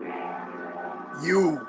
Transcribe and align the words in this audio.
You. 0.00 1.66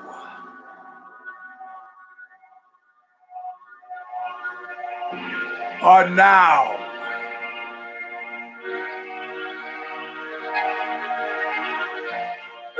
Are 5.82 6.08
now. 6.08 6.78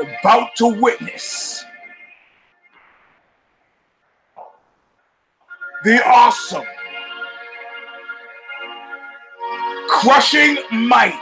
About 0.01 0.57
to 0.57 0.67
witness. 0.81 1.65
The 5.85 6.01
awesome, 6.07 6.65
crushing 9.89 10.59
might 10.71 11.19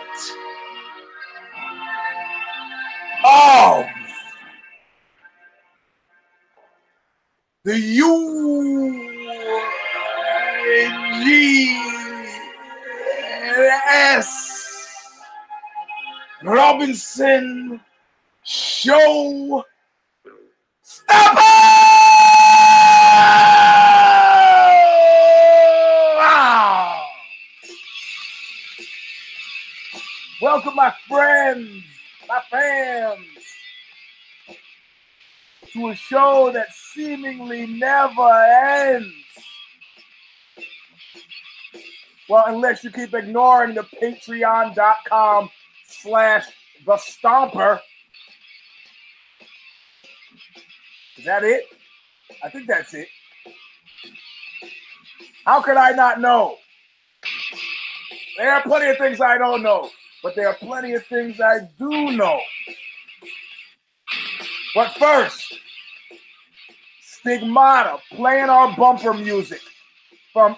the 7.63 7.79
Eugene 7.79 9.11
S. 13.91 14.89
Robinson 16.43 17.79
Show! 18.43 19.63
Wow. 26.17 27.07
Welcome, 30.41 30.77
my 30.77 30.95
friends, 31.07 31.85
my 32.27 32.41
fans, 32.51 33.21
to 35.74 35.89
a 35.91 35.95
show 35.95 36.51
that 36.52 36.69
seemingly 36.95 37.66
never 37.66 38.30
ends. 38.30 39.09
Well, 42.29 42.45
unless 42.46 42.85
you 42.85 42.91
keep 42.91 43.13
ignoring 43.13 43.74
the 43.74 43.83
patreon.com 43.83 45.51
slash 45.88 46.46
the 46.87 46.93
stomper. 46.93 47.80
Is 51.18 51.24
that 51.24 51.43
it? 51.45 51.65
I 52.43 52.49
think 52.49 52.68
that's 52.68 52.95
it. 52.95 53.09
How 55.45 55.61
could 55.61 55.77
I 55.77 55.91
not 55.91 56.21
know? 56.21 56.57
There 58.38 58.55
are 58.55 58.63
plenty 58.63 58.88
of 58.91 58.96
things 58.96 59.21
I 59.21 59.37
don't 59.37 59.63
know, 59.63 59.91
but 60.23 60.35
there 60.35 60.49
are 60.49 60.55
plenty 60.55 60.93
of 60.95 61.05
things 61.07 61.41
I 61.41 61.68
do 61.79 62.13
know. 62.13 62.41
But 64.75 64.94
first, 64.94 65.50
Stigmata 67.21 67.99
playing 68.12 68.49
our 68.49 68.75
bumper 68.76 69.12
music 69.12 69.60
from 70.32 70.56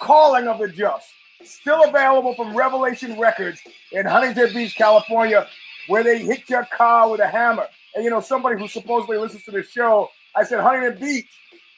Calling 0.00 0.46
of 0.46 0.58
the 0.58 0.68
Just, 0.68 1.08
still 1.42 1.84
available 1.84 2.34
from 2.34 2.54
Revelation 2.54 3.18
Records 3.18 3.60
in 3.92 4.04
Huntington 4.04 4.52
Beach, 4.52 4.74
California, 4.76 5.46
where 5.88 6.02
they 6.02 6.18
hit 6.18 6.48
your 6.50 6.66
car 6.66 7.08
with 7.10 7.20
a 7.20 7.26
hammer. 7.26 7.66
And 7.94 8.04
you 8.04 8.10
know, 8.10 8.20
somebody 8.20 8.60
who 8.60 8.68
supposedly 8.68 9.16
listens 9.16 9.44
to 9.44 9.52
the 9.52 9.62
show, 9.62 10.10
I 10.36 10.44
said 10.44 10.60
Huntington 10.60 11.00
Beach, 11.00 11.28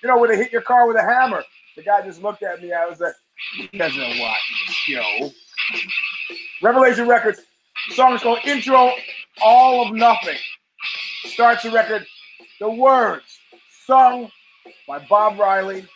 you 0.03 0.09
know, 0.09 0.19
where 0.19 0.29
they 0.29 0.37
hit 0.37 0.53
your 0.53 0.63
car 0.63 0.89
with 0.89 0.97
a 0.97 1.03
hammer. 1.03 1.45
The 1.77 1.83
guy 1.83 2.05
just 2.05 2.23
looked 2.23 2.43
at 2.43 2.61
me. 2.63 2.73
I 2.73 2.87
was 2.87 2.99
like, 3.01 3.15
he 3.57 3.79
doesn't 3.79 4.19
watch 4.19 4.67
the 4.67 4.73
show. 4.73 5.31
Revelation 6.63 7.07
Records, 7.07 7.41
song 7.91 8.15
is 8.15 8.23
called 8.23 8.39
Intro 8.45 8.93
All 9.43 9.87
of 9.87 9.95
Nothing. 9.95 10.39
Starts 11.27 11.63
the 11.63 11.71
record, 11.71 12.07
the 12.61 12.71
words 12.71 13.36
sung 13.87 14.29
by 14.89 14.99
Bob 15.09 15.39
Riley, 15.39 15.87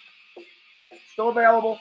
still 1.13 1.31
available. 1.31 1.79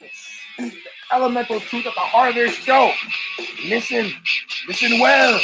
It's 0.00 0.76
elemental 1.12 1.60
truth 1.60 1.86
at 1.86 1.94
the 1.94 2.00
heart 2.00 2.30
of 2.30 2.34
this 2.34 2.54
show. 2.54 2.92
Listen, 3.64 4.12
listen 4.68 5.00
well. 5.00 5.40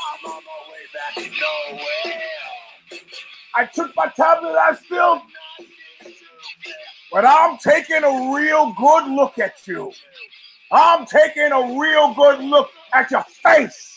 I'm 0.00 0.30
on 0.30 0.42
my 0.44 0.58
way 0.70 0.84
back 0.94 1.14
to 1.16 1.30
nowhere. 1.30 2.22
I 3.54 3.66
took 3.66 3.94
my 3.96 4.06
tablet, 4.14 4.56
I 4.56 4.74
still. 4.76 5.22
But 7.10 7.26
I'm 7.26 7.58
taking 7.58 8.04
a 8.04 8.34
real 8.34 8.72
good 8.78 9.08
look 9.08 9.38
at 9.38 9.66
you. 9.66 9.92
I'm 10.70 11.04
taking 11.06 11.52
a 11.52 11.78
real 11.78 12.14
good 12.14 12.40
look 12.40 12.70
at 12.94 13.10
your 13.10 13.24
face. 13.42 13.91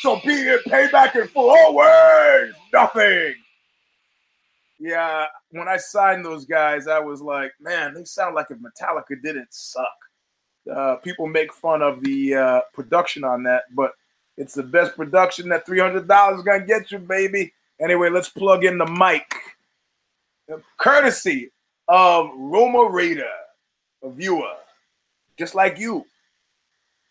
So 0.00 0.20
be 0.24 0.32
it 0.32 0.64
payback 0.66 1.16
in 1.16 1.28
full. 1.28 1.50
Always 1.50 2.54
nothing. 2.72 3.34
Yeah, 4.78 5.26
when 5.50 5.68
I 5.68 5.78
signed 5.78 6.24
those 6.24 6.44
guys, 6.44 6.86
I 6.86 7.00
was 7.00 7.22
like, 7.22 7.52
man, 7.60 7.94
they 7.94 8.04
sound 8.04 8.34
like 8.34 8.48
if 8.50 8.58
Metallica 8.58 9.20
didn't 9.22 9.52
suck. 9.52 9.86
Uh, 10.72 10.96
people 10.96 11.26
make 11.26 11.52
fun 11.52 11.80
of 11.80 12.02
the 12.02 12.34
uh, 12.34 12.60
production 12.74 13.24
on 13.24 13.42
that, 13.44 13.62
but 13.74 13.92
it's 14.36 14.54
the 14.54 14.62
best 14.62 14.96
production 14.96 15.48
that 15.48 15.66
$300 15.66 16.36
is 16.36 16.42
going 16.42 16.60
to 16.60 16.66
get 16.66 16.90
you, 16.90 16.98
baby. 16.98 17.52
Anyway, 17.80 18.10
let's 18.10 18.28
plug 18.28 18.64
in 18.64 18.78
the 18.78 18.86
mic. 18.86 19.34
Courtesy 20.76 21.50
of 21.88 22.30
Roma 22.36 22.88
Raider, 22.90 23.30
a 24.02 24.10
viewer, 24.10 24.54
just 25.38 25.54
like 25.54 25.78
you. 25.78 26.04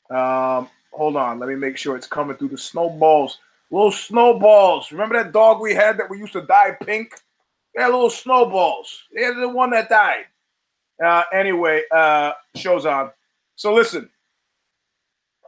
Um, 0.10 0.70
hold 0.96 1.16
on, 1.16 1.40
let 1.40 1.50
me 1.50 1.56
make 1.56 1.78
sure 1.78 1.96
it's 1.96 2.08
coming 2.08 2.38
through 2.38 2.50
the 2.50 2.58
snowballs. 2.58 3.40
Little 3.72 3.92
snowballs. 3.92 4.92
Remember 4.92 5.22
that 5.22 5.32
dog 5.32 5.60
we 5.60 5.74
had 5.74 5.98
that 5.98 6.10
we 6.10 6.18
used 6.18 6.34
to 6.34 6.42
dye 6.42 6.78
pink? 6.86 7.14
They're 7.74 7.90
little 7.90 8.10
snowballs. 8.10 9.04
They're 9.12 9.34
the 9.34 9.50
one 9.50 9.72
that 9.72 9.90
died. 9.90 10.26
Uh, 11.04 11.24
anyway, 11.34 11.84
uh, 11.92 12.32
show's 12.56 12.86
on. 12.86 13.12
So 13.56 13.74
listen, 13.74 14.10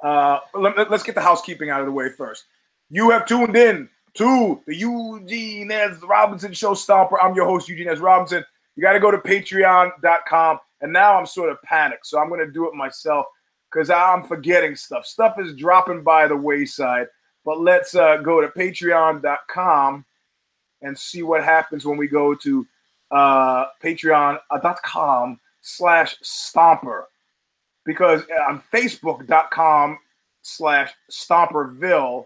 uh, 0.04 0.40
let, 0.54 0.92
us 0.92 1.04
get 1.04 1.16
the 1.16 1.22
housekeeping 1.22 1.70
out 1.70 1.80
of 1.80 1.86
the 1.86 1.92
way 1.92 2.10
first. 2.10 2.46
You 2.90 3.10
have 3.12 3.26
tuned 3.26 3.56
in 3.56 3.90
to 4.16 4.62
the 4.68 4.76
Eugene 4.76 5.72
S. 5.72 5.98
Robinson 6.04 6.54
Show 6.54 6.74
Stomper. 6.74 7.18
I'm 7.22 7.36
your 7.36 7.46
host, 7.46 7.70
Eugene 7.70 7.88
S. 7.88 8.00
Robinson. 8.00 8.44
You 8.76 8.84
got 8.84 8.94
to 8.94 9.00
go 9.00 9.12
to 9.12 9.18
patreon.com. 9.18 10.60
And 10.82 10.94
now 10.94 11.18
I'm 11.18 11.26
sort 11.26 11.50
of 11.50 11.62
panicked. 11.64 12.06
So 12.06 12.20
I'm 12.20 12.30
going 12.30 12.46
to 12.46 12.52
do 12.52 12.68
it 12.68 12.74
myself 12.74 13.26
because 13.72 13.90
I'm 13.90 14.24
forgetting 14.24 14.76
stuff. 14.76 15.06
Stuff 15.06 15.40
is 15.40 15.56
dropping 15.56 16.04
by 16.04 16.28
the 16.28 16.38
wayside. 16.38 17.08
But 17.46 17.62
let's 17.62 17.96
uh, 17.96 18.18
go 18.18 18.42
to 18.42 18.48
patreon.com 18.50 20.06
and 20.82 20.98
see 20.98 21.24
what 21.24 21.44
happens 21.44 21.86
when 21.86 21.98
we 21.98 22.08
go 22.08 22.36
to 22.36 22.68
uh, 23.12 23.66
patreon.com 23.82 25.40
slash 25.62 26.18
stomper. 26.22 27.04
Because 27.86 28.24
on 28.50 28.62
facebook.com 28.74 29.98
slash 30.42 30.92
stomperville, 31.10 32.26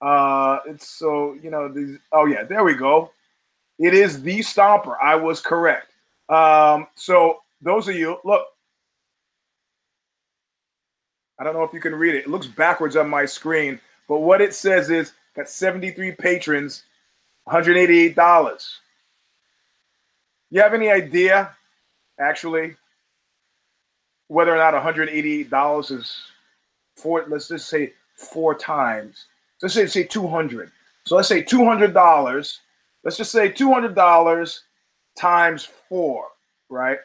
uh, 0.00 0.58
it's 0.66 0.86
so, 0.86 1.34
you 1.42 1.50
know, 1.50 1.68
these, 1.68 1.98
oh 2.12 2.26
yeah, 2.26 2.44
there 2.44 2.62
we 2.62 2.74
go. 2.74 3.10
It 3.78 3.94
is 3.94 4.22
the 4.22 4.40
stomper. 4.40 4.96
I 5.02 5.14
was 5.14 5.40
correct. 5.40 5.92
Um, 6.28 6.88
so 6.94 7.38
those 7.62 7.88
of 7.88 7.96
you, 7.96 8.18
look, 8.24 8.46
I 11.38 11.44
don't 11.44 11.54
know 11.54 11.62
if 11.62 11.72
you 11.72 11.80
can 11.80 11.94
read 11.94 12.14
it. 12.14 12.24
It 12.24 12.30
looks 12.30 12.46
backwards 12.46 12.96
on 12.96 13.08
my 13.08 13.24
screen, 13.24 13.80
but 14.08 14.20
what 14.20 14.40
it 14.40 14.54
says 14.54 14.90
is 14.90 15.12
got 15.36 15.48
73 15.48 16.12
patrons, 16.12 16.84
$188. 17.48 18.68
You 20.50 20.60
have 20.60 20.74
any 20.74 20.90
idea, 20.90 21.54
actually, 22.18 22.74
whether 24.28 24.54
or 24.54 24.58
not 24.58 24.74
$188 24.74 25.90
is 25.92 26.16
four, 26.96 27.24
let's 27.28 27.48
just 27.48 27.68
say 27.68 27.92
four 28.14 28.54
times. 28.54 29.26
Let's 29.62 29.74
say, 29.74 29.86
say 29.86 30.04
200. 30.04 30.70
So 31.04 31.16
let's 31.16 31.28
say 31.28 31.42
$200. 31.42 32.58
Let's 33.04 33.16
just 33.16 33.32
say 33.32 33.50
$200 33.50 34.60
times 35.16 35.68
four, 35.88 36.26
right? 36.68 36.98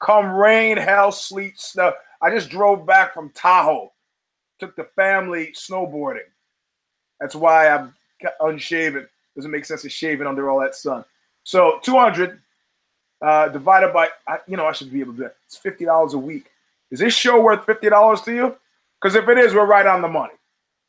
Come 0.00 0.32
rain, 0.32 0.76
hell, 0.76 1.12
sleet, 1.12 1.58
snow. 1.58 1.92
I 2.22 2.30
just 2.30 2.48
drove 2.48 2.86
back 2.86 3.12
from 3.12 3.30
Tahoe, 3.30 3.92
took 4.58 4.76
the 4.76 4.84
family 4.96 5.52
snowboarding. 5.54 6.28
That's 7.20 7.34
why 7.34 7.68
I'm 7.68 7.94
unshaven. 8.40 9.08
Doesn't 9.34 9.50
make 9.50 9.64
sense 9.64 9.82
to 9.82 9.88
shaving 9.88 10.26
under 10.26 10.48
all 10.48 10.60
that 10.60 10.74
sun. 10.74 11.04
So 11.44 11.80
200 11.82 12.38
uh, 13.22 13.48
divided 13.48 13.92
by, 13.92 14.08
I, 14.28 14.38
you 14.46 14.56
know, 14.56 14.66
I 14.66 14.72
should 14.72 14.92
be 14.92 15.00
able 15.00 15.14
to. 15.14 15.32
It's 15.46 15.58
$50 15.58 16.12
a 16.12 16.18
week. 16.18 16.46
Is 16.90 17.00
this 17.00 17.14
show 17.14 17.40
worth 17.40 17.66
$50 17.66 18.24
to 18.24 18.34
you? 18.34 18.56
Because 19.00 19.14
if 19.16 19.28
it 19.28 19.38
is, 19.38 19.54
we're 19.54 19.66
right 19.66 19.86
on 19.86 20.02
the 20.02 20.08
money. 20.08 20.34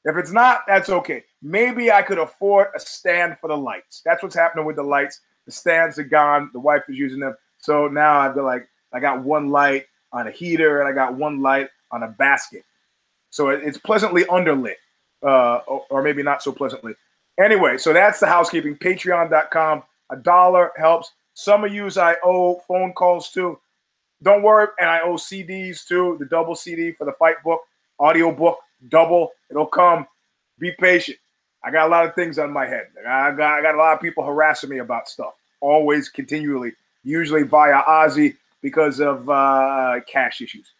If 0.05 0.17
it's 0.17 0.31
not, 0.31 0.61
that's 0.67 0.89
okay. 0.89 1.23
Maybe 1.41 1.91
I 1.91 2.01
could 2.01 2.17
afford 2.17 2.67
a 2.75 2.79
stand 2.79 3.37
for 3.39 3.47
the 3.47 3.57
lights. 3.57 4.01
That's 4.05 4.21
what's 4.21 4.35
happening 4.35 4.65
with 4.65 4.75
the 4.75 4.83
lights. 4.83 5.21
The 5.45 5.51
stands 5.51 5.97
are 5.97 6.03
gone. 6.03 6.49
The 6.53 6.59
wife 6.59 6.83
is 6.89 6.97
using 6.97 7.19
them. 7.19 7.35
So 7.59 7.87
now 7.87 8.19
I've 8.19 8.35
got 8.35 8.43
like, 8.43 8.67
I 8.91 8.99
got 8.99 9.23
one 9.23 9.49
light. 9.49 9.85
On 10.13 10.27
a 10.27 10.31
heater, 10.31 10.79
and 10.79 10.87
I 10.87 10.93
got 10.93 11.15
one 11.15 11.41
light 11.41 11.69
on 11.91 12.03
a 12.03 12.07
basket. 12.07 12.63
So 13.29 13.49
it's 13.49 13.79
pleasantly 13.79 14.25
underlit, 14.25 14.75
uh, 15.23 15.57
or 15.89 16.03
maybe 16.03 16.21
not 16.21 16.43
so 16.43 16.51
pleasantly. 16.51 16.93
Anyway, 17.39 17.77
so 17.77 17.93
that's 17.93 18.19
the 18.19 18.27
housekeeping. 18.27 18.77
Patreon.com. 18.77 19.83
A 20.11 20.15
dollar 20.15 20.71
helps. 20.77 21.11
Some 21.33 21.63
of 21.63 21.73
yous 21.73 21.97
I 21.97 22.15
owe 22.23 22.61
phone 22.67 22.93
calls 22.93 23.31
to. 23.31 23.59
Don't 24.21 24.43
worry, 24.43 24.67
and 24.79 24.89
I 24.89 25.01
owe 25.01 25.15
CDs 25.15 25.85
too. 25.85 26.15
The 26.19 26.25
double 26.25 26.55
CD 26.55 26.91
for 26.91 27.05
the 27.05 27.13
fight 27.13 27.41
book, 27.43 27.61
audio 27.99 28.31
book, 28.31 28.59
double. 28.89 29.31
It'll 29.49 29.65
come. 29.65 30.05
Be 30.59 30.71
patient. 30.79 31.17
I 31.63 31.71
got 31.71 31.87
a 31.87 31.89
lot 31.89 32.05
of 32.05 32.13
things 32.13 32.37
on 32.37 32.51
my 32.51 32.65
head. 32.65 32.87
I 32.99 33.31
got, 33.31 33.59
I 33.59 33.61
got 33.61 33.75
a 33.75 33.77
lot 33.77 33.93
of 33.93 34.01
people 34.01 34.23
harassing 34.23 34.69
me 34.69 34.79
about 34.79 35.09
stuff, 35.09 35.33
always, 35.61 36.09
continually, 36.09 36.73
usually 37.03 37.43
via 37.43 37.81
OZY 37.83 38.35
because 38.63 38.99
of 38.99 39.29
uh, 39.29 39.99
cash 40.07 40.41
issues. 40.41 40.73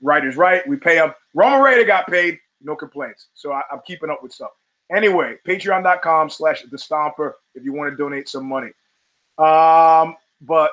Writers 0.00 0.36
right, 0.36 0.66
we 0.68 0.76
pay 0.76 0.96
them. 0.96 1.12
Roman 1.34 1.60
Raider 1.60 1.84
got 1.84 2.06
paid, 2.06 2.38
no 2.62 2.76
complaints. 2.76 3.28
So 3.34 3.52
I, 3.52 3.62
am 3.72 3.80
keeping 3.84 4.10
up 4.10 4.22
with 4.22 4.32
stuff. 4.32 4.52
Anyway, 4.94 5.36
patreon.com 5.46 6.30
slash 6.30 6.62
the 6.62 6.76
stomper 6.76 7.32
if 7.54 7.64
you 7.64 7.72
want 7.72 7.90
to 7.90 7.96
donate 7.96 8.28
some 8.28 8.46
money. 8.46 8.70
Um, 9.38 10.16
but 10.42 10.70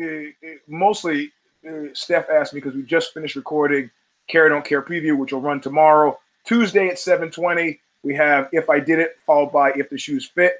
uh, 0.00 0.28
mostly, 0.68 1.32
uh, 1.66 1.86
Steph 1.94 2.28
asked 2.28 2.52
me 2.52 2.60
because 2.60 2.74
we 2.74 2.82
just 2.82 3.14
finished 3.14 3.36
recording 3.36 3.90
Care 4.28 4.48
Don't 4.48 4.64
Care 4.64 4.82
preview, 4.82 5.16
which 5.16 5.32
will 5.32 5.40
run 5.40 5.60
tomorrow, 5.60 6.18
Tuesday 6.44 6.88
at 6.88 6.98
720. 6.98 7.80
We 8.02 8.14
have 8.14 8.48
If 8.52 8.68
I 8.68 8.80
Did 8.80 8.98
It, 8.98 9.16
followed 9.24 9.52
by 9.52 9.72
If 9.72 9.88
the 9.88 9.98
Shoes 9.98 10.26
Fit. 10.26 10.56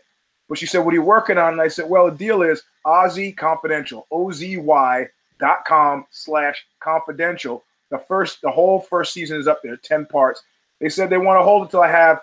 But 0.49 0.59
she 0.59 0.67
said, 0.67 0.79
What 0.79 0.93
are 0.93 0.97
you 0.97 1.03
working 1.03 1.39
on? 1.39 1.55
And 1.55 1.61
I 1.61 1.69
said, 1.69 1.89
Well, 1.89 2.11
the 2.11 2.17
deal 2.17 2.43
is 2.43 2.63
OZY 2.87 3.37
Confidential, 3.37 4.07
O 4.11 4.31
Z 4.33 4.57
Y 4.57 5.09
dot 5.39 5.65
com 5.65 6.07
slash 6.11 6.65
confidential. 6.81 7.65
The 7.91 7.99
first, 7.99 8.41
the 8.43 8.51
whole 8.51 8.81
first 8.81 9.13
season 9.13 9.39
is 9.39 9.47
up 9.47 9.61
there, 9.63 9.77
10 9.77 10.07
parts. 10.07 10.43
They 10.81 10.89
said 10.89 11.11
they 11.11 11.19
want 11.19 11.39
to 11.39 11.45
hold 11.45 11.63
until 11.63 11.83
I 11.83 11.91
have 11.91 12.21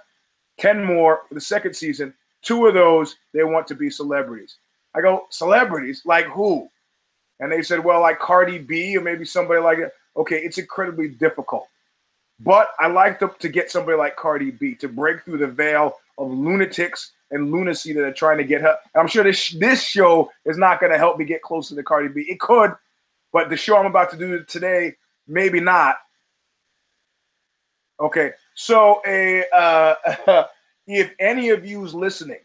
10 0.58 0.84
more 0.84 1.22
for 1.28 1.34
the 1.34 1.42
second 1.42 1.76
season. 1.76 2.14
Two 2.42 2.66
of 2.68 2.74
those 2.74 3.16
they 3.34 3.44
want 3.44 3.68
to 3.68 3.76
be 3.76 3.90
celebrities. 3.90 4.58
I 4.94 5.02
go, 5.02 5.28
celebrities? 5.30 6.02
Like 6.06 6.26
who? 6.26 6.70
And 7.40 7.52
they 7.52 7.62
said, 7.62 7.84
well, 7.84 8.02
like 8.02 8.20
Cardi 8.20 8.58
B 8.58 8.98
or 8.98 9.02
maybe 9.02 9.26
somebody 9.26 9.62
like 9.62 9.80
that. 9.80 9.94
Okay, 10.18 10.38
it's 10.38 10.58
incredibly 10.58 11.08
difficult. 11.08 11.68
But 12.40 12.70
I 12.80 12.88
like 12.88 13.20
to, 13.20 13.32
to 13.40 13.50
get 13.50 13.72
somebody 13.72 13.98
like 13.98 14.16
Cardi 14.16 14.52
B 14.52 14.76
to 14.76 14.88
break 14.88 15.24
through 15.24 15.38
the 15.38 15.48
veil 15.48 15.98
of 16.18 16.32
lunatics 16.32 17.12
and 17.30 17.52
lunacy 17.52 17.94
that 17.94 18.04
are 18.04 18.14
trying 18.14 18.38
to 18.38 18.44
get 18.44 18.62
her. 18.62 18.78
I'm 18.96 19.08
sure 19.08 19.24
this 19.24 19.52
this 19.52 19.84
show 19.84 20.32
is 20.46 20.58
not 20.58 20.80
going 20.80 20.92
to 20.92 20.98
help 20.98 21.18
me 21.18 21.26
get 21.26 21.42
closer 21.42 21.76
to 21.76 21.84
Cardi 21.84 22.10
B. 22.10 22.22
It 22.22 22.40
could, 22.40 22.74
but 23.32 23.50
the 23.50 23.58
show 23.58 23.78
I'm 23.78 23.86
about 23.86 24.10
to 24.12 24.18
do 24.18 24.44
today, 24.44 24.96
maybe 25.28 25.60
not. 25.60 25.98
Okay, 28.00 28.32
so 28.56 29.02
a 29.06 29.46
uh, 29.54 30.44
if 30.88 31.14
any 31.20 31.50
of 31.50 31.66
you's 31.66 31.94
listening 31.94 32.40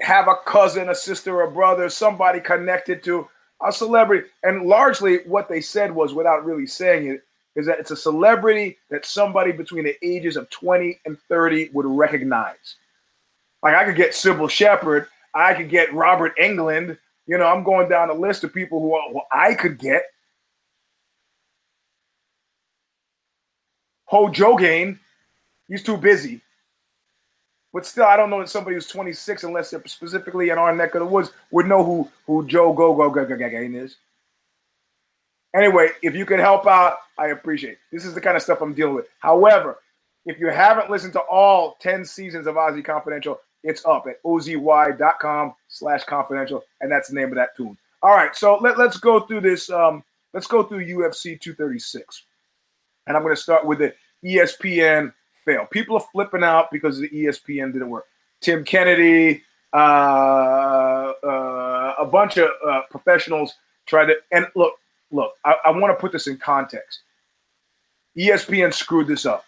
have 0.00 0.28
a 0.28 0.36
cousin, 0.46 0.88
a 0.88 0.94
sister, 0.94 1.42
a 1.42 1.50
brother, 1.50 1.88
somebody 1.88 2.40
connected 2.40 3.02
to 3.04 3.28
a 3.64 3.72
celebrity, 3.72 4.28
and 4.42 4.66
largely 4.66 5.18
what 5.26 5.48
they 5.48 5.60
said 5.60 5.94
was, 5.94 6.12
without 6.12 6.44
really 6.44 6.66
saying 6.66 7.06
it, 7.06 7.22
is 7.56 7.66
that 7.66 7.78
it's 7.78 7.92
a 7.92 7.96
celebrity 7.96 8.76
that 8.90 9.06
somebody 9.06 9.52
between 9.52 9.84
the 9.84 9.96
ages 10.04 10.36
of 10.36 10.50
20 10.50 10.98
and 11.06 11.16
30 11.28 11.70
would 11.72 11.86
recognize. 11.86 12.76
Like 13.62 13.76
I 13.76 13.84
could 13.84 13.96
get 13.96 14.10
Cybill 14.10 14.50
Shepherd, 14.50 15.06
I 15.34 15.54
could 15.54 15.70
get 15.70 15.92
Robert 15.94 16.36
Englund. 16.38 16.98
You 17.26 17.38
know, 17.38 17.46
I'm 17.46 17.64
going 17.64 17.88
down 17.88 18.10
a 18.10 18.14
list 18.14 18.44
of 18.44 18.52
people 18.52 18.80
who, 18.80 18.98
who 19.12 19.20
I 19.32 19.54
could 19.54 19.78
get. 19.78 20.04
Ho 24.06 24.28
Jogain, 24.28 24.98
he's 25.66 25.82
too 25.82 25.96
busy. 25.96 26.42
But 27.72 27.84
still, 27.84 28.04
I 28.04 28.16
don't 28.16 28.30
know 28.30 28.38
that 28.38 28.48
somebody 28.48 28.74
who's 28.74 28.86
26, 28.86 29.42
unless 29.42 29.70
they're 29.70 29.82
specifically 29.86 30.50
in 30.50 30.58
our 30.58 30.74
neck 30.74 30.94
of 30.94 31.00
the 31.00 31.06
woods, 31.06 31.32
would 31.50 31.66
know 31.66 31.82
who 31.82 32.08
who 32.26 32.46
Joe 32.46 32.72
Go 32.72 32.94
Go 32.94 33.10
Go 33.10 33.24
Go 33.24 33.34
is. 33.36 33.96
Anyway, 35.54 35.88
if 36.02 36.14
you 36.14 36.26
can 36.26 36.38
help 36.38 36.66
out, 36.66 36.98
I 37.18 37.28
appreciate 37.28 37.72
it. 37.72 37.78
This 37.90 38.04
is 38.04 38.14
the 38.14 38.20
kind 38.20 38.36
of 38.36 38.42
stuff 38.42 38.60
I'm 38.60 38.74
dealing 38.74 38.94
with. 38.94 39.08
However, 39.18 39.78
if 40.26 40.38
you 40.38 40.48
haven't 40.48 40.90
listened 40.90 41.12
to 41.14 41.20
all 41.20 41.76
10 41.80 42.04
seasons 42.04 42.46
of 42.46 42.56
OZY 42.56 42.84
Confidential, 42.84 43.40
it's 43.64 43.84
up 43.84 44.06
at 44.06 44.22
ozy.com 44.22 45.54
slash 45.68 46.04
confidential, 46.04 46.62
and 46.80 46.92
that's 46.92 47.08
the 47.08 47.14
name 47.14 47.28
of 47.28 47.34
that 47.34 47.56
tune. 47.56 47.76
All 48.02 48.14
right, 48.14 48.36
so 48.36 48.58
let, 48.58 48.78
let's 48.78 48.98
go 48.98 49.20
through 49.20 49.40
this. 49.40 49.70
Um, 49.70 50.04
let's 50.34 50.46
go 50.46 50.62
through 50.62 50.86
UFC 50.86 51.40
236. 51.40 52.24
And 53.06 53.16
I'm 53.16 53.22
going 53.22 53.34
to 53.34 53.40
start 53.40 53.66
with 53.66 53.78
the 53.78 53.94
ESPN 54.24 55.12
fail. 55.44 55.66
People 55.66 55.96
are 55.96 56.04
flipping 56.12 56.44
out 56.44 56.70
because 56.70 56.98
the 56.98 57.08
ESPN 57.08 57.72
didn't 57.72 57.88
work. 57.88 58.04
Tim 58.40 58.62
Kennedy, 58.62 59.42
uh, 59.72 61.12
uh, 61.22 61.94
a 61.98 62.04
bunch 62.04 62.36
of 62.36 62.50
uh, 62.66 62.82
professionals 62.90 63.54
tried 63.86 64.06
to, 64.06 64.16
and 64.32 64.46
look, 64.54 64.74
look, 65.10 65.32
I, 65.44 65.56
I 65.64 65.70
want 65.70 65.96
to 65.96 66.00
put 66.00 66.12
this 66.12 66.26
in 66.26 66.36
context. 66.36 67.00
ESPN 68.18 68.72
screwed 68.72 69.06
this 69.06 69.24
up, 69.26 69.44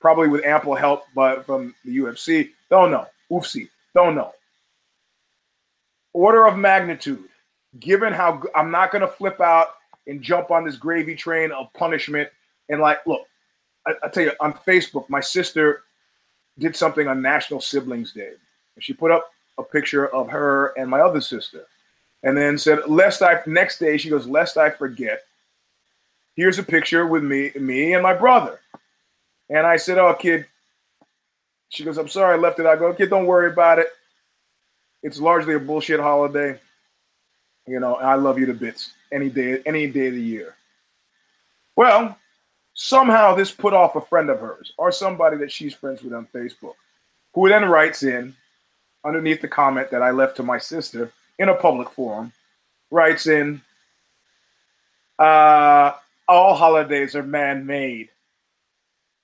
probably 0.00 0.28
with 0.28 0.44
ample 0.44 0.74
help 0.74 1.04
but 1.14 1.46
from 1.46 1.74
the 1.84 1.96
UFC. 1.96 2.50
Don't 2.70 2.90
know. 2.90 3.06
Oofsie. 3.30 3.68
Don't 3.94 4.14
know. 4.14 4.32
Order 6.12 6.46
of 6.46 6.56
magnitude. 6.56 7.24
Given 7.80 8.12
how 8.12 8.42
I'm 8.54 8.70
not 8.70 8.90
going 8.90 9.02
to 9.02 9.08
flip 9.08 9.40
out 9.40 9.68
and 10.06 10.22
jump 10.22 10.50
on 10.50 10.64
this 10.64 10.76
gravy 10.76 11.14
train 11.14 11.52
of 11.52 11.72
punishment 11.74 12.28
and 12.68 12.80
like, 12.80 13.06
look, 13.06 13.26
I, 13.86 13.92
I 14.02 14.08
tell 14.08 14.24
you, 14.24 14.32
on 14.40 14.54
Facebook, 14.54 15.08
my 15.08 15.20
sister 15.20 15.82
did 16.58 16.74
something 16.74 17.06
on 17.06 17.22
National 17.22 17.60
Siblings 17.60 18.12
Day. 18.12 18.32
She 18.80 18.92
put 18.92 19.10
up 19.10 19.30
a 19.58 19.62
picture 19.62 20.08
of 20.08 20.28
her 20.28 20.72
and 20.78 20.88
my 20.88 21.00
other 21.00 21.20
sister 21.20 21.66
and 22.22 22.36
then 22.36 22.58
said, 22.58 22.88
lest 22.88 23.22
I 23.22 23.40
next 23.46 23.78
day, 23.78 23.96
she 23.96 24.10
goes, 24.10 24.26
lest 24.26 24.56
I 24.56 24.70
forget, 24.70 25.22
here's 26.36 26.58
a 26.58 26.62
picture 26.62 27.06
with 27.06 27.22
me, 27.22 27.52
me 27.58 27.94
and 27.94 28.02
my 28.02 28.14
brother. 28.14 28.60
And 29.50 29.66
I 29.66 29.76
said, 29.76 29.98
Oh, 29.98 30.14
kid. 30.14 30.46
She 31.70 31.84
goes, 31.84 31.98
I'm 31.98 32.08
sorry 32.08 32.34
I 32.34 32.38
left 32.38 32.58
it. 32.58 32.66
I 32.66 32.76
go, 32.76 32.92
kid, 32.94 33.10
don't 33.10 33.26
worry 33.26 33.50
about 33.50 33.78
it. 33.78 33.88
It's 35.02 35.20
largely 35.20 35.54
a 35.54 35.60
bullshit 35.60 36.00
holiday. 36.00 36.58
You 37.66 37.80
know, 37.80 37.96
I 37.96 38.14
love 38.14 38.38
you 38.38 38.46
to 38.46 38.54
bits 38.54 38.92
any 39.12 39.28
day, 39.28 39.62
any 39.66 39.86
day 39.86 40.08
of 40.08 40.14
the 40.14 40.22
year. 40.22 40.56
Well, 41.76 42.16
somehow 42.74 43.34
this 43.34 43.50
put 43.50 43.74
off 43.74 43.96
a 43.96 44.00
friend 44.00 44.30
of 44.30 44.40
hers 44.40 44.72
or 44.78 44.90
somebody 44.90 45.36
that 45.38 45.52
she's 45.52 45.74
friends 45.74 46.02
with 46.02 46.14
on 46.14 46.26
Facebook, 46.34 46.74
who 47.34 47.48
then 47.48 47.66
writes 47.66 48.02
in 48.02 48.34
underneath 49.04 49.40
the 49.40 49.48
comment 49.48 49.90
that 49.90 50.02
I 50.02 50.10
left 50.10 50.36
to 50.38 50.42
my 50.42 50.58
sister 50.58 51.12
in 51.38 51.50
a 51.50 51.54
public 51.54 51.90
forum, 51.90 52.32
writes 52.90 53.26
in, 53.26 53.60
uh, 55.18 55.92
all 56.26 56.54
holidays 56.54 57.14
are 57.14 57.22
man 57.22 57.66
made. 57.66 58.08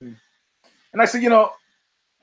And 0.01 1.01
I 1.01 1.05
said, 1.05 1.23
you 1.23 1.29
know, 1.29 1.51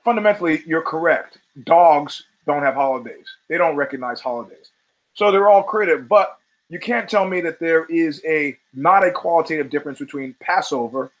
fundamentally, 0.03 0.63
you're 0.65 0.81
correct. 0.81 1.37
Dogs 1.63 2.23
don't 2.45 2.63
have 2.63 2.75
holidays, 2.75 3.25
they 3.47 3.57
don't 3.57 3.75
recognize 3.75 4.19
holidays. 4.19 4.71
So 5.13 5.31
they're 5.31 5.49
all 5.49 5.63
creative. 5.63 6.07
But 6.07 6.37
you 6.69 6.79
can't 6.79 7.09
tell 7.09 7.27
me 7.27 7.41
that 7.41 7.59
there 7.59 7.85
is 7.85 8.21
a 8.25 8.57
not 8.73 9.05
a 9.05 9.11
qualitative 9.11 9.69
difference 9.69 9.99
between 9.99 10.35
Passover 10.39 11.11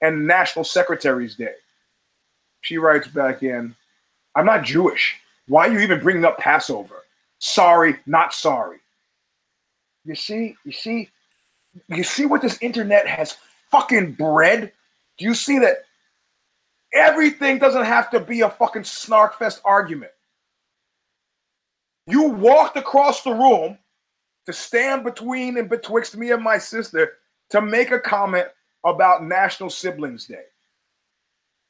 and 0.00 0.26
National 0.26 0.64
Secretary's 0.64 1.34
Day. 1.34 1.54
She 2.62 2.78
writes 2.78 3.06
back 3.08 3.42
in, 3.42 3.74
I'm 4.34 4.46
not 4.46 4.64
Jewish. 4.64 5.20
Why 5.48 5.68
are 5.68 5.72
you 5.72 5.80
even 5.80 6.00
bringing 6.00 6.24
up 6.24 6.38
Passover? 6.38 7.02
Sorry, 7.38 7.96
not 8.06 8.32
sorry. 8.32 8.78
You 10.04 10.14
see, 10.14 10.56
you 10.64 10.72
see, 10.72 11.10
you 11.88 12.02
see 12.02 12.26
what 12.26 12.42
this 12.42 12.58
internet 12.62 13.06
has 13.06 13.36
fucking 13.70 14.12
bred? 14.12 14.72
Do 15.18 15.24
you 15.24 15.34
see 15.34 15.58
that 15.58 15.83
everything 16.94 17.58
doesn't 17.58 17.84
have 17.84 18.10
to 18.10 18.20
be 18.20 18.42
a 18.42 18.50
fucking 18.50 18.82
snarkfest 18.82 19.60
argument? 19.64 20.12
You 22.06 22.28
walked 22.28 22.76
across 22.76 23.22
the 23.22 23.32
room 23.32 23.78
to 24.46 24.52
stand 24.52 25.04
between 25.04 25.56
and 25.56 25.68
betwixt 25.68 26.16
me 26.16 26.30
and 26.30 26.42
my 26.42 26.58
sister 26.58 27.14
to 27.50 27.60
make 27.60 27.90
a 27.90 28.00
comment 28.00 28.48
about 28.84 29.24
National 29.24 29.70
Siblings 29.70 30.26
Day. 30.26 30.44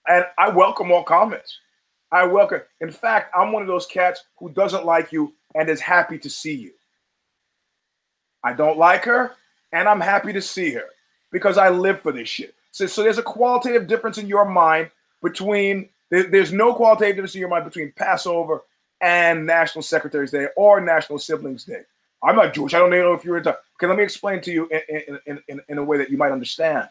And 0.09 0.25
I 0.39 0.51
welcome 0.51 0.91
all 0.91 1.05
comments. 1.05 1.59
I 2.13 2.25
welcome. 2.25 2.61
In 2.81 2.91
fact, 2.91 3.33
I'm 3.37 3.53
one 3.53 3.63
of 3.63 3.69
those 3.69 3.87
cats 3.87 4.25
who 4.39 4.51
doesn't 4.51 4.85
like 4.85 5.13
you 5.13 5.33
and 5.55 5.69
is 5.69 5.81
happy 5.81 6.19
to 6.19 6.31
see 6.31 6.55
you. 6.55 6.73
I 8.43 8.53
don't 8.53 8.77
like 8.77 9.05
her, 9.05 9.33
and 9.73 9.89
I'm 9.89 10.01
happy 10.01 10.33
to 10.33 10.43
see 10.43 10.71
her 10.73 10.85
because 11.33 11.57
I 11.57 11.71
live 11.71 12.01
for 12.01 12.13
this 12.13 12.29
shit. 12.29 12.55
So, 12.73 12.87
so 12.87 13.03
there's 13.03 13.19
a 13.19 13.23
qualitative 13.23 13.87
difference 13.87 14.19
in 14.19 14.27
your 14.27 14.45
mind 14.45 14.91
between 15.25 15.89
there, 16.11 16.25
there's 16.25 16.53
no 16.53 16.73
qualitative 16.75 17.17
difference 17.17 17.35
in 17.35 17.41
your 17.41 17.49
mind 17.49 17.65
between 17.65 17.93
Passover 17.97 18.63
and 19.01 19.45
National 19.45 19.83
Secretary's 19.83 20.31
Day 20.31 20.47
or 20.57 20.81
National 20.81 21.19
Siblings 21.19 21.65
Day. 21.65 21.81
I'm 22.23 22.37
not 22.37 22.55
Jewish. 22.55 22.75
I 22.75 22.79
don't 22.79 22.91
know 22.91 23.13
if 23.13 23.25
you're 23.25 23.39
into. 23.39 23.51
Okay, 23.51 23.87
let 23.87 23.97
me 23.99 24.05
explain 24.05 24.41
to 24.43 24.53
you 24.53 24.69
in, 24.69 25.19
in, 25.27 25.43
in, 25.49 25.61
in 25.69 25.79
a 25.79 25.85
way 25.85 25.99
that 25.99 26.11
you 26.11 26.17
might 26.17 26.31
understand. 26.31 26.89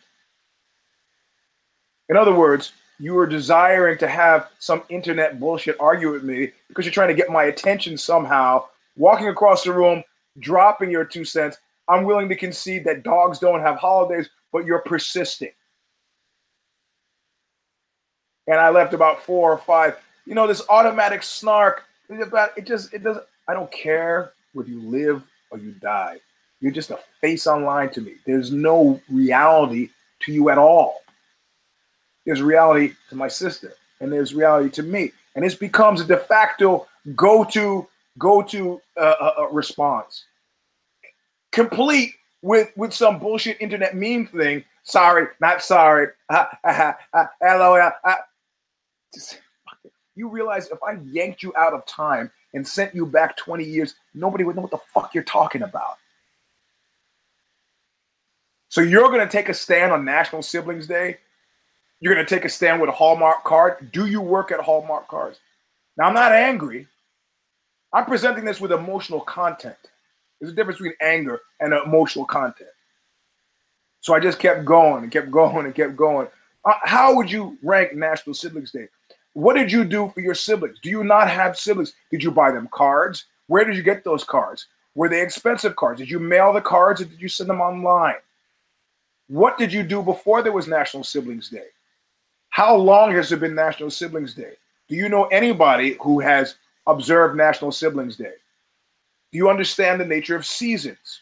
In 2.10 2.18
other 2.18 2.34
words, 2.34 2.74
you 3.00 3.18
are 3.18 3.26
desiring 3.26 3.98
to 4.00 4.08
have 4.08 4.50
some 4.60 4.84
internet 4.90 5.40
bullshit 5.40 5.76
argue 5.80 6.12
with 6.12 6.24
me 6.24 6.52
because 6.68 6.86
you're 6.86 6.94
trying 6.94 7.08
to 7.08 7.16
get 7.16 7.30
my 7.30 7.46
attention 7.46 7.98
somehow, 7.98 8.66
walking 8.98 9.30
across 9.30 9.64
the 9.64 9.74
room, 9.74 10.04
dropping 10.40 10.92
your 10.92 11.06
two 11.06 11.26
cents. 11.26 11.58
I'm 11.88 12.04
willing 12.04 12.30
to 12.30 12.36
concede 12.36 12.84
that 12.86 13.04
dogs 13.04 13.40
don't 13.40 13.62
have 13.62 13.78
holidays, 13.78 14.30
but 14.52 14.66
you're 14.66 14.80
persisting. 14.80 15.52
And 18.48 18.60
I 18.60 18.70
left 18.70 18.94
about 18.94 19.24
four 19.24 19.52
or 19.52 19.58
five. 19.58 19.98
You 20.26 20.36
know, 20.36 20.48
this 20.48 20.62
automatic 20.70 21.24
snark, 21.24 21.84
it 22.10 22.66
just, 22.66 22.94
it 22.94 23.04
doesn't, 23.04 23.26
I 23.48 23.54
don't 23.54 23.72
care 23.72 24.34
whether 24.54 24.70
you 24.70 24.82
live 24.82 25.24
or 25.52 25.58
you 25.58 25.72
die. 25.74 26.18
You're 26.60 26.72
just 26.72 26.92
a 26.92 27.00
face 27.20 27.46
online 27.46 27.90
to 27.92 28.02
me. 28.02 28.16
There's 28.26 28.52
no 28.52 29.02
reality 29.10 29.90
to 30.22 30.32
you 30.32 30.50
at 30.50 30.58
all. 30.58 31.02
There's 32.26 32.42
reality 32.42 32.94
to 33.10 33.16
my 33.16 33.28
sister, 33.28 33.74
and 34.00 34.12
there's 34.12 34.34
reality 34.34 34.70
to 34.72 34.84
me, 34.84 35.12
and 35.36 35.44
this 35.44 35.56
becomes 35.56 36.00
a 36.00 36.06
de 36.06 36.18
facto 36.18 36.88
go-to 37.16 37.88
go-to 38.18 38.82
uh, 38.96 39.16
uh, 39.20 39.34
uh, 39.40 39.48
response, 39.50 40.26
complete 41.52 42.14
with 42.42 42.72
with 42.78 42.94
some 42.94 43.20
bullshit 43.20 43.58
internet 43.60 43.96
meme 43.96 44.28
thing. 44.28 44.64
Sorry, 44.84 45.28
not 45.42 45.62
sorry. 45.62 46.08
Hello, 46.32 47.92
you 50.16 50.30
realize 50.30 50.68
if 50.70 50.82
I 50.84 50.98
yanked 51.06 51.44
you 51.44 51.54
out 51.58 51.74
of 51.74 51.86
time 51.86 52.32
and 52.54 52.68
sent 52.68 52.94
you 52.94 53.06
back 53.06 53.36
20 53.38 53.64
years, 53.64 53.96
nobody 54.14 54.44
would 54.44 54.56
know 54.56 54.62
what 54.62 54.72
the 54.72 54.80
fuck 54.94 55.14
you're 55.14 55.24
talking 55.24 55.64
about. 55.64 55.98
So 58.70 58.82
you're 58.82 59.10
going 59.10 59.20
to 59.20 59.32
take 59.32 59.50
a 59.50 59.54
stand 59.54 59.92
on 59.92 60.04
National 60.04 60.42
Siblings 60.42 60.88
Day 60.88 61.18
you're 62.04 62.14
going 62.14 62.26
to 62.26 62.36
take 62.36 62.44
a 62.44 62.50
stand 62.50 62.82
with 62.82 62.90
a 62.90 62.94
Hallmark 62.94 63.46
card. 63.46 63.90
Do 63.94 64.08
you 64.08 64.20
work 64.20 64.52
at 64.52 64.60
Hallmark 64.60 65.08
cards? 65.08 65.40
Now, 65.96 66.08
I'm 66.08 66.14
not 66.14 66.34
angry. 66.34 66.86
I'm 67.94 68.04
presenting 68.04 68.44
this 68.44 68.60
with 68.60 68.74
emotional 68.74 69.22
content. 69.22 69.78
There's 70.38 70.52
a 70.52 70.56
difference 70.56 70.80
between 70.80 70.98
anger 71.02 71.40
and 71.62 71.72
emotional 71.72 72.26
content. 72.26 72.72
So 74.02 74.14
I 74.14 74.20
just 74.20 74.38
kept 74.38 74.66
going 74.66 75.04
and 75.04 75.14
kept 75.14 75.32
going 75.32 75.66
and 75.66 75.74
kept 75.74 75.96
going. 75.96 76.28
Uh, 76.66 76.74
how 76.84 77.16
would 77.16 77.32
you 77.32 77.58
rank 77.64 77.94
National 77.94 78.34
Siblings 78.34 78.72
Day? 78.72 78.90
What 79.34 79.56
did 79.56 79.72
you 79.72 79.84
do 79.84 80.12
for 80.14 80.22
your 80.22 80.36
siblings? 80.36 80.78
Do 80.82 80.90
you 80.90 81.04
not 81.04 81.30
have 81.30 81.58
siblings? 81.58 81.94
Did 82.12 82.24
you 82.24 82.32
buy 82.32 82.52
them 82.52 82.70
cards? 82.72 83.26
Where 83.48 83.66
did 83.66 83.76
you 83.76 83.84
get 83.84 84.04
those 84.04 84.24
cards? 84.24 84.68
Were 84.96 85.10
they 85.10 85.22
expensive 85.22 85.76
cards? 85.76 86.00
Did 86.00 86.10
you 86.10 86.20
mail 86.20 86.54
the 86.54 86.62
cards 86.62 87.02
or 87.02 87.06
did 87.06 87.22
you 87.22 87.28
send 87.28 87.50
them 87.50 87.62
online? 87.62 88.16
What 89.28 89.58
did 89.58 89.74
you 89.74 89.84
do 89.84 90.04
before 90.04 90.44
there 90.44 90.52
was 90.52 90.68
National 90.68 91.04
Siblings 91.04 91.50
Day? 91.50 91.68
How 92.50 92.76
long 92.76 93.12
has 93.14 93.32
it 93.32 93.40
been 93.40 93.56
National 93.56 93.90
Siblings 93.90 94.36
Day? 94.36 94.54
Do 94.88 94.96
you 94.96 95.10
know 95.10 95.26
anybody 95.26 95.98
who 96.02 96.20
has 96.20 96.56
observed 96.86 97.36
National 97.36 97.72
Siblings 97.72 98.16
Day? 98.16 98.34
Do 99.32 99.38
you 99.38 99.50
understand 99.50 100.00
the 100.00 100.06
nature 100.06 100.36
of 100.36 100.46
seasons? 100.46 101.22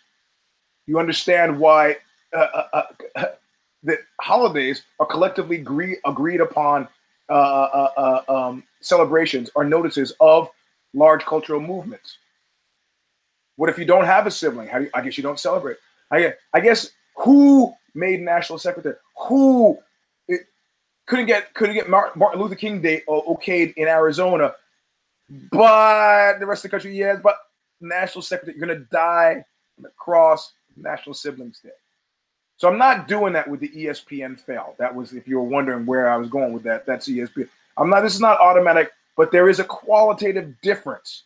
Do 0.86 0.92
you 0.92 1.00
understand 1.00 1.58
why 1.58 1.98
uh, 2.36 2.66
uh, 2.74 2.84
uh, 3.16 3.26
that 3.84 4.00
holidays 4.20 4.84
are 5.00 5.06
collectively 5.06 5.58
agree, 5.58 5.98
agreed 6.06 6.42
upon 6.42 6.90
uh, 7.30 7.34
uh, 7.34 8.22
uh, 8.28 8.34
um, 8.34 8.64
celebrations 8.82 9.50
or 9.56 9.64
notices 9.64 10.14
of 10.20 10.50
large 10.94 11.24
cultural 11.26 11.60
movements? 11.60 12.18
What 13.56 13.70
if 13.70 13.78
you 13.78 13.86
don't 13.86 14.06
have 14.06 14.28
a 14.28 14.32
sibling? 14.32 14.68
You, 14.68 14.90
I 14.94 15.02
guess 15.02 15.18
you 15.18 15.24
don't 15.24 15.40
celebrate. 15.40 15.78
I, 16.12 16.34
I 16.54 16.60
guess 16.60 16.92
who 17.18 17.74
made 17.94 18.22
national 18.22 18.60
secretary? 18.60 18.96
Who 19.28 19.80
couldn't 21.08 21.26
get 21.26 21.54
couldn't 21.54 21.76
get 21.76 21.90
Martin 21.90 22.40
Luther 22.40 22.56
King 22.56 22.82
Day 22.82 23.04
okayed 23.08 23.74
in 23.76 23.88
Arizona, 23.88 24.54
but 25.52 26.40
the 26.40 26.46
rest 26.46 26.64
of 26.64 26.72
the 26.72 26.78
country, 26.78 26.98
yes. 26.98 27.20
But 27.22 27.38
national 27.82 28.22
secretary, 28.22 28.58
you're 28.58 28.68
gonna 28.68 28.86
die 28.92 29.44
on 29.78 29.84
the 29.84 29.90
cross 29.98 30.54
National 30.78 31.14
Siblings 31.14 31.60
Day. 31.60 31.70
So 32.62 32.70
I'm 32.70 32.78
not 32.78 33.08
doing 33.08 33.34
that 33.34 33.50
with 33.50 33.60
the 33.60 33.70
ESPN 33.70 34.40
fail. 34.40 34.76
That 34.78 34.94
was 34.94 35.14
if 35.14 35.28
you 35.28 35.38
were 35.38 35.44
wondering 35.44 35.84
where 35.84 36.12
I 36.12 36.16
was 36.16 36.30
going 36.30 36.54
with 36.54 36.62
that. 36.62 36.86
That's 36.86 37.10
ESPN. 37.10 37.50
I'm 37.76 37.90
not. 37.90 38.02
This 38.02 38.14
is 38.14 38.22
not 38.22 38.40
automatic, 38.40 38.92
but 39.18 39.32
there 39.32 39.50
is 39.50 39.58
a 39.60 39.64
qualitative 39.64 40.54
difference 40.62 41.24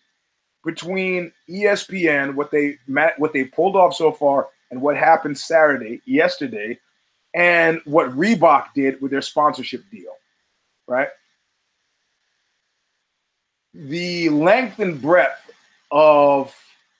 between 0.64 1.34
ESPN, 1.50 2.36
what 2.36 2.52
they 2.52 2.78
what 3.18 3.34
they 3.34 3.44
pulled 3.44 3.76
off 3.76 3.94
so 3.94 4.14
far, 4.14 4.48
and 4.72 4.82
what 4.82 4.96
happened 4.96 5.38
Saturday, 5.38 6.02
yesterday, 6.06 6.80
and 7.34 7.82
what 7.84 8.16
Reebok 8.16 8.68
did 8.74 9.02
with 9.02 9.12
their 9.12 9.22
sponsorship 9.22 9.84
deal, 9.92 10.14
right? 10.88 11.10
The 13.74 14.30
length 14.30 14.80
and 14.80 15.02
breadth 15.02 15.52
of 15.92 16.56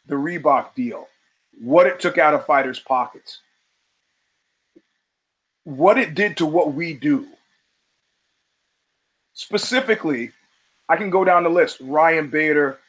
the 0.08 0.16
Reebok 0.16 0.76
deal, 0.76 1.08
what 1.58 1.88
it 1.88 2.02
took 2.02 2.18
out 2.18 2.34
of 2.34 2.46
fighters' 2.46 2.82
pockets, 2.82 3.40
what 5.66 5.98
it 5.98 6.16
did 6.16 6.38
to 6.38 6.46
what 6.46 6.74
we 6.74 6.94
do. 6.94 7.28
Specifically, 9.34 10.32
I 10.88 10.96
can 10.96 11.10
go 11.10 11.26
down 11.26 11.44
the 11.44 11.50
list 11.50 11.78
Ryan 11.82 12.30
Bader, 12.30 12.80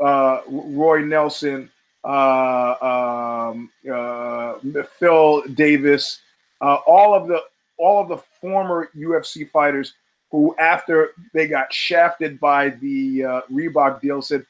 uh, 0.00 0.40
Roy 0.46 1.00
Nelson, 1.00 1.70
uh, 2.04 3.50
um, 3.50 3.70
uh, 3.90 4.54
Phil 4.98 5.42
Davis, 5.54 6.20
uh, 6.60 6.74
all 6.86 7.14
of 7.14 7.26
the 7.28 7.40
all 7.78 8.02
of 8.02 8.08
the 8.08 8.18
former 8.40 8.90
UFC 8.96 9.48
fighters 9.48 9.94
who, 10.30 10.54
after 10.58 11.12
they 11.32 11.46
got 11.46 11.72
shafted 11.72 12.38
by 12.40 12.70
the 12.70 13.24
uh, 13.24 13.40
Reebok 13.50 14.00
deal, 14.00 14.20
said, 14.20 14.44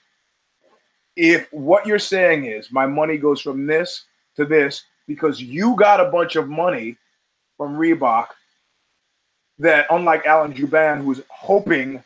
"If 1.14 1.52
what 1.52 1.86
you're 1.86 1.98
saying 1.98 2.46
is 2.46 2.72
my 2.72 2.86
money 2.86 3.18
goes 3.18 3.40
from 3.40 3.66
this 3.66 4.04
to 4.36 4.44
this 4.44 4.84
because 5.06 5.40
you 5.40 5.76
got 5.76 6.00
a 6.00 6.10
bunch 6.10 6.36
of 6.36 6.48
money 6.48 6.96
from 7.58 7.76
Reebok, 7.76 8.28
that 9.58 9.86
unlike 9.90 10.24
Alan 10.24 10.54
Jouban, 10.54 11.04
who's 11.04 11.20
hoping." 11.28 12.02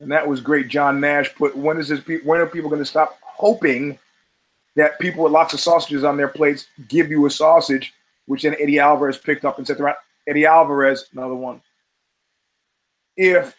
And 0.00 0.12
that 0.12 0.28
was 0.28 0.40
great. 0.40 0.68
John 0.68 1.00
Nash 1.00 1.34
put, 1.34 1.56
when 1.56 1.78
is 1.78 1.88
this? 1.88 2.00
When 2.22 2.40
are 2.40 2.46
people 2.46 2.70
going 2.70 2.82
to 2.82 2.86
stop 2.86 3.18
hoping 3.20 3.98
that 4.76 5.00
people 5.00 5.24
with 5.24 5.32
lots 5.32 5.54
of 5.54 5.58
sausages 5.58 6.04
on 6.04 6.16
their 6.16 6.28
plates 6.28 6.68
give 6.86 7.10
you 7.10 7.26
a 7.26 7.30
sausage 7.30 7.92
which 8.28 8.42
then 8.42 8.54
Eddie 8.60 8.78
Alvarez 8.78 9.18
picked 9.18 9.44
up 9.44 9.58
and 9.58 9.66
said. 9.66 9.80
Eddie 10.28 10.46
Alvarez, 10.46 11.06
another 11.12 11.34
one. 11.34 11.62
If 13.16 13.56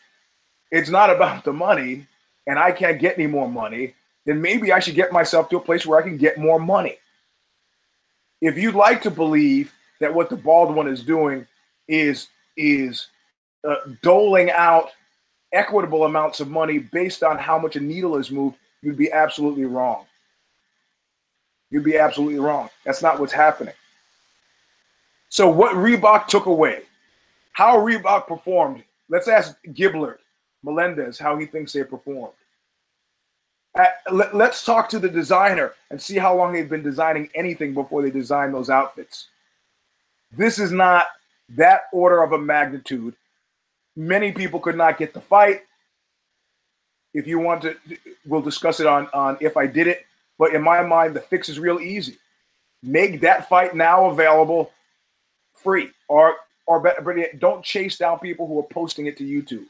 it's 0.71 0.89
not 0.89 1.09
about 1.09 1.43
the 1.43 1.51
money 1.51 2.07
and 2.47 2.59
I 2.59 2.71
can't 2.71 2.99
get 2.99 3.17
any 3.17 3.27
more 3.27 3.49
money, 3.49 3.95
then 4.25 4.39
maybe 4.39 4.71
I 4.71 4.79
should 4.79 4.95
get 4.95 5.11
myself 5.11 5.49
to 5.49 5.57
a 5.57 5.61
place 5.61 5.85
where 5.85 5.99
I 5.99 6.03
can 6.03 6.17
get 6.17 6.37
more 6.37 6.59
money. 6.59 6.97
If 8.41 8.57
you'd 8.57 8.75
like 8.75 9.01
to 9.01 9.11
believe 9.11 9.73
that 9.99 10.13
what 10.13 10.29
the 10.29 10.35
bald 10.35 10.73
one 10.75 10.87
is 10.87 11.03
doing 11.03 11.45
is 11.87 12.27
is 12.57 13.07
uh, 13.67 13.75
doling 14.01 14.51
out 14.51 14.91
equitable 15.51 16.05
amounts 16.05 16.39
of 16.39 16.49
money 16.49 16.79
based 16.79 17.23
on 17.23 17.37
how 17.37 17.57
much 17.57 17.75
a 17.75 17.79
needle 17.79 18.17
is 18.17 18.31
moved, 18.31 18.57
you'd 18.81 18.97
be 18.97 19.11
absolutely 19.11 19.65
wrong. 19.65 20.05
You'd 21.71 21.83
be 21.83 21.97
absolutely 21.97 22.39
wrong. 22.39 22.69
That's 22.85 23.01
not 23.01 23.19
what's 23.19 23.33
happening. 23.33 23.73
So 25.29 25.49
what 25.49 25.75
Reebok 25.75 26.27
took 26.27 26.47
away, 26.47 26.83
how 27.51 27.77
Reebok 27.77 28.27
performed. 28.27 28.83
Let's 29.09 29.27
ask 29.27 29.55
Gilbert, 29.73 30.21
Melendez, 30.63 31.17
how 31.17 31.37
he 31.37 31.45
thinks 31.45 31.73
they 31.73 31.83
performed. 31.83 32.33
Let, 34.11 34.35
let's 34.35 34.65
talk 34.65 34.89
to 34.89 34.99
the 34.99 35.09
designer 35.09 35.73
and 35.91 36.01
see 36.01 36.17
how 36.17 36.35
long 36.35 36.53
they've 36.53 36.69
been 36.69 36.83
designing 36.83 37.29
anything 37.35 37.73
before 37.73 38.01
they 38.01 38.11
design 38.11 38.51
those 38.51 38.69
outfits. 38.69 39.27
This 40.31 40.59
is 40.59 40.71
not 40.71 41.07
that 41.49 41.83
order 41.91 42.21
of 42.21 42.33
a 42.33 42.37
magnitude. 42.37 43.15
Many 43.95 44.31
people 44.31 44.59
could 44.59 44.77
not 44.77 44.97
get 44.97 45.13
the 45.13 45.21
fight. 45.21 45.61
If 47.13 47.25
you 47.25 47.39
want 47.39 47.63
to, 47.63 47.75
we'll 48.25 48.41
discuss 48.41 48.79
it 48.79 48.87
on, 48.87 49.07
on 49.13 49.37
if 49.41 49.57
I 49.57 49.65
did 49.65 49.87
it. 49.87 50.05
But 50.37 50.53
in 50.53 50.61
my 50.61 50.81
mind, 50.83 51.15
the 51.15 51.21
fix 51.21 51.49
is 51.49 51.59
real 51.59 51.79
easy. 51.79 52.17
Make 52.83 53.21
that 53.21 53.49
fight 53.49 53.75
now 53.75 54.09
available 54.09 54.71
free 55.53 55.89
or 56.07 56.35
or 56.69 56.79
better, 56.79 57.27
don't 57.39 57.65
chase 57.65 57.97
down 57.97 58.19
people 58.19 58.45
who 58.47 58.59
are 58.59 58.67
posting 58.71 59.07
it 59.07 59.17
to 59.17 59.23
YouTube. 59.23 59.65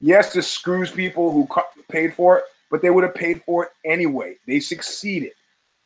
Yes, 0.00 0.32
this 0.32 0.48
screws 0.48 0.90
people 0.90 1.30
who 1.30 1.46
paid 1.90 2.14
for 2.14 2.38
it, 2.38 2.44
but 2.70 2.80
they 2.80 2.88
would 2.88 3.04
have 3.04 3.14
paid 3.14 3.42
for 3.44 3.64
it 3.64 3.70
anyway. 3.84 4.36
They 4.46 4.58
succeeded. 4.58 5.32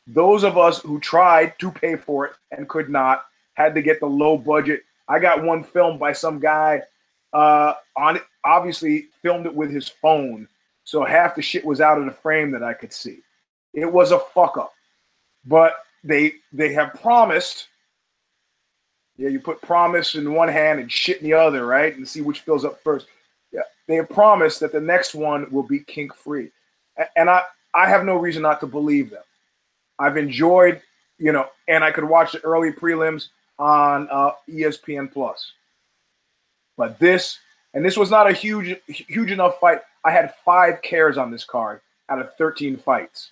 Those 0.07 0.43
of 0.43 0.57
us 0.57 0.79
who 0.79 1.01
tried 1.01 1.59
to 1.59 1.69
pay 1.69 1.97
for 1.97 2.27
it 2.27 2.33
and 2.51 2.69
could 2.69 2.89
not 2.89 3.25
had 3.53 3.75
to 3.75 3.81
get 3.81 3.99
the 3.99 4.07
low 4.07 4.37
budget. 4.37 4.83
I 5.07 5.19
got 5.19 5.43
one 5.43 5.63
filmed 5.63 5.99
by 5.99 6.13
some 6.13 6.39
guy 6.39 6.81
uh, 7.33 7.73
on 7.97 8.17
it. 8.17 8.23
Obviously, 8.45 9.07
filmed 9.21 9.45
it 9.45 9.53
with 9.53 9.71
his 9.71 9.87
phone, 9.87 10.47
so 10.83 11.03
half 11.03 11.35
the 11.35 11.41
shit 11.41 11.65
was 11.65 11.81
out 11.81 11.99
of 11.99 12.05
the 12.05 12.11
frame 12.11 12.51
that 12.51 12.63
I 12.63 12.73
could 12.73 12.93
see. 12.93 13.19
It 13.73 13.91
was 13.91 14.11
a 14.11 14.19
fuck 14.19 14.57
up. 14.57 14.73
But 15.45 15.75
they 16.03 16.33
they 16.51 16.73
have 16.73 16.93
promised. 17.01 17.67
Yeah, 19.17 19.29
you 19.29 19.39
put 19.39 19.61
promise 19.61 20.15
in 20.15 20.33
one 20.33 20.47
hand 20.47 20.79
and 20.79 20.91
shit 20.91 21.17
in 21.17 21.23
the 21.23 21.33
other, 21.33 21.65
right? 21.65 21.95
And 21.95 22.07
see 22.07 22.21
which 22.21 22.39
fills 22.39 22.65
up 22.65 22.81
first. 22.81 23.05
Yeah, 23.51 23.61
they 23.87 23.95
have 23.95 24.09
promised 24.09 24.59
that 24.61 24.71
the 24.71 24.81
next 24.81 25.13
one 25.13 25.51
will 25.51 25.63
be 25.63 25.79
kink 25.79 26.15
free, 26.15 26.49
and 27.15 27.29
I 27.29 27.43
I 27.73 27.87
have 27.87 28.05
no 28.05 28.15
reason 28.15 28.41
not 28.41 28.59
to 28.61 28.67
believe 28.67 29.09
them. 29.09 29.23
I've 29.99 30.17
enjoyed, 30.17 30.81
you 31.19 31.31
know, 31.31 31.47
and 31.67 31.83
I 31.83 31.91
could 31.91 32.03
watch 32.03 32.31
the 32.31 32.39
early 32.39 32.71
prelims 32.71 33.27
on 33.61 34.09
uh, 34.11 34.31
ESPN 34.49 35.13
Plus. 35.13 35.51
But 36.77 36.97
this, 36.97 37.37
and 37.75 37.85
this 37.85 37.95
was 37.95 38.09
not 38.09 38.27
a 38.27 38.33
huge 38.33 38.75
huge 38.87 39.31
enough 39.31 39.59
fight. 39.59 39.81
I 40.03 40.11
had 40.11 40.33
five 40.43 40.81
cares 40.81 41.17
on 41.17 41.29
this 41.29 41.43
card 41.43 41.79
out 42.09 42.19
of 42.19 42.33
13 42.35 42.75
fights. 42.75 43.29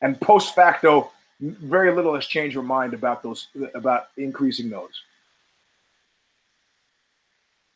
And 0.00 0.20
post 0.20 0.56
facto, 0.56 1.12
very 1.40 1.94
little 1.94 2.14
has 2.16 2.26
changed 2.26 2.56
my 2.56 2.62
mind 2.62 2.94
about 2.94 3.22
those 3.22 3.46
about 3.74 4.08
increasing 4.16 4.68
those. 4.68 5.00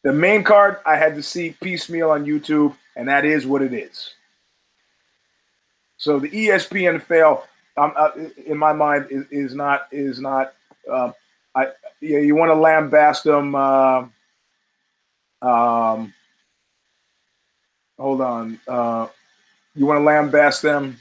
The 0.03 0.13
main 0.13 0.43
card 0.43 0.79
I 0.85 0.97
had 0.97 1.15
to 1.15 1.23
see 1.23 1.57
piecemeal 1.61 2.11
on 2.11 2.27
YouTube, 2.27 2.77
and 2.97 3.09
that 3.09 3.25
is 3.25 3.47
what 3.47 3.63
it 3.63 3.73
is. 3.73 4.15
So 5.97 6.19
the 6.19 6.29
ESPN 6.29 7.01
fail, 7.03 7.45
um, 7.77 7.93
uh, 7.97 8.11
in 8.45 8.59
my 8.59 8.73
mind, 8.73 9.07
is, 9.11 9.27
is 9.31 9.55
not 9.55 9.87
is 9.93 10.21
not. 10.21 10.53
Um, 10.91 11.15
I 11.57 11.69
yeah, 12.01 12.19
you 12.19 12.37
want 12.37 12.51
to 12.51 12.55
lambaste 12.55 13.25
them. 13.25 13.55
Uh, 13.55 14.05
um, 15.43 16.13
hold 17.99 18.21
on. 18.21 18.61
Uh, 18.69 19.09
you 19.75 19.87
want 19.87 19.99
to 19.99 20.05
lambaste 20.05 20.63
them? 20.63 20.99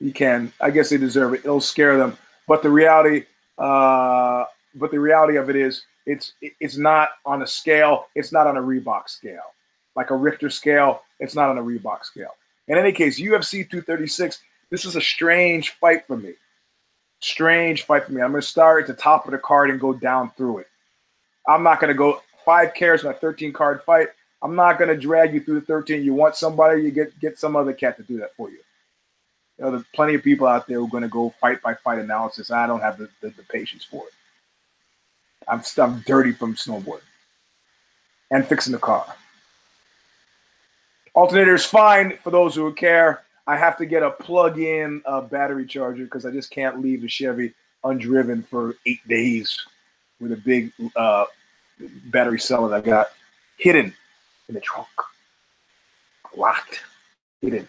You 0.00 0.12
can. 0.12 0.52
I 0.60 0.70
guess 0.70 0.90
they 0.90 0.96
deserve 0.96 1.34
it. 1.34 1.40
It'll 1.44 1.60
scare 1.60 1.96
them. 1.98 2.16
But 2.48 2.62
the 2.62 2.70
reality, 2.70 3.26
uh, 3.58 4.44
but 4.74 4.90
the 4.90 4.98
reality 4.98 5.36
of 5.36 5.50
it 5.50 5.56
is, 5.56 5.84
it's 6.06 6.32
it's 6.40 6.76
not 6.76 7.10
on 7.24 7.42
a 7.42 7.46
scale. 7.46 8.06
It's 8.14 8.32
not 8.32 8.46
on 8.46 8.56
a 8.56 8.62
Reebok 8.62 9.08
scale, 9.08 9.52
like 9.94 10.10
a 10.10 10.16
Richter 10.16 10.50
scale. 10.50 11.02
It's 11.20 11.34
not 11.34 11.50
on 11.50 11.58
a 11.58 11.62
Reebok 11.62 12.04
scale. 12.04 12.34
In 12.68 12.78
any 12.78 12.92
case, 12.92 13.20
UFC 13.20 13.68
236. 13.68 14.40
This 14.70 14.86
is 14.86 14.96
a 14.96 15.00
strange 15.00 15.70
fight 15.72 16.06
for 16.06 16.16
me. 16.16 16.32
Strange 17.24 17.84
fight 17.84 18.04
for 18.04 18.12
me. 18.12 18.20
I'm 18.20 18.32
going 18.32 18.42
to 18.42 18.46
start 18.46 18.82
at 18.82 18.86
the 18.86 19.02
top 19.02 19.24
of 19.24 19.32
the 19.32 19.38
card 19.38 19.70
and 19.70 19.80
go 19.80 19.94
down 19.94 20.30
through 20.36 20.58
it. 20.58 20.66
I'm 21.48 21.62
not 21.62 21.80
going 21.80 21.88
to 21.88 21.96
go 21.96 22.20
five 22.44 22.74
cares 22.74 23.02
in 23.02 23.10
a 23.10 23.14
13 23.14 23.50
card 23.50 23.82
fight. 23.82 24.08
I'm 24.42 24.54
not 24.54 24.78
going 24.78 24.90
to 24.90 24.96
drag 24.96 25.32
you 25.32 25.40
through 25.40 25.60
the 25.60 25.66
13. 25.66 26.04
You 26.04 26.12
want 26.12 26.36
somebody, 26.36 26.82
you 26.82 26.90
get 26.90 27.18
get 27.20 27.38
some 27.38 27.56
other 27.56 27.72
cat 27.72 27.96
to 27.96 28.02
do 28.02 28.18
that 28.18 28.36
for 28.36 28.50
you. 28.50 28.58
You 29.56 29.64
know, 29.64 29.70
there's 29.70 29.86
plenty 29.94 30.14
of 30.16 30.22
people 30.22 30.46
out 30.46 30.66
there 30.66 30.76
who 30.76 30.84
are 30.84 30.90
going 30.90 31.02
to 31.02 31.08
go 31.08 31.30
fight 31.40 31.62
by 31.62 31.72
fight 31.72 31.98
analysis. 31.98 32.50
I 32.50 32.66
don't 32.66 32.80
have 32.80 32.98
the, 32.98 33.08
the, 33.22 33.30
the 33.30 33.42
patience 33.44 33.84
for 33.84 34.04
it. 34.06 34.12
I'm, 35.48 35.62
I'm 35.78 36.00
dirty 36.00 36.32
from 36.32 36.56
snowboarding 36.56 37.00
and 38.30 38.46
fixing 38.46 38.74
the 38.74 38.78
car. 38.78 39.06
Alternator 41.14 41.54
is 41.54 41.64
fine 41.64 42.18
for 42.22 42.30
those 42.30 42.54
who 42.54 42.70
care. 42.74 43.22
I 43.46 43.56
have 43.56 43.76
to 43.78 43.86
get 43.86 44.02
a 44.02 44.10
plug-in 44.10 45.02
uh, 45.04 45.20
battery 45.22 45.66
charger 45.66 46.04
because 46.04 46.24
I 46.24 46.30
just 46.30 46.50
can't 46.50 46.80
leave 46.80 47.02
the 47.02 47.08
Chevy 47.08 47.52
undriven 47.84 48.46
for 48.46 48.74
eight 48.86 49.06
days 49.06 49.58
with 50.20 50.32
a 50.32 50.36
big 50.36 50.72
uh, 50.96 51.26
battery 52.06 52.40
cell 52.40 52.68
that 52.68 52.76
I 52.76 52.80
got 52.80 53.08
hidden 53.58 53.94
in 54.48 54.54
the 54.54 54.60
trunk, 54.60 54.88
locked, 56.36 56.80
hidden. 57.40 57.68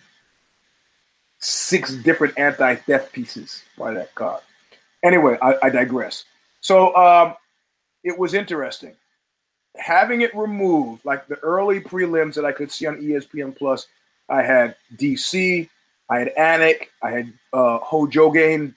Six 1.39 1.95
different 1.95 2.39
anti-theft 2.39 3.13
pieces 3.13 3.63
by 3.77 3.93
that 3.93 4.15
car. 4.15 4.41
Anyway, 5.03 5.37
I, 5.41 5.55
I 5.63 5.69
digress. 5.69 6.23
So 6.61 6.95
um, 6.95 7.35
it 8.03 8.17
was 8.17 8.33
interesting 8.33 8.95
having 9.77 10.21
it 10.21 10.35
removed, 10.35 11.05
like 11.05 11.27
the 11.27 11.35
early 11.39 11.79
prelims 11.79 12.35
that 12.35 12.45
I 12.45 12.51
could 12.51 12.71
see 12.71 12.85
on 12.85 12.97
ESPN 12.97 13.55
Plus. 13.55 13.87
I 14.29 14.41
had 14.41 14.75
DC, 14.95 15.69
I 16.09 16.19
had 16.19 16.33
Anik, 16.35 16.87
I 17.01 17.11
had 17.11 17.33
uh, 17.53 17.79
Ho-Jogain, 17.79 18.73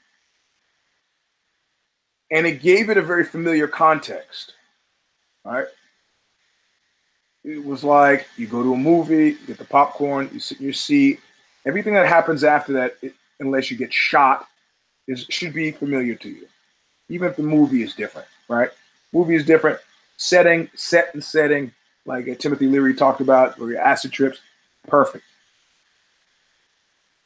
and 2.30 2.46
it 2.46 2.62
gave 2.62 2.90
it 2.90 2.96
a 2.96 3.02
very 3.02 3.24
familiar 3.24 3.66
context. 3.66 4.54
Right? 5.44 5.66
It 7.44 7.64
was 7.64 7.82
like 7.84 8.26
you 8.36 8.46
go 8.46 8.62
to 8.62 8.74
a 8.74 8.76
movie, 8.76 9.30
you 9.30 9.46
get 9.46 9.58
the 9.58 9.64
popcorn, 9.64 10.28
you 10.32 10.40
sit 10.40 10.58
in 10.58 10.64
your 10.64 10.72
seat. 10.72 11.20
Everything 11.64 11.94
that 11.94 12.06
happens 12.06 12.44
after 12.44 12.72
that, 12.74 12.96
it, 13.02 13.14
unless 13.40 13.70
you 13.70 13.76
get 13.76 13.92
shot, 13.92 14.46
is 15.06 15.24
should 15.30 15.54
be 15.54 15.70
familiar 15.70 16.14
to 16.16 16.28
you, 16.28 16.46
even 17.08 17.28
if 17.28 17.36
the 17.36 17.42
movie 17.42 17.82
is 17.82 17.94
different. 17.94 18.28
Right? 18.48 18.70
Movie 19.12 19.36
is 19.36 19.46
different. 19.46 19.78
Setting, 20.18 20.68
set 20.74 21.14
and 21.14 21.24
setting, 21.24 21.72
like 22.04 22.28
uh, 22.28 22.34
Timothy 22.34 22.66
Leary 22.66 22.94
talked 22.94 23.20
about, 23.20 23.58
or 23.58 23.70
your 23.70 23.80
acid 23.80 24.12
trips, 24.12 24.40
perfect. 24.86 25.24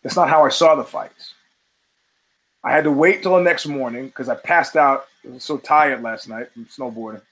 That's 0.02 0.16
not 0.16 0.28
how 0.28 0.44
I 0.44 0.48
saw 0.48 0.74
the 0.74 0.84
fights. 0.84 1.34
I 2.64 2.72
had 2.72 2.84
to 2.84 2.92
wait 2.92 3.22
till 3.22 3.36
the 3.36 3.42
next 3.42 3.66
morning 3.66 4.06
because 4.06 4.28
I 4.28 4.34
passed 4.34 4.76
out. 4.76 5.06
I 5.24 5.32
was 5.32 5.44
so 5.44 5.58
tired 5.58 6.02
last 6.02 6.28
night 6.28 6.52
from 6.52 6.66
snowboarding. 6.66 7.22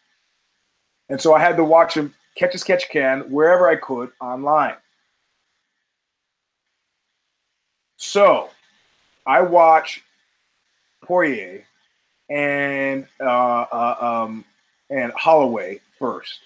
And 1.09 1.21
so 1.21 1.35
I 1.35 1.41
had 1.41 1.57
to 1.57 1.65
watch 1.65 1.95
him 1.95 2.15
catch 2.37 2.55
as 2.55 2.65
catch 2.65 2.89
can 2.89 3.21
wherever 3.31 3.69
I 3.69 3.77
could 3.77 4.11
online. 4.21 4.77
So 7.97 8.51
I 9.27 9.41
watch 9.43 10.03
Poirier 11.03 11.65
and 12.29 13.07
uh, 13.21 13.67
uh, 13.73 13.97
um, 14.01 14.45
and 14.89 15.13
Holloway 15.13 15.81
first. 15.99 16.39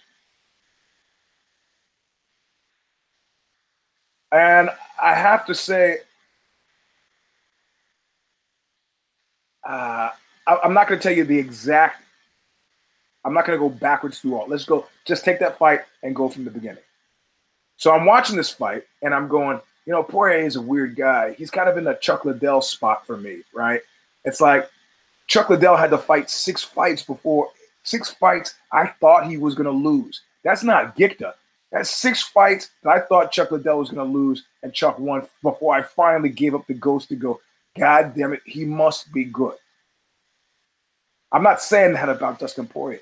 And 4.32 4.70
I 5.00 5.14
have 5.14 5.46
to 5.46 5.54
say, 5.54 5.98
uh, 9.66 10.10
I, 10.46 10.58
am 10.64 10.74
not 10.74 10.88
going 10.88 10.98
to 10.98 11.02
tell 11.02 11.16
you 11.16 11.24
the 11.24 11.38
exact 11.38 12.02
I'm 13.24 13.32
not 13.32 13.46
going 13.46 13.58
to 13.58 13.62
go 13.62 13.70
backwards 13.70 14.20
through 14.20 14.36
all. 14.36 14.46
Let's 14.46 14.64
go. 14.64 14.86
Just 15.06 15.24
take 15.24 15.38
that 15.40 15.58
fight 15.58 15.80
and 16.02 16.14
go 16.14 16.28
from 16.28 16.44
the 16.44 16.50
beginning. 16.50 16.82
So 17.76 17.92
I'm 17.92 18.04
watching 18.04 18.36
this 18.36 18.50
fight 18.50 18.84
and 19.02 19.14
I'm 19.14 19.28
going, 19.28 19.60
you 19.86 19.92
know, 19.92 20.02
Poirier 20.02 20.44
is 20.44 20.56
a 20.56 20.62
weird 20.62 20.94
guy. 20.94 21.32
He's 21.32 21.50
kind 21.50 21.68
of 21.68 21.76
in 21.76 21.84
the 21.84 21.94
Chuck 21.94 22.24
Liddell 22.24 22.60
spot 22.60 23.06
for 23.06 23.16
me, 23.16 23.42
right? 23.54 23.80
It's 24.24 24.40
like 24.40 24.70
Chuck 25.26 25.48
Liddell 25.48 25.76
had 25.76 25.90
to 25.90 25.98
fight 25.98 26.30
six 26.30 26.62
fights 26.62 27.02
before 27.02 27.48
six 27.82 28.10
fights 28.10 28.54
I 28.72 28.88
thought 29.00 29.26
he 29.26 29.36
was 29.36 29.54
going 29.54 29.66
to 29.66 29.70
lose. 29.70 30.22
That's 30.42 30.62
not 30.62 30.96
Gikta. 30.96 31.32
That's 31.72 31.90
six 31.90 32.22
fights 32.22 32.70
that 32.82 32.90
I 32.90 33.00
thought 33.00 33.32
Chuck 33.32 33.50
Liddell 33.50 33.78
was 33.78 33.90
going 33.90 34.06
to 34.06 34.18
lose, 34.18 34.44
and 34.62 34.72
Chuck 34.72 34.98
won 34.98 35.26
before 35.42 35.74
I 35.74 35.82
finally 35.82 36.28
gave 36.28 36.54
up 36.54 36.66
the 36.66 36.74
ghost 36.74 37.08
to 37.08 37.16
go. 37.16 37.40
God 37.78 38.14
damn 38.14 38.32
it, 38.32 38.42
he 38.44 38.64
must 38.64 39.12
be 39.12 39.24
good. 39.24 39.54
I'm 41.32 41.42
not 41.42 41.60
saying 41.60 41.94
that 41.94 42.08
about 42.08 42.38
Dustin 42.38 42.66
Poirier. 42.66 43.00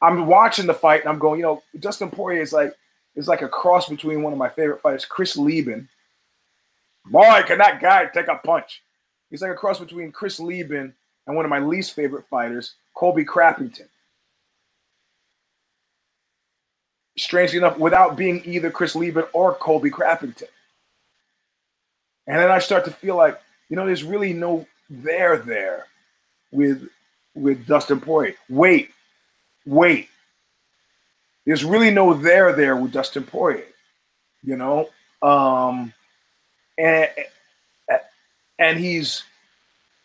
I'm 0.00 0.26
watching 0.26 0.66
the 0.66 0.74
fight 0.74 1.00
and 1.00 1.08
I'm 1.08 1.18
going, 1.18 1.40
you 1.40 1.46
know, 1.46 1.62
Dustin 1.80 2.10
Poirier 2.10 2.42
is 2.42 2.52
like 2.52 2.74
is 3.16 3.28
like 3.28 3.42
a 3.42 3.48
cross 3.48 3.88
between 3.88 4.22
one 4.22 4.32
of 4.32 4.38
my 4.38 4.48
favorite 4.48 4.80
fighters, 4.80 5.04
Chris 5.04 5.36
Leben. 5.36 5.88
Boy, 7.06 7.42
can 7.46 7.58
that 7.58 7.80
guy 7.80 8.06
take 8.06 8.28
a 8.28 8.36
punch? 8.36 8.82
He's 9.30 9.42
like 9.42 9.50
a 9.50 9.56
cross 9.56 9.80
between 9.80 10.12
Chris 10.12 10.38
Leben 10.38 10.94
and 11.26 11.36
one 11.36 11.44
of 11.44 11.50
my 11.50 11.58
least 11.58 11.94
favorite 11.94 12.26
fighters, 12.28 12.74
Colby 12.94 13.24
Crappington. 13.24 13.88
Strangely 17.18 17.58
enough, 17.58 17.78
without 17.78 18.16
being 18.16 18.42
either 18.44 18.70
Chris 18.70 18.94
Leben 18.94 19.24
or 19.32 19.54
Colby 19.54 19.90
Crappington. 19.90 20.48
And 22.26 22.38
then 22.38 22.50
I 22.50 22.58
start 22.58 22.84
to 22.84 22.90
feel 22.90 23.16
like, 23.16 23.40
you 23.68 23.76
know, 23.76 23.86
there's 23.86 24.04
really 24.04 24.32
no 24.32 24.66
there 24.88 25.38
there 25.38 25.86
with 26.50 26.88
with 27.34 27.66
Dustin 27.66 28.00
Poirier. 28.00 28.34
Wait, 28.48 28.90
wait. 29.64 30.08
There's 31.44 31.64
really 31.64 31.90
no 31.90 32.14
there 32.14 32.52
there 32.52 32.76
with 32.76 32.92
Dustin 32.92 33.24
Poirier, 33.24 33.66
you 34.42 34.56
know, 34.56 34.88
um, 35.22 35.92
and 36.78 37.08
and 38.58 38.78
he's. 38.78 39.22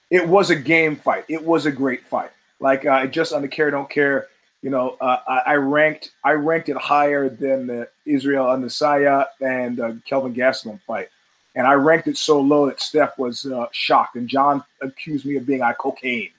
It 0.09 0.27
was 0.27 0.49
a 0.49 0.57
game 0.57 0.97
fight. 0.97 1.23
It 1.29 1.41
was 1.41 1.65
a 1.65 1.71
great 1.71 2.05
fight. 2.05 2.31
Like 2.59 2.85
uh, 2.85 3.07
just 3.07 3.31
on 3.31 3.41
the 3.41 3.47
care 3.47 3.71
don't 3.71 3.89
care, 3.89 4.27
you 4.61 4.69
know, 4.69 4.97
uh, 5.01 5.17
I, 5.27 5.37
I, 5.47 5.55
ranked 5.55 6.11
I 6.23 6.33
ranked 6.33 6.69
it 6.69 6.77
higher 6.77 7.29
than 7.29 7.65
the 7.65 7.87
Israel 8.05 8.45
Adesanya 8.45 9.25
and 9.39 9.79
uh, 9.79 9.93
Kelvin 10.05 10.33
Gastelum 10.33 10.79
fight, 10.85 11.09
and 11.55 11.67
I 11.67 11.73
ranked 11.73 12.07
it 12.07 12.17
so 12.17 12.39
low 12.39 12.65
that 12.67 12.81
Steph 12.81 13.17
was 13.17 13.45
uh, 13.45 13.67
shocked, 13.71 14.15
and 14.15 14.27
John 14.27 14.63
accused 14.81 15.25
me 15.25 15.35
of 15.35 15.45
being 15.45 15.61
on 15.61 15.73
cocaine. 15.75 16.31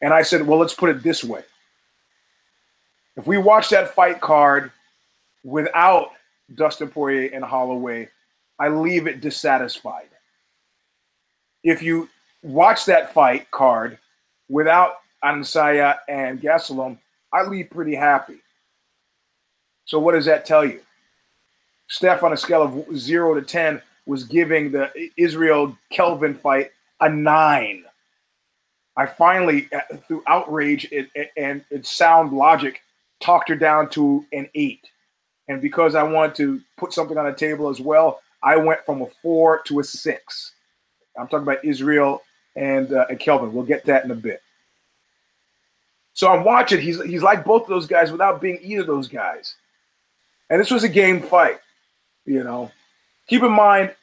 And 0.00 0.12
I 0.12 0.22
said, 0.22 0.46
well, 0.46 0.58
let's 0.58 0.74
put 0.74 0.90
it 0.90 1.02
this 1.02 1.24
way: 1.24 1.42
if 3.16 3.26
we 3.26 3.38
watch 3.38 3.70
that 3.70 3.94
fight 3.94 4.20
card 4.20 4.70
without 5.44 6.10
Dustin 6.54 6.88
Poirier 6.88 7.30
and 7.32 7.44
Holloway, 7.44 8.08
I 8.58 8.68
leave 8.68 9.06
it 9.06 9.20
dissatisfied. 9.20 10.08
if 11.64 11.82
you 11.82 12.08
watch 12.42 12.86
that 12.86 13.12
fight 13.12 13.50
card 13.50 13.98
without 14.48 14.96
Adesanya 15.24 15.98
and 16.08 16.40
Gastelum, 16.40 16.98
I 17.32 17.44
leave 17.44 17.70
pretty 17.70 17.94
happy. 17.94 18.38
So 19.84 19.98
what 19.98 20.12
does 20.12 20.26
that 20.26 20.44
tell 20.44 20.64
you? 20.64 20.80
Steph 21.92 22.22
on 22.22 22.32
a 22.32 22.36
scale 22.38 22.62
of 22.62 22.96
zero 22.96 23.34
to 23.34 23.42
ten 23.42 23.82
was 24.06 24.24
giving 24.24 24.72
the 24.72 24.90
Israel 25.18 25.76
Kelvin 25.90 26.34
fight 26.34 26.70
a 27.00 27.08
nine. 27.10 27.84
I 28.96 29.04
finally, 29.04 29.68
uh, 29.74 29.96
through 30.08 30.22
outrage 30.26 30.90
and, 31.36 31.62
and 31.70 31.86
sound 31.86 32.32
logic, 32.32 32.80
talked 33.20 33.50
her 33.50 33.56
down 33.56 33.90
to 33.90 34.24
an 34.32 34.48
eight. 34.54 34.88
And 35.48 35.60
because 35.60 35.94
I 35.94 36.02
wanted 36.02 36.34
to 36.36 36.62
put 36.78 36.94
something 36.94 37.18
on 37.18 37.26
the 37.26 37.34
table 37.34 37.68
as 37.68 37.78
well, 37.78 38.22
I 38.42 38.56
went 38.56 38.86
from 38.86 39.02
a 39.02 39.06
four 39.20 39.60
to 39.66 39.80
a 39.80 39.84
six. 39.84 40.52
I'm 41.18 41.28
talking 41.28 41.42
about 41.42 41.62
Israel 41.62 42.22
and, 42.56 42.90
uh, 42.90 43.04
and 43.10 43.20
Kelvin. 43.20 43.52
We'll 43.52 43.64
get 43.66 43.84
that 43.84 44.06
in 44.06 44.10
a 44.10 44.14
bit. 44.14 44.40
So 46.14 46.32
I'm 46.32 46.42
watching. 46.42 46.80
He's 46.80 47.02
he's 47.02 47.22
like 47.22 47.44
both 47.44 47.62
of 47.64 47.68
those 47.68 47.86
guys 47.86 48.10
without 48.10 48.40
being 48.40 48.58
either 48.62 48.80
of 48.80 48.86
those 48.86 49.08
guys. 49.08 49.56
And 50.48 50.58
this 50.58 50.70
was 50.70 50.84
a 50.84 50.88
game 50.88 51.20
fight. 51.20 51.60
You 52.24 52.44
know, 52.44 52.70
keep 53.28 53.42
in 53.42 53.52
mind, 53.52 53.94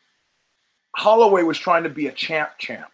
Holloway 0.96 1.44
was 1.44 1.58
trying 1.58 1.84
to 1.84 1.90
be 1.90 2.08
a 2.08 2.12
champ 2.12 2.52
champ. 2.58 2.92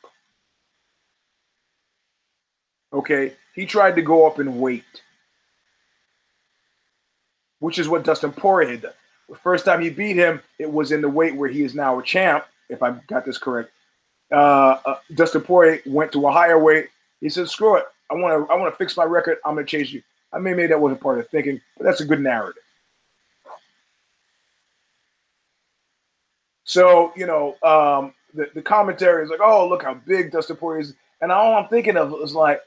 Okay, 2.93 3.33
he 3.55 3.65
tried 3.65 3.95
to 3.95 4.01
go 4.01 4.27
up 4.27 4.39
in 4.39 4.59
weight, 4.59 4.83
which 7.59 7.79
is 7.79 7.89
what 7.89 8.03
Dustin 8.03 8.31
Poirier 8.31 8.77
did. 8.77 8.91
The 9.27 9.35
first 9.35 9.65
time 9.65 9.81
he 9.81 9.89
beat 9.89 10.15
him, 10.15 10.41
it 10.59 10.71
was 10.71 10.91
in 10.91 11.01
the 11.01 11.09
weight 11.09 11.35
where 11.35 11.49
he 11.49 11.63
is 11.63 11.73
now 11.73 11.99
a 11.99 12.03
champ. 12.03 12.45
If 12.69 12.83
I 12.83 12.91
got 13.07 13.25
this 13.25 13.37
correct, 13.37 13.71
uh, 14.31 14.77
uh, 14.85 14.99
Dustin 15.15 15.41
Poirier 15.41 15.81
went 15.85 16.11
to 16.13 16.27
a 16.27 16.31
higher 16.31 16.59
weight. 16.59 16.89
He 17.21 17.29
said, 17.29 17.49
"Screw 17.49 17.77
it, 17.77 17.85
I 18.11 18.13
want 18.13 18.47
to. 18.47 18.53
I 18.53 18.55
want 18.55 18.71
to 18.71 18.77
fix 18.77 18.95
my 18.95 19.03
record. 19.03 19.39
I'm 19.45 19.55
going 19.55 19.65
to 19.65 19.69
chase 19.69 19.91
you." 19.91 20.03
I 20.31 20.37
may 20.37 20.53
maybe 20.53 20.67
that 20.67 20.79
wasn't 20.79 21.01
part 21.01 21.17
of 21.17 21.25
the 21.25 21.29
thinking, 21.29 21.61
but 21.77 21.85
that's 21.85 22.01
a 22.01 22.05
good 22.05 22.21
narrative. 22.21 22.61
So 26.65 27.13
you 27.15 27.25
know, 27.25 27.55
um, 27.63 28.13
the 28.33 28.49
the 28.53 28.61
commentary 28.61 29.23
is 29.23 29.29
like, 29.29 29.39
"Oh, 29.41 29.67
look 29.67 29.83
how 29.83 29.93
big 29.93 30.31
Dustin 30.31 30.57
Poirier 30.57 30.81
is," 30.81 30.93
and 31.21 31.31
all 31.31 31.55
I'm 31.55 31.69
thinking 31.69 31.95
of 31.95 32.13
is 32.21 32.35
like, 32.35 32.61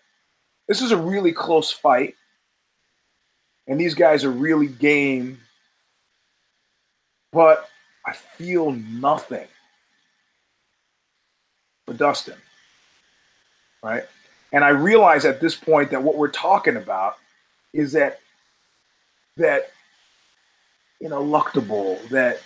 this 0.66 0.80
is 0.80 0.92
a 0.92 0.96
really 0.96 1.32
close 1.32 1.70
fight, 1.70 2.14
and 3.66 3.78
these 3.78 3.94
guys 3.94 4.24
are 4.24 4.30
really 4.30 4.68
game, 4.68 5.40
but 7.32 7.68
I 8.06 8.12
feel 8.12 8.70
nothing 8.70 9.48
for 11.87 11.94
Dustin, 11.94 12.37
right? 13.82 14.04
And 14.52 14.64
I 14.64 14.68
realize 14.70 15.24
at 15.24 15.40
this 15.40 15.56
point 15.56 15.90
that 15.90 16.02
what 16.02 16.16
we're 16.16 16.28
talking 16.28 16.76
about 16.76 17.16
is 17.72 17.92
that 17.92 18.20
that 19.37 19.70
ineluctable, 21.02 22.08
that 22.08 22.40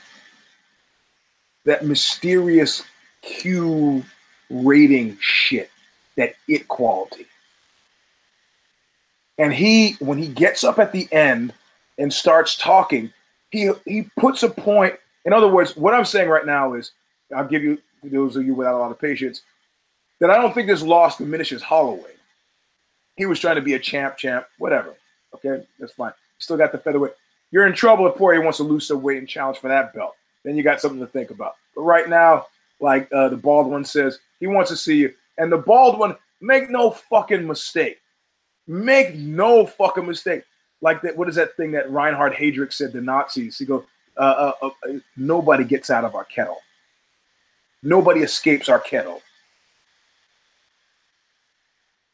that 1.65 1.85
mysterious 1.85 2.83
Q 3.23 4.05
rating 4.51 5.17
shit, 5.21 5.71
that 6.17 6.35
it 6.49 6.69
quality. 6.69 7.27
And 9.39 9.53
he, 9.53 9.97
when 9.99 10.19
he 10.19 10.29
gets 10.29 10.63
up 10.65 10.79
at 10.79 10.93
the 10.93 11.09
end 11.13 11.55
and 11.99 12.13
starts 12.13 12.57
talking, 12.57 13.13
he 13.51 13.71
he 13.85 14.09
puts 14.19 14.43
a 14.43 14.49
point. 14.49 14.95
In 15.25 15.33
other 15.33 15.49
words, 15.49 15.77
what 15.77 15.95
I'm 15.95 16.05
saying 16.05 16.29
right 16.29 16.47
now 16.47 16.75
is, 16.75 16.93
I'll 17.35 17.47
give 17.47 17.63
you 17.63 17.79
those 18.03 18.37
of 18.37 18.45
you 18.45 18.55
without 18.55 18.75
a 18.75 18.79
lot 18.79 18.91
of 18.91 18.99
patience, 18.99 19.43
that 20.21 20.31
I 20.31 20.37
don't 20.37 20.53
think 20.53 20.67
this 20.67 20.83
loss 20.83 21.19
diminishes 21.19 21.63
Holloway. 21.63 22.13
He 23.17 23.27
was 23.27 23.39
trying 23.39 23.57
to 23.57 23.63
be 23.63 23.75
a 23.75 23.79
champ, 23.79 24.17
champ, 24.17 24.47
whatever. 24.59 24.95
Okay, 25.35 25.65
that's 25.79 25.93
fine. 25.93 26.13
Still 26.39 26.57
got 26.57 26.73
the 26.73 26.79
featherweight. 26.79 27.13
You're 27.51 27.67
in 27.67 27.75
trouble 27.75 28.07
if 28.07 28.17
Poirier 28.17 28.43
wants 28.43 28.59
to 28.59 28.65
lose 28.65 28.89
some 28.89 29.03
weight 29.03 29.19
and 29.19 29.29
challenge 29.29 29.59
for 29.59 29.69
that 29.69 29.95
belt. 29.95 30.15
Then 30.45 30.57
you 30.57 30.63
got 30.63 30.81
something 30.81 31.01
to 31.01 31.07
think 31.07 31.31
about. 31.31 31.57
But 31.75 31.83
right 31.83 32.09
now, 32.09 32.47
like 32.81 33.09
uh, 33.13 33.29
the 33.29 33.37
bald 33.37 33.69
one 33.69 33.85
says, 33.85 34.19
he 34.41 34.47
wants 34.47 34.71
to 34.71 34.77
see 34.77 34.97
you. 34.97 35.15
And 35.39 35.51
the 35.51 35.59
bald 35.59 35.99
one, 35.99 36.17
make 36.41 36.69
no 36.69 36.91
fucking 36.91 37.47
mistake. 37.47 38.01
Make 38.67 39.15
no 39.15 39.67
fucking 39.67 40.07
mistake. 40.07 40.43
Like 40.81 41.01
that, 41.03 41.17
what 41.17 41.29
is 41.29 41.37
that 41.37 41.57
thing 41.57 41.71
that 41.73 41.91
Reinhard 41.91 42.33
Heydrich 42.33 42.73
said 42.73 42.93
to 42.93 43.01
Nazis? 43.01 43.59
He 43.59 43.65
goes, 43.65 43.85
uh, 44.17 44.53
uh, 44.61 44.71
uh, 44.87 44.93
nobody 45.17 45.65
gets 45.65 45.91
out 45.91 46.05
of 46.05 46.15
our 46.15 46.25
kettle. 46.25 46.59
Nobody 47.83 48.21
escapes 48.21 48.69
our 48.69 48.79
kettle. 48.79 49.23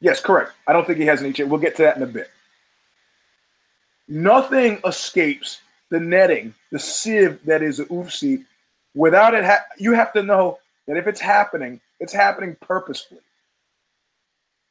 Yes, 0.01 0.21
correct. 0.21 0.53
I 0.67 0.73
don't 0.73 0.87
think 0.87 0.99
he 0.99 1.07
has 1.07 1.23
any 1.23 1.33
chance. 1.33 1.51
We'll 1.51 1.61
get 1.61 1.77
to 1.77 1.83
that 1.83 1.97
in 1.97 2.03
a 2.03 2.07
bit. 2.07 2.31
Nothing 4.07 4.81
escapes 4.87 5.61
the 5.91 6.01
netting, 6.01 6.55
the 6.71 6.79
sieve 6.79 7.45
that 7.45 7.63
is 7.63 7.81
UFC. 7.81 8.45
Without 8.95 9.35
it, 9.35 9.45
ha- 9.45 9.65
you 9.79 9.93
have 9.93 10.13
to 10.15 10.23
know 10.23 10.59
that 10.87 10.97
if 10.97 11.07
it's 11.07 11.21
happening, 11.21 11.81
it's 12.01 12.13
happening 12.13 12.57
purposefully. 12.61 13.21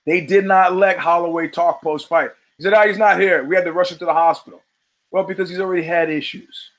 They 0.06 0.21
did 0.21 0.45
not 0.45 0.75
let 0.75 0.97
Holloway 0.97 1.49
talk 1.49 1.82
post 1.82 2.08
fight. 2.08 2.32
He 2.58 2.63
said, 2.63 2.73
"Oh, 2.73 2.88
he's 2.88 2.97
not 2.97 3.19
here. 3.19 3.43
We 3.43 3.56
had 3.56 3.65
to 3.65 3.73
rush 3.73 3.91
him 3.91 3.97
to 3.99 4.06
the 4.06 4.13
hospital." 4.13 4.62
Well, 5.12 5.23
because 5.23 5.49
he's 5.49 5.60
already 5.60 5.84
had 5.84 6.10
issues. 6.10 6.71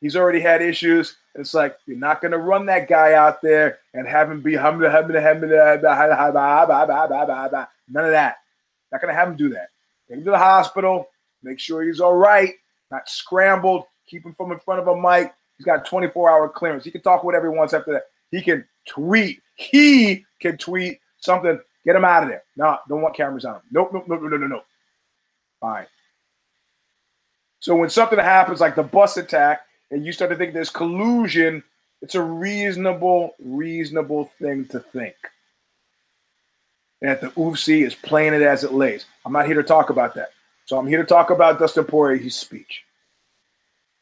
He's 0.00 0.16
already 0.16 0.40
had 0.40 0.62
issues. 0.62 1.16
It's 1.34 1.54
like 1.54 1.76
you're 1.86 1.98
not 1.98 2.20
going 2.20 2.32
to 2.32 2.38
run 2.38 2.66
that 2.66 2.88
guy 2.88 3.14
out 3.14 3.42
there 3.42 3.78
and 3.94 4.06
have 4.06 4.30
him 4.30 4.40
be 4.40 4.54
none 7.88 8.04
of 8.04 8.10
that. 8.10 8.36
Not 8.90 9.00
going 9.00 9.12
to 9.12 9.18
have 9.18 9.28
him 9.28 9.36
do 9.36 9.48
that. 9.50 9.68
Take 10.08 10.18
him 10.18 10.24
to 10.24 10.30
the 10.30 10.38
hospital. 10.38 11.08
Make 11.42 11.60
sure 11.60 11.82
he's 11.82 12.00
all 12.00 12.14
right, 12.16 12.54
not 12.90 13.08
scrambled. 13.08 13.84
Keep 14.08 14.26
him 14.26 14.34
from 14.34 14.52
in 14.52 14.58
front 14.58 14.80
of 14.80 14.88
a 14.88 14.96
mic. 14.96 15.32
He's 15.56 15.64
got 15.64 15.84
24 15.84 16.30
hour 16.30 16.48
clearance. 16.48 16.84
He 16.84 16.90
can 16.90 17.02
talk 17.02 17.24
whatever 17.24 17.50
he 17.50 17.56
wants 17.56 17.74
after 17.74 17.92
that. 17.92 18.04
He 18.30 18.42
can 18.42 18.64
tweet. 18.86 19.42
He 19.56 20.24
can 20.40 20.56
tweet 20.56 21.00
something. 21.18 21.58
Get 21.84 21.96
him 21.96 22.04
out 22.04 22.22
of 22.22 22.28
there. 22.28 22.42
No, 22.56 22.78
don't 22.88 23.02
want 23.02 23.16
cameras 23.16 23.44
on 23.44 23.56
him. 23.56 23.62
Nope, 23.70 23.90
nope, 23.92 24.04
nope, 24.06 24.20
no, 24.22 24.36
no, 24.36 24.46
no. 24.46 24.62
Fine. 25.60 25.86
So 27.60 27.74
when 27.74 27.90
something 27.90 28.18
happens 28.18 28.60
like 28.60 28.76
the 28.76 28.82
bus 28.82 29.16
attack, 29.16 29.62
and 29.90 30.04
you 30.04 30.12
start 30.12 30.30
to 30.30 30.36
think 30.36 30.52
there's 30.52 30.70
collusion, 30.70 31.62
it's 32.02 32.14
a 32.14 32.22
reasonable, 32.22 33.34
reasonable 33.42 34.30
thing 34.40 34.66
to 34.66 34.80
think. 34.80 35.14
That 37.00 37.20
the 37.20 37.28
UFC 37.28 37.86
is 37.86 37.94
playing 37.94 38.34
it 38.34 38.42
as 38.42 38.64
it 38.64 38.72
lays. 38.72 39.06
I'm 39.24 39.32
not 39.32 39.46
here 39.46 39.54
to 39.54 39.62
talk 39.62 39.90
about 39.90 40.14
that. 40.16 40.30
So 40.68 40.78
I'm 40.78 40.86
here 40.86 40.98
to 40.98 41.08
talk 41.08 41.30
about 41.30 41.58
Dustin 41.58 41.84
Poirier's 41.84 42.36
speech. 42.36 42.84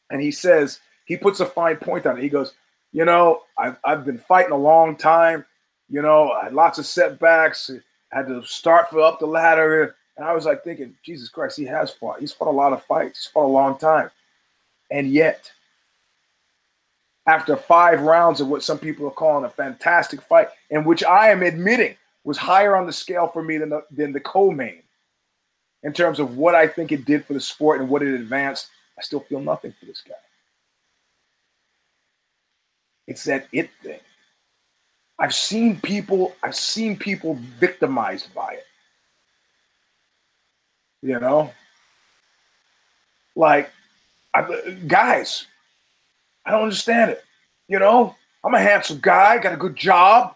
And 0.09 0.21
he 0.21 0.31
says, 0.31 0.81
he 1.05 1.15
puts 1.15 1.39
a 1.39 1.45
fine 1.45 1.77
point 1.77 2.05
on 2.05 2.17
it. 2.17 2.21
He 2.21 2.27
goes, 2.27 2.55
You 2.91 3.05
know, 3.05 3.43
I've, 3.57 3.77
I've 3.85 4.03
been 4.03 4.17
fighting 4.17 4.51
a 4.51 4.57
long 4.57 4.97
time. 4.97 5.45
You 5.87 6.01
know, 6.01 6.31
I 6.31 6.43
had 6.43 6.53
lots 6.53 6.77
of 6.77 6.85
setbacks. 6.85 7.71
Had 8.11 8.27
to 8.27 8.43
start 8.43 8.89
for 8.89 8.99
up 8.99 9.21
the 9.21 9.25
ladder. 9.25 9.95
And 10.17 10.25
I 10.25 10.33
was 10.33 10.43
like 10.43 10.65
thinking, 10.65 10.93
Jesus 11.05 11.29
Christ, 11.29 11.55
he 11.55 11.63
has 11.63 11.89
fought. 11.89 12.19
He's 12.19 12.33
fought 12.33 12.49
a 12.49 12.51
lot 12.51 12.73
of 12.73 12.83
fights. 12.83 13.23
He's 13.23 13.31
fought 13.31 13.45
a 13.45 13.47
long 13.47 13.77
time. 13.77 14.11
And 14.91 15.09
yet, 15.09 15.49
after 17.27 17.55
five 17.55 18.01
rounds 18.01 18.41
of 18.41 18.49
what 18.49 18.61
some 18.61 18.77
people 18.77 19.07
are 19.07 19.11
calling 19.11 19.45
a 19.45 19.49
fantastic 19.49 20.21
fight, 20.21 20.49
and 20.69 20.85
which 20.85 21.05
I 21.05 21.29
am 21.29 21.43
admitting 21.43 21.95
was 22.25 22.37
higher 22.37 22.75
on 22.75 22.85
the 22.85 22.91
scale 22.91 23.29
for 23.29 23.41
me 23.41 23.57
than 23.57 23.69
the, 23.69 23.85
than 23.89 24.11
the 24.11 24.19
co-main 24.19 24.81
in 25.87 25.93
terms 25.93 26.19
of 26.19 26.35
what 26.35 26.53
I 26.53 26.67
think 26.67 26.91
it 26.91 27.05
did 27.05 27.23
for 27.23 27.33
the 27.33 27.39
sport 27.39 27.79
and 27.79 27.89
what 27.89 28.03
it 28.03 28.13
advanced. 28.13 28.67
I 28.99 29.01
still 29.01 29.21
feel 29.21 29.39
nothing 29.39 29.73
for 29.79 29.85
this 29.85 30.03
guy. 30.05 30.15
It's 33.07 33.23
that 33.23 33.47
it 33.53 33.69
thing. 33.81 34.01
I've 35.17 35.33
seen 35.33 35.79
people, 35.79 36.35
I've 36.43 36.57
seen 36.57 36.97
people 36.97 37.39
victimized 37.57 38.33
by 38.35 38.55
it. 38.55 38.65
You 41.01 41.21
know? 41.21 41.53
Like, 43.37 43.71
I, 44.33 44.41
guys, 44.87 45.45
I 46.45 46.51
don't 46.51 46.63
understand 46.63 47.11
it. 47.11 47.23
You 47.69 47.79
know, 47.79 48.13
I'm 48.43 48.53
a 48.53 48.59
handsome 48.59 48.99
guy, 49.01 49.37
got 49.37 49.53
a 49.53 49.57
good 49.57 49.77
job. 49.77 50.35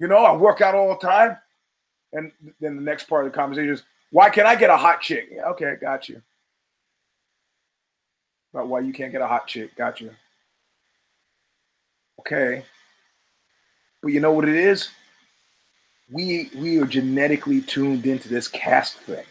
You 0.00 0.08
know, 0.08 0.24
I 0.24 0.34
work 0.34 0.60
out 0.60 0.74
all 0.74 0.88
the 0.88 1.06
time. 1.06 1.36
And 2.12 2.32
then 2.60 2.74
the 2.74 2.82
next 2.82 3.04
part 3.04 3.24
of 3.24 3.30
the 3.30 3.36
conversation 3.36 3.72
is, 3.72 3.84
why 4.12 4.28
can't 4.28 4.46
I 4.46 4.54
get 4.54 4.70
a 4.70 4.76
hot 4.76 5.00
chick? 5.00 5.30
Okay, 5.48 5.74
got 5.80 6.08
you. 6.08 6.22
About 8.52 8.68
why 8.68 8.80
you 8.80 8.92
can't 8.92 9.10
get 9.10 9.22
a 9.22 9.26
hot 9.26 9.46
chick, 9.46 9.74
got 9.74 10.00
you. 10.00 10.10
Okay. 12.20 12.62
But 14.02 14.12
you 14.12 14.20
know 14.20 14.32
what 14.32 14.48
it 14.48 14.54
is? 14.54 14.90
We 16.10 16.50
we 16.54 16.78
are 16.78 16.86
genetically 16.86 17.62
tuned 17.62 18.04
into 18.04 18.28
this 18.28 18.48
caste 18.48 18.98
thing. 18.98 19.24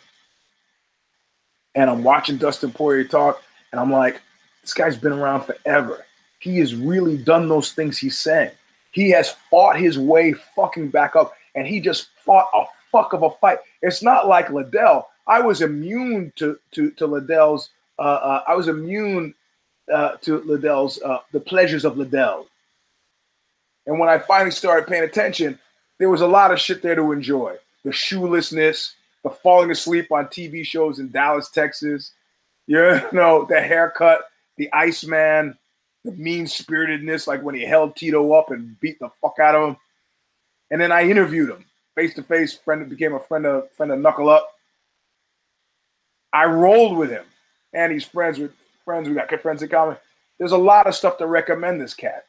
And 1.76 1.90
I'm 1.90 2.04
watching 2.04 2.38
Dustin 2.38 2.72
Poirier 2.72 3.04
talk, 3.04 3.44
and 3.72 3.80
I'm 3.80 3.92
like, 3.92 4.20
this 4.64 4.74
guy's 4.74 4.98
been 4.98 5.14
around 5.14 5.44
forever. 5.44 6.06
He 6.40 6.58
has 6.58 6.74
really 6.74 7.18
done 7.18 7.48
those 7.48 7.72
things 7.72 8.00
he's 8.00 8.18
saying. 8.18 8.52
He 8.92 9.12
has 9.12 9.36
fought 9.52 9.78
his 9.80 10.00
way 10.00 10.34
fucking 10.56 10.90
back 10.90 11.16
up, 11.16 11.34
and 11.54 11.68
he 11.68 11.80
just 11.80 12.08
fought 12.26 12.50
a 12.56 12.66
fuck 12.92 13.14
of 13.14 13.24
a 13.24 13.30
fight. 13.30 13.60
It's 13.82 14.04
not 14.04 14.28
like 14.28 14.50
Liddell. 14.50 15.08
I 15.28 15.42
was 15.42 15.62
immune 15.62 16.34
to 16.38 16.60
to 16.72 16.92
to 16.92 17.08
Liddell's. 17.08 17.70
Uh, 17.98 18.02
uh, 18.02 18.44
I 18.48 18.56
was 18.56 18.68
immune 18.68 19.34
uh, 19.92 20.18
to 20.22 20.42
Liddell's 20.42 21.02
uh, 21.02 21.20
the 21.32 21.40
pleasures 21.40 21.86
of 21.86 21.98
Liddell. 21.98 22.48
And 23.88 24.00
when 24.00 24.10
I 24.10 24.20
finally 24.20 24.52
started 24.52 24.88
paying 24.88 25.04
attention, 25.04 25.58
there 25.98 26.10
was 26.10 26.22
a 26.22 26.28
lot 26.28 26.52
of 26.52 26.60
shit 26.60 26.82
there 26.82 26.96
to 26.96 27.12
enjoy. 27.12 27.56
The 27.84 27.92
shoelessness, 27.92 28.94
the 29.24 29.30
falling 29.30 29.72
asleep 29.72 30.12
on 30.12 30.28
TV 30.28 30.66
shows 30.66 31.00
in 31.00 31.10
Dallas, 31.10 31.50
Texas, 31.50 32.12
you 32.68 32.78
know, 33.12 33.46
the 33.50 33.60
haircut, 33.60 34.22
the 34.58 34.72
Iceman, 34.72 35.58
the 36.04 36.12
mean 36.12 36.46
spiritedness, 36.46 37.28
like 37.28 37.42
when 37.42 37.56
he 37.56 37.66
held 37.66 37.96
Tito 37.96 38.34
up 38.34 38.52
and 38.52 38.80
beat 38.80 39.00
the 39.00 39.10
fuck 39.22 39.40
out 39.40 39.56
of 39.56 39.70
him. 39.70 39.78
And 40.70 40.80
then 40.80 40.92
I 40.92 41.10
interviewed 41.10 41.50
him 41.50 41.66
face 41.96 42.14
to 42.16 42.24
face. 42.24 42.58
Friend 42.58 42.90
became 42.90 43.14
a 43.14 43.20
friend 43.20 43.46
of 43.46 43.72
friend 43.72 43.92
of 43.92 44.00
Knuckle 44.00 44.30
Up. 44.30 44.48
I 46.34 46.46
rolled 46.46 46.98
with 46.98 47.10
him, 47.10 47.26
and 47.74 47.92
he's 47.92 48.06
friends 48.06 48.40
with 48.40 48.52
friends. 48.86 49.08
We 49.08 49.16
got 49.16 49.30
good 49.30 49.42
friends 49.42 49.62
in 49.64 49.70
common. 49.70 49.98
There's 50.40 50.54
a 50.54 50.58
lot 50.58 50.88
of 50.88 50.96
stuff 50.96 51.18
to 51.18 51.28
recommend 51.28 51.80
this 51.80 51.94
cat. 51.94 52.26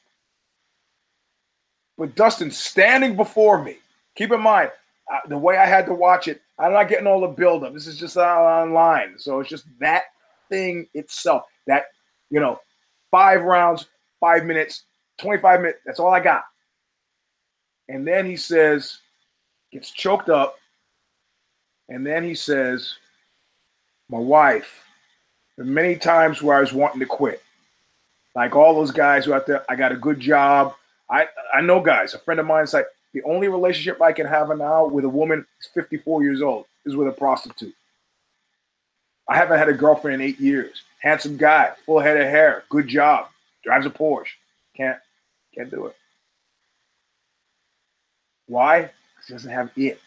But 1.97 2.15
Dustin 2.15 2.51
standing 2.51 3.17
before 3.17 3.63
me, 3.63 3.77
keep 4.17 4.33
in 4.33 4.41
mind 4.41 4.71
uh, 5.13 5.19
the 5.29 5.39
way 5.39 5.57
I 5.57 5.67
had 5.67 5.87
to 5.87 5.95
watch 5.95 6.29
it. 6.29 6.43
I'm 6.59 6.73
not 6.73 6.89
getting 6.89 7.07
all 7.07 7.21
the 7.21 7.29
buildup. 7.29 7.75
This 7.75 7.87
is 7.87 7.99
just 7.99 8.17
online, 8.17 9.19
so 9.19 9.41
it's 9.41 9.51
just 9.51 9.67
that 9.81 10.05
thing 10.49 10.87
itself. 10.95 11.45
That 11.67 11.85
you 12.31 12.41
know, 12.41 12.61
five 13.11 13.43
rounds, 13.43 13.87
five 14.19 14.45
minutes, 14.45 14.85
25 15.19 15.61
minutes. 15.61 15.81
That's 15.85 16.01
all 16.01 16.13
I 16.13 16.21
got. 16.21 16.45
And 17.89 18.07
then 18.07 18.27
he 18.27 18.37
says, 18.37 18.99
gets 19.73 19.91
choked 19.91 20.29
up, 20.29 20.59
and 21.89 22.07
then 22.07 22.25
he 22.25 22.35
says, 22.35 22.97
"My 24.09 24.19
wife." 24.19 24.85
There 25.57 25.67
many 25.67 25.97
times 25.97 26.43
where 26.43 26.57
I 26.57 26.61
was 26.61 26.73
wanting 26.73 27.01
to 27.01 27.07
quit, 27.07 27.43
like 28.35 28.57
all 28.57 28.75
those 28.75 28.91
guys 28.91 29.25
who 29.25 29.35
out 29.35 29.47
there. 29.47 29.65
I 29.71 29.77
got 29.77 29.93
a 29.93 29.97
good 29.97 30.19
job. 30.19 30.75
I 31.11 31.29
I 31.53 31.61
know 31.61 31.81
guys. 31.81 32.15
A 32.15 32.19
friend 32.19 32.41
of 32.41 32.47
mine's 32.47 32.73
like 32.73 32.87
the 33.13 33.23
only 33.25 33.49
relationship 33.49 34.01
I 34.01 34.13
can 34.13 34.27
have 34.27 34.49
now 34.57 34.87
with 34.87 35.05
a 35.05 35.09
woman 35.09 35.47
is 35.61 35.67
54 35.75 36.23
years 36.23 36.41
old 36.41 36.67
is 36.87 36.97
with 36.97 37.09
a 37.09 37.13
prostitute. 37.13 37.75
I 39.29 39.37
haven't 39.37 39.59
had 39.59 39.69
a 39.69 39.75
girlfriend 39.75 40.21
in 40.21 40.29
eight 40.29 40.41
years. 40.41 40.83
Handsome 41.01 41.37
guy, 41.37 41.73
full 41.85 42.01
head 42.01 42.17
of 42.17 42.27
hair, 42.27 42.65
good 42.71 42.89
job, 42.89 43.29
drives 43.63 43.87
a 43.87 43.91
Porsche. 43.91 44.29
Can't 44.77 44.99
can't 45.55 45.71
do 45.71 45.87
it. 45.87 45.97
Why? 48.47 48.91
He 49.27 49.33
doesn't 49.33 49.51
have 49.51 49.71
it. 49.77 50.01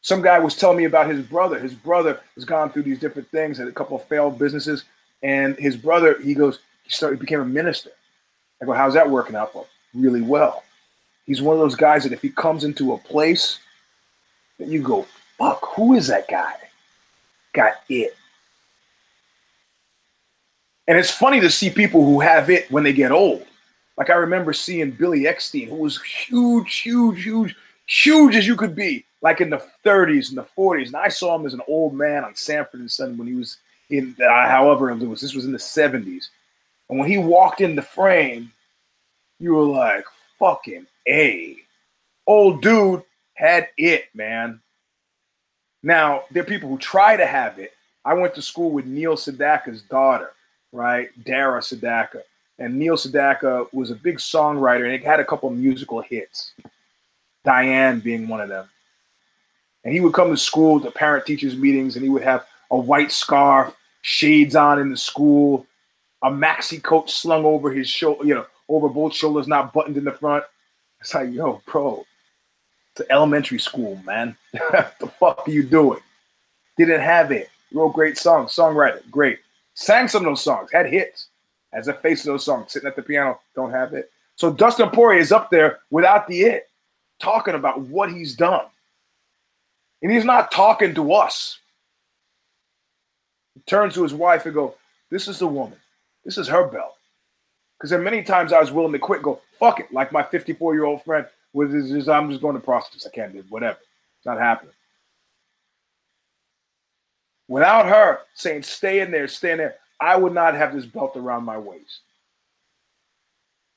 Some 0.00 0.22
guy 0.22 0.38
was 0.38 0.56
telling 0.56 0.78
me 0.78 0.84
about 0.84 1.08
his 1.08 1.24
brother. 1.26 1.58
His 1.58 1.74
brother 1.74 2.20
has 2.34 2.44
gone 2.44 2.70
through 2.70 2.84
these 2.84 2.98
different 2.98 3.30
things, 3.30 3.58
had 3.58 3.68
a 3.68 3.72
couple 3.72 3.96
of 3.96 4.04
failed 4.04 4.38
businesses, 4.38 4.84
and 5.22 5.56
his 5.56 5.76
brother, 5.76 6.20
he 6.22 6.34
goes, 6.34 6.60
he 6.84 6.90
started, 6.90 7.20
became 7.20 7.40
a 7.40 7.44
minister. 7.44 7.90
I 8.62 8.64
go, 8.64 8.72
how's 8.72 8.94
that 8.94 9.10
working 9.10 9.36
out 9.36 9.52
for 9.52 9.62
him? 9.62 10.02
Really 10.02 10.22
well. 10.22 10.64
He's 11.26 11.42
one 11.42 11.54
of 11.54 11.60
those 11.60 11.74
guys 11.74 12.04
that 12.04 12.12
if 12.12 12.22
he 12.22 12.30
comes 12.30 12.64
into 12.64 12.94
a 12.94 12.98
place, 12.98 13.58
that 14.58 14.68
you 14.68 14.82
go, 14.82 15.06
fuck, 15.36 15.60
who 15.74 15.94
is 15.94 16.06
that 16.06 16.26
guy? 16.28 16.54
Got 17.52 17.74
it. 17.88 18.16
And 20.86 20.96
it's 20.96 21.10
funny 21.10 21.40
to 21.40 21.50
see 21.50 21.68
people 21.68 22.04
who 22.04 22.20
have 22.20 22.48
it 22.48 22.70
when 22.70 22.82
they 22.82 22.94
get 22.94 23.12
old. 23.12 23.44
Like 23.98 24.10
I 24.10 24.14
remember 24.14 24.52
seeing 24.52 24.92
Billy 24.92 25.24
Eckstine, 25.24 25.68
who 25.68 25.74
was 25.74 26.00
huge, 26.00 26.76
huge, 26.76 27.24
huge, 27.24 27.56
huge 27.86 28.36
as 28.36 28.46
you 28.46 28.54
could 28.54 28.76
be, 28.76 29.04
like 29.22 29.40
in 29.40 29.50
the 29.50 29.62
30s 29.84 30.28
and 30.28 30.38
the 30.38 30.46
40s. 30.56 30.86
And 30.86 30.96
I 30.96 31.08
saw 31.08 31.34
him 31.34 31.44
as 31.44 31.52
an 31.52 31.62
old 31.66 31.94
man 31.94 32.24
on 32.24 32.36
Sanford 32.36 32.78
and 32.78 32.90
Son 32.90 33.18
when 33.18 33.26
he 33.26 33.34
was 33.34 33.56
in, 33.90 34.14
uh, 34.22 34.48
however 34.48 34.90
it 34.90 34.98
was. 34.98 35.20
This 35.20 35.34
was 35.34 35.44
in 35.44 35.52
the 35.52 35.58
70s. 35.58 36.28
And 36.88 36.98
when 36.98 37.10
he 37.10 37.18
walked 37.18 37.60
in 37.60 37.74
the 37.74 37.82
frame, 37.82 38.52
you 39.40 39.54
were 39.54 39.64
like, 39.64 40.04
fucking 40.38 40.86
A. 41.08 41.56
Old 42.24 42.62
dude 42.62 43.02
had 43.34 43.68
it, 43.76 44.04
man. 44.14 44.60
Now, 45.82 46.22
there 46.30 46.44
are 46.44 46.46
people 46.46 46.68
who 46.68 46.78
try 46.78 47.16
to 47.16 47.26
have 47.26 47.58
it. 47.58 47.72
I 48.04 48.14
went 48.14 48.34
to 48.36 48.42
school 48.42 48.70
with 48.70 48.86
Neil 48.86 49.16
Sedaka's 49.16 49.82
daughter, 49.82 50.32
right? 50.72 51.08
Dara 51.24 51.60
Sedaka. 51.60 52.22
And 52.58 52.78
Neil 52.78 52.96
Sedaka 52.96 53.72
was 53.72 53.90
a 53.90 53.94
big 53.94 54.18
songwriter 54.18 54.84
and 54.84 54.92
it 54.92 55.04
had 55.04 55.20
a 55.20 55.24
couple 55.24 55.48
musical 55.50 56.00
hits, 56.00 56.52
Diane 57.44 58.00
being 58.00 58.26
one 58.26 58.40
of 58.40 58.48
them. 58.48 58.68
And 59.84 59.94
he 59.94 60.00
would 60.00 60.12
come 60.12 60.30
to 60.30 60.36
school 60.36 60.80
to 60.80 60.90
parent 60.90 61.24
teachers 61.24 61.56
meetings 61.56 61.94
and 61.94 62.02
he 62.02 62.10
would 62.10 62.22
have 62.22 62.44
a 62.70 62.76
white 62.76 63.12
scarf, 63.12 63.74
shades 64.02 64.56
on 64.56 64.80
in 64.80 64.90
the 64.90 64.96
school, 64.96 65.66
a 66.22 66.30
maxi 66.30 66.82
coat 66.82 67.08
slung 67.08 67.44
over 67.44 67.70
his 67.70 67.88
shoulder, 67.88 68.24
you 68.24 68.34
know, 68.34 68.46
over 68.68 68.88
both 68.88 69.14
shoulders, 69.14 69.46
not 69.46 69.72
buttoned 69.72 69.96
in 69.96 70.04
the 70.04 70.12
front. 70.12 70.44
It's 71.00 71.14
like, 71.14 71.32
yo, 71.32 71.62
bro, 71.66 72.04
it's 72.92 73.08
elementary 73.08 73.60
school, 73.60 74.00
man. 74.04 74.36
the 74.52 75.10
fuck 75.18 75.46
are 75.46 75.50
you 75.50 75.62
doing? 75.62 76.00
Didn't 76.76 77.00
have 77.00 77.30
it. 77.30 77.50
Wrote 77.72 77.92
great 77.92 78.18
songs, 78.18 78.54
songwriter, 78.54 79.08
great. 79.10 79.38
Sang 79.74 80.08
some 80.08 80.22
of 80.22 80.30
those 80.30 80.42
songs, 80.42 80.72
had 80.72 80.86
hits. 80.86 81.27
As 81.72 81.88
a 81.88 81.94
face 81.94 82.20
of 82.20 82.26
those 82.26 82.44
songs, 82.44 82.72
sitting 82.72 82.88
at 82.88 82.96
the 82.96 83.02
piano, 83.02 83.38
don't 83.54 83.70
have 83.70 83.92
it. 83.92 84.10
So 84.36 84.52
Dustin 84.52 84.90
Poirier 84.90 85.20
is 85.20 85.32
up 85.32 85.50
there 85.50 85.80
without 85.90 86.26
the 86.26 86.42
it, 86.42 86.68
talking 87.18 87.54
about 87.54 87.80
what 87.80 88.10
he's 88.10 88.34
done. 88.34 88.64
And 90.00 90.12
he's 90.12 90.24
not 90.24 90.50
talking 90.50 90.94
to 90.94 91.12
us. 91.12 91.58
He 93.54 93.60
turns 93.62 93.94
to 93.94 94.02
his 94.02 94.14
wife 94.14 94.46
and 94.46 94.54
go, 94.54 94.74
This 95.10 95.28
is 95.28 95.38
the 95.38 95.46
woman. 95.46 95.78
This 96.24 96.38
is 96.38 96.48
her 96.48 96.66
belt. 96.66 96.94
Because 97.78 97.90
then 97.90 98.02
many 98.02 98.22
times 98.22 98.52
I 98.52 98.60
was 98.60 98.72
willing 98.72 98.92
to 98.92 98.98
quit, 98.98 99.22
go, 99.22 99.40
fuck 99.58 99.80
it, 99.80 99.92
like 99.92 100.12
my 100.12 100.22
54 100.22 100.74
year 100.74 100.84
old 100.84 101.02
friend 101.04 101.26
was 101.52 101.72
his, 101.72 102.08
I'm 102.08 102.28
just 102.28 102.42
going 102.42 102.54
to 102.54 102.60
prostitutes. 102.60 103.06
I 103.06 103.10
can't 103.10 103.32
do 103.32 103.44
whatever. 103.48 103.78
It's 104.18 104.26
not 104.26 104.38
happening. 104.38 104.74
Without 107.46 107.86
her 107.86 108.20
saying, 108.34 108.64
stay 108.64 109.00
in 109.00 109.10
there, 109.10 109.26
stay 109.28 109.52
in 109.52 109.58
there, 109.58 109.76
I 110.00 110.16
would 110.16 110.34
not 110.34 110.54
have 110.54 110.74
this 110.74 110.86
belt 110.86 111.16
around 111.16 111.44
my 111.44 111.58
waist. 111.58 112.00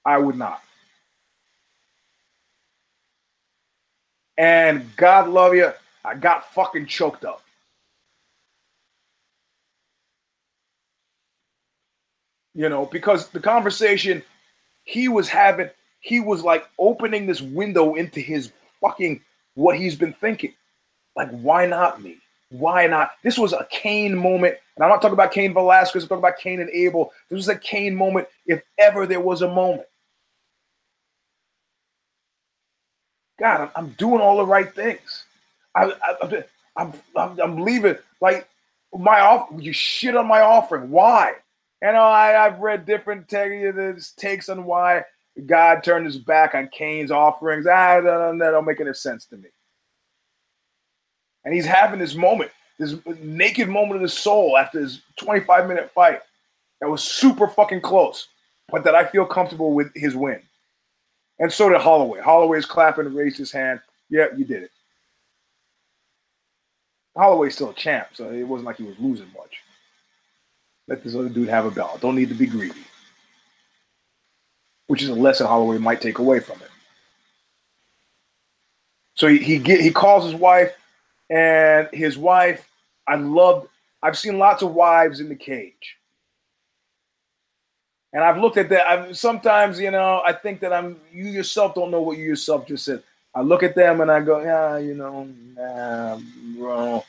I 0.05 0.17
would 0.17 0.37
not. 0.37 0.61
And 4.37 4.95
God 4.95 5.29
love 5.29 5.53
you, 5.53 5.71
I 6.03 6.15
got 6.15 6.53
fucking 6.53 6.87
choked 6.87 7.25
up. 7.25 7.41
You 12.53 12.67
know, 12.69 12.85
because 12.85 13.29
the 13.29 13.39
conversation 13.39 14.23
he 14.83 15.07
was 15.07 15.29
having, 15.29 15.69
he 15.99 16.19
was 16.19 16.43
like 16.43 16.67
opening 16.79 17.25
this 17.25 17.41
window 17.41 17.95
into 17.95 18.19
his 18.19 18.51
fucking 18.81 19.21
what 19.53 19.77
he's 19.77 19.95
been 19.95 20.13
thinking. 20.13 20.53
Like, 21.15 21.29
why 21.29 21.65
not 21.65 22.01
me? 22.01 22.17
Why 22.49 22.87
not? 22.87 23.11
This 23.23 23.37
was 23.37 23.53
a 23.53 23.67
Cain 23.69 24.15
moment. 24.15 24.57
I'm 24.81 24.89
not 24.89 25.01
talking 25.01 25.13
about 25.13 25.31
Cain 25.31 25.53
Velasquez, 25.53 26.03
I'm 26.03 26.09
talking 26.09 26.23
about 26.23 26.37
Cain 26.39 26.61
and 26.61 26.69
Abel. 26.71 27.11
This 27.29 27.37
was 27.37 27.47
a 27.49 27.55
Cain 27.55 27.95
moment, 27.95 28.27
if 28.45 28.61
ever 28.77 29.05
there 29.05 29.19
was 29.19 29.41
a 29.41 29.47
moment. 29.47 29.87
God, 33.39 33.61
I'm, 33.61 33.69
I'm 33.75 33.89
doing 33.93 34.21
all 34.21 34.37
the 34.37 34.45
right 34.45 34.73
things. 34.73 35.23
I, 35.75 35.91
I, 36.03 36.43
I'm, 36.77 36.93
I'm, 37.15 37.39
I'm 37.39 37.61
leaving. 37.61 37.97
Like, 38.21 38.47
my 38.93 39.19
off, 39.21 39.49
you 39.57 39.73
shit 39.73 40.15
on 40.15 40.27
my 40.27 40.41
offering. 40.41 40.89
Why? 40.89 41.33
And 41.81 41.97
I, 41.97 42.45
I've 42.45 42.59
read 42.59 42.85
different 42.85 43.27
takes 43.27 44.49
on 44.49 44.65
why 44.65 45.03
God 45.45 45.83
turned 45.83 46.05
his 46.05 46.17
back 46.17 46.53
on 46.53 46.67
Cain's 46.67 47.09
offerings. 47.09 47.65
Ah, 47.65 48.01
that 48.01 48.37
don't 48.37 48.65
make 48.65 48.81
any 48.81 48.93
sense 48.93 49.25
to 49.25 49.37
me. 49.37 49.49
And 51.43 51.53
he's 51.53 51.65
having 51.65 51.99
this 51.99 52.13
moment, 52.13 52.51
this 52.81 52.95
naked 53.19 53.69
moment 53.69 53.97
of 53.97 54.01
the 54.01 54.09
soul 54.09 54.57
after 54.57 54.79
his 54.79 55.01
25 55.17 55.67
minute 55.67 55.91
fight 55.93 56.21
that 56.79 56.89
was 56.89 57.03
super 57.03 57.47
fucking 57.47 57.79
close, 57.81 58.27
but 58.69 58.83
that 58.83 58.95
I 58.95 59.05
feel 59.05 59.25
comfortable 59.25 59.73
with 59.73 59.91
his 59.93 60.15
win. 60.15 60.41
And 61.37 61.53
so 61.53 61.69
did 61.69 61.79
Holloway. 61.79 62.21
Holloway's 62.21 62.65
clapping 62.65 63.13
raised 63.13 63.37
his 63.37 63.51
hand. 63.51 63.81
Yeah, 64.09 64.27
you 64.35 64.45
did 64.45 64.63
it. 64.63 64.71
Holloway's 67.15 67.53
still 67.53 67.69
a 67.69 67.73
champ, 67.73 68.07
so 68.13 68.31
it 68.31 68.43
wasn't 68.43 68.65
like 68.65 68.77
he 68.77 68.83
was 68.83 68.97
losing 68.97 69.27
much. 69.37 69.57
Let 70.87 71.03
this 71.03 71.15
other 71.15 71.29
dude 71.29 71.49
have 71.49 71.65
a 71.65 71.71
belt. 71.71 72.01
Don't 72.01 72.15
need 72.15 72.29
to 72.29 72.35
be 72.35 72.47
greedy. 72.47 72.79
Which 74.87 75.03
is 75.03 75.09
a 75.09 75.13
lesson 75.13 75.45
Holloway 75.45 75.77
might 75.77 76.01
take 76.01 76.17
away 76.17 76.39
from 76.39 76.61
it. 76.61 76.69
So 79.15 79.27
he 79.27 79.37
he, 79.37 79.59
get, 79.59 79.81
he 79.81 79.91
calls 79.91 80.25
his 80.25 80.33
wife 80.33 80.73
and 81.29 81.87
his 81.93 82.17
wife, 82.17 82.67
I 83.11 83.15
love, 83.15 83.67
I've 84.01 84.17
seen 84.17 84.39
lots 84.39 84.63
of 84.63 84.73
wives 84.73 85.19
in 85.19 85.27
the 85.27 85.35
cage. 85.35 85.97
And 88.13 88.23
I've 88.23 88.37
looked 88.37 88.55
at 88.55 88.69
that. 88.69 88.87
I've 88.87 89.17
sometimes, 89.17 89.81
you 89.81 89.91
know, 89.91 90.21
I 90.25 90.31
think 90.31 90.61
that 90.61 90.71
I'm 90.71 90.97
you 91.11 91.25
yourself 91.25 91.75
don't 91.75 91.91
know 91.91 92.01
what 92.01 92.17
you 92.17 92.23
yourself 92.23 92.65
just 92.65 92.85
said. 92.85 93.03
I 93.35 93.41
look 93.41 93.63
at 93.63 93.75
them 93.75 93.99
and 93.99 94.09
I 94.09 94.21
go, 94.21 94.41
yeah, 94.41 94.77
you 94.77 94.93
know, 94.93 95.27
nah, 95.57 96.19
bro, 96.57 97.03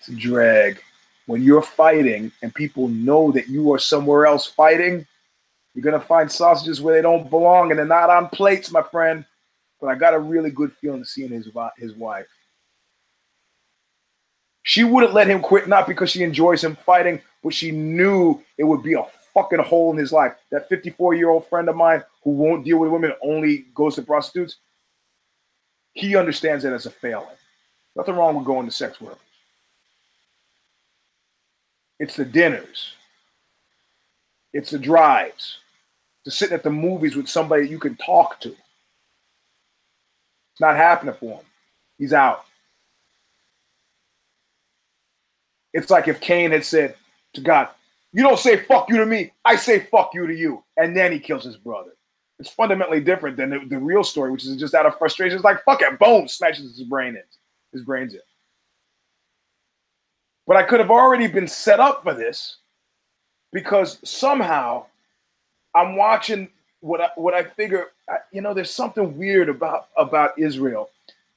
it's 0.00 0.08
a 0.08 0.14
drag. 0.14 0.80
When 1.26 1.40
you're 1.40 1.62
fighting 1.62 2.32
and 2.42 2.52
people 2.52 2.88
know 2.88 3.30
that 3.30 3.48
you 3.48 3.72
are 3.72 3.78
somewhere 3.78 4.26
else 4.26 4.46
fighting, 4.46 5.06
you're 5.72 5.84
gonna 5.84 6.00
find 6.00 6.30
sausages 6.30 6.82
where 6.82 6.96
they 6.96 7.02
don't 7.02 7.30
belong 7.30 7.70
and 7.70 7.78
they're 7.78 7.86
not 7.86 8.10
on 8.10 8.28
plates, 8.28 8.72
my 8.72 8.82
friend. 8.82 9.24
But 9.80 9.88
I 9.88 9.94
got 9.94 10.14
a 10.14 10.18
really 10.18 10.50
good 10.50 10.72
feeling 10.72 11.04
seeing 11.04 11.30
his 11.30 11.48
his 11.78 11.94
wife. 11.94 12.26
She 14.74 14.82
wouldn't 14.82 15.14
let 15.14 15.28
him 15.28 15.40
quit, 15.40 15.68
not 15.68 15.86
because 15.86 16.10
she 16.10 16.24
enjoys 16.24 16.64
him 16.64 16.74
fighting, 16.74 17.22
but 17.44 17.54
she 17.54 17.70
knew 17.70 18.42
it 18.58 18.64
would 18.64 18.82
be 18.82 18.94
a 18.94 19.04
fucking 19.32 19.60
hole 19.60 19.92
in 19.92 19.96
his 19.96 20.10
life. 20.10 20.34
That 20.50 20.68
54 20.68 21.14
year 21.14 21.30
old 21.30 21.46
friend 21.46 21.68
of 21.68 21.76
mine 21.76 22.02
who 22.24 22.30
won't 22.30 22.64
deal 22.64 22.78
with 22.78 22.90
women, 22.90 23.12
only 23.22 23.66
goes 23.72 23.94
to 23.94 24.02
prostitutes, 24.02 24.56
he 25.92 26.16
understands 26.16 26.64
that 26.64 26.72
as 26.72 26.86
a 26.86 26.90
failing. 26.90 27.36
Nothing 27.94 28.16
wrong 28.16 28.34
with 28.34 28.46
going 28.46 28.66
to 28.66 28.72
sex 28.72 29.00
workers. 29.00 29.20
It's 32.00 32.16
the 32.16 32.24
dinners, 32.24 32.94
it's 34.52 34.72
the 34.72 34.78
drives, 34.80 35.58
to 36.24 36.32
sitting 36.32 36.56
at 36.56 36.64
the 36.64 36.70
movies 36.70 37.14
with 37.14 37.28
somebody 37.28 37.68
you 37.68 37.78
can 37.78 37.94
talk 37.94 38.40
to. 38.40 38.48
It's 38.48 40.60
not 40.60 40.74
happening 40.74 41.14
for 41.14 41.36
him. 41.36 41.46
He's 41.96 42.12
out. 42.12 42.44
It's 45.74 45.90
like 45.90 46.08
if 46.08 46.20
Cain 46.20 46.52
had 46.52 46.64
said 46.64 46.94
to 47.34 47.40
God, 47.40 47.68
you 48.12 48.22
don't 48.22 48.38
say 48.38 48.56
fuck 48.56 48.88
you 48.88 48.96
to 48.98 49.06
me. 49.06 49.32
I 49.44 49.56
say 49.56 49.80
fuck 49.80 50.12
you 50.14 50.26
to 50.26 50.34
you. 50.34 50.62
And 50.76 50.96
then 50.96 51.12
he 51.12 51.18
kills 51.18 51.44
his 51.44 51.56
brother. 51.56 51.90
It's 52.38 52.48
fundamentally 52.48 53.00
different 53.00 53.36
than 53.36 53.50
the, 53.50 53.60
the 53.68 53.78
real 53.78 54.04
story, 54.04 54.30
which 54.30 54.44
is 54.44 54.56
just 54.56 54.74
out 54.74 54.86
of 54.86 54.96
frustration. 54.98 55.34
It's 55.34 55.44
like 55.44 55.64
fuck 55.64 55.82
it, 55.82 55.98
boom, 55.98 56.28
smashes 56.28 56.78
his 56.78 56.86
brain 56.86 57.16
in. 57.16 57.22
His 57.72 57.82
brain's 57.82 58.14
in. 58.14 58.20
But 60.46 60.56
I 60.56 60.62
could 60.62 60.78
have 60.78 60.90
already 60.90 61.26
been 61.26 61.48
set 61.48 61.80
up 61.80 62.04
for 62.04 62.14
this 62.14 62.58
because 63.52 63.98
somehow 64.08 64.84
I'm 65.74 65.96
watching 65.96 66.48
what 66.80 67.00
I, 67.00 67.08
what 67.16 67.34
I 67.34 67.44
figure. 67.44 67.88
You 68.30 68.42
know, 68.42 68.54
there's 68.54 68.70
something 68.70 69.16
weird 69.18 69.48
about 69.48 69.88
about 69.96 70.38
Israel 70.38 70.90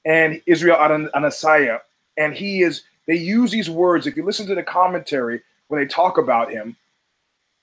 and 0.05 0.41
Israel 0.45 0.77
Adesanya, 0.77 1.81
and 2.17 2.33
he 2.35 2.61
is. 2.61 2.83
They 3.07 3.15
use 3.15 3.51
these 3.51 3.69
words. 3.69 4.05
If 4.05 4.17
you 4.17 4.23
listen 4.23 4.45
to 4.47 4.55
the 4.55 4.63
commentary, 4.63 5.41
when 5.69 5.81
they 5.81 5.87
talk 5.87 6.17
about 6.17 6.51
him, 6.51 6.75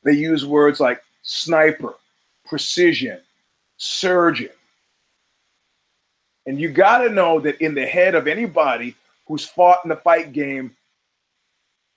they 0.02 0.12
use 0.12 0.44
words 0.44 0.80
like 0.80 1.02
sniper, 1.22 1.94
precision, 2.46 3.20
surgeon. 3.76 4.50
And 6.46 6.60
you 6.60 6.70
got 6.70 6.98
to 6.98 7.08
know 7.08 7.40
that 7.40 7.60
in 7.60 7.74
the 7.74 7.86
head 7.86 8.14
of 8.14 8.26
anybody 8.26 8.96
who's 9.26 9.46
fought 9.46 9.80
in 9.84 9.88
the 9.88 9.96
fight 9.96 10.32
game, 10.32 10.76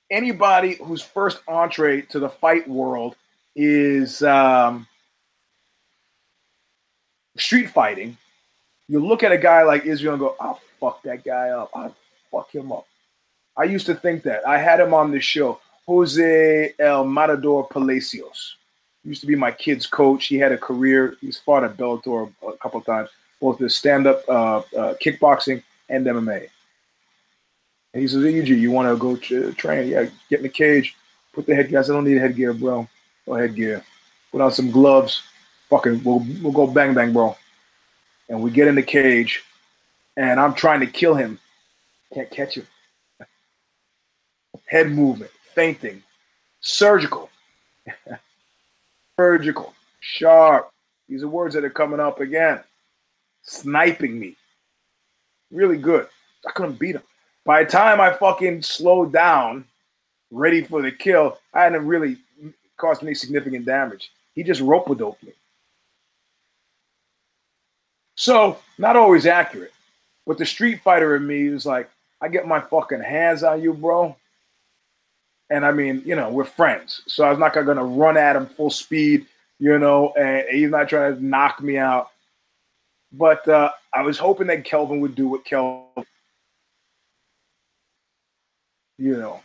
anybody 0.10 0.76
whose 0.76 1.02
first 1.02 1.40
entree 1.48 2.02
to 2.04 2.20
the 2.20 2.30
fight 2.30 2.68
world 2.68 3.16
is 3.56 4.22
um, 4.24 4.88
street 7.38 7.70
fighting, 7.70 8.18
you 8.88 9.06
look 9.06 9.24
at 9.24 9.34
a 9.34 9.38
guy 9.38 9.64
like 9.64 9.86
Israel 9.86 10.14
and 10.14 10.20
go, 10.22 10.36
I'll 10.40 10.62
fuck 10.80 11.02
that 11.04 11.26
guy 11.26 11.50
up. 11.50 11.72
I'll 11.74 11.96
fuck 12.32 12.54
him 12.54 12.72
up. 12.72 12.88
I 13.58 13.64
used 13.64 13.88
to 13.88 13.96
think 13.96 14.24
that. 14.24 14.48
I 14.48 14.60
had 14.60 14.80
him 14.80 14.94
on 14.94 15.12
the 15.12 15.20
show. 15.20 15.60
Jose 15.88 16.74
El 16.80 17.06
Matador 17.06 17.68
Palacios. 17.68 18.56
Used 19.04 19.22
to 19.22 19.28
be 19.28 19.36
my 19.36 19.52
kid's 19.52 19.88
coach. 19.88 20.28
He 20.28 20.38
had 20.38 20.52
a 20.52 20.58
career. 20.58 21.16
He's 21.22 21.38
fought 21.38 21.64
at 21.64 21.78
Bellator 21.78 22.32
a 22.48 22.58
couple 22.58 22.82
times, 22.82 23.10
both 23.40 23.58
his 23.58 23.76
stand-up 23.76 24.22
uh, 24.28 24.58
uh, 24.78 24.94
kickboxing 25.04 25.64
and 25.90 26.06
MMA. 26.06 26.48
And 27.94 28.02
he 28.02 28.08
says, 28.08 28.24
hey, 28.24 28.44
you 28.44 28.70
want 28.70 28.90
to 28.90 28.98
go 28.98 29.16
to 29.16 29.54
train? 29.54 29.88
Yeah, 29.88 30.08
get 30.30 30.40
in 30.40 30.44
the 30.44 30.50
cage. 30.50 30.96
Put 31.34 31.48
the 31.48 31.56
headgear. 31.56 31.80
I 31.80 31.82
said, 31.84 31.94
I 31.94 31.96
don't 31.96 32.04
need 32.04 32.18
headgear, 32.18 32.54
bro. 32.54 32.88
No 33.26 33.34
headgear. 33.34 33.84
Put 34.32 34.42
on 34.42 34.52
some 34.52 34.72
gloves. 34.72 35.24
Fucking, 35.70 36.04
we'll, 36.04 36.26
we'll 36.42 36.52
go 36.52 36.68
bang, 36.68 36.94
bang, 36.94 37.14
bro. 37.14 37.36
And 38.30 38.42
we 38.42 38.52
get 38.52 38.68
in 38.68 38.76
the 38.76 38.84
cage, 38.84 39.44
and 40.18 40.40
I'm 40.40 40.54
trying 40.54 40.82
to 40.82 40.86
kill 40.88 41.16
him. 41.16 41.40
Can't 42.14 42.30
catch 42.30 42.56
him. 42.56 42.68
Head 44.68 44.92
movement 44.92 45.32
feinting, 45.58 46.04
surgical, 46.60 47.32
surgical, 49.20 49.74
sharp. 50.00 50.72
These 51.10 51.24
are 51.24 51.28
words 51.28 51.56
that 51.56 51.66
are 51.66 51.70
coming 51.70 52.00
up 52.00 52.20
again. 52.20 52.60
Sniping 53.42 54.20
me. 54.20 54.36
Really 55.50 55.78
good. 55.78 56.08
I 56.46 56.52
couldn't 56.52 56.78
beat 56.78 56.96
him. 56.96 57.02
By 57.44 57.64
the 57.64 57.72
time 57.72 58.00
I 58.00 58.14
fucking 58.14 58.62
slowed 58.62 59.12
down, 59.12 59.66
ready 60.30 60.62
for 60.62 60.82
the 60.84 60.92
kill, 60.92 61.40
I 61.54 61.64
hadn't 61.64 61.88
really 61.88 62.18
caused 62.76 63.02
any 63.02 63.16
significant 63.16 63.66
damage. 63.66 64.12
He 64.36 64.44
just 64.44 64.62
rope 64.62 64.96
doped 64.98 65.24
me. 65.24 65.32
So, 68.16 68.60
not 68.78 68.96
always 68.96 69.26
accurate. 69.26 69.74
But 70.28 70.38
the 70.38 70.46
street 70.46 70.82
fighter 70.82 71.16
in 71.16 71.26
me 71.26 71.48
is 71.48 71.66
like, 71.66 71.90
I 72.22 72.28
get 72.28 72.48
my 72.48 72.60
fucking 72.60 73.02
hands 73.02 73.44
on 73.44 73.62
you, 73.62 73.74
bro. 73.74 74.16
And 75.50 75.66
I 75.66 75.72
mean, 75.72 76.02
you 76.06 76.16
know, 76.16 76.30
we're 76.30 76.44
friends. 76.44 77.02
So 77.08 77.24
I 77.24 77.30
was 77.30 77.40
not 77.40 77.54
going 77.54 77.78
to 77.78 77.84
run 77.84 78.18
at 78.18 78.36
him 78.36 78.46
full 78.46 78.70
speed, 78.70 79.26
you 79.60 79.80
know, 79.80 80.14
and 80.18 80.46
he's 80.52 80.70
not 80.70 80.90
trying 80.90 81.16
to 81.16 81.26
knock 81.26 81.62
me 81.62 81.78
out. 81.78 82.10
But 83.14 83.48
uh, 83.48 83.72
I 83.94 84.02
was 84.02 84.18
hoping 84.18 84.48
that 84.48 84.66
Kelvin 84.66 85.00
would 85.00 85.16
do 85.16 85.30
what 85.30 85.46
Kelvin, 85.46 86.06
you 88.98 89.16
know, 89.16 89.40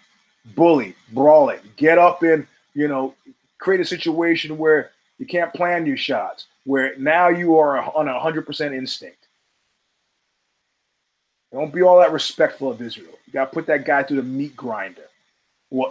bully, 0.56 0.96
brawling, 1.12 1.60
get 1.76 1.98
up 1.98 2.22
and, 2.22 2.46
you 2.74 2.88
know, 2.88 3.14
create 3.58 3.80
a 3.80 3.84
situation 3.84 4.58
where 4.58 4.90
you 5.18 5.26
can't 5.26 5.54
plan 5.54 5.86
your 5.86 5.96
shots, 5.96 6.46
where 6.64 6.96
now 6.98 7.28
you 7.28 7.56
are 7.56 7.78
on 7.96 8.08
a 8.08 8.12
100% 8.12 8.74
instinct. 8.74 9.28
Don't 11.52 11.72
be 11.72 11.82
all 11.82 11.98
that 12.00 12.12
respectful 12.12 12.70
of 12.70 12.82
Israel. 12.82 13.12
You 13.26 13.32
got 13.32 13.44
to 13.44 13.54
put 13.54 13.66
that 13.66 13.84
guy 13.84 14.02
through 14.02 14.16
the 14.16 14.22
meat 14.24 14.56
grinder 14.56 15.04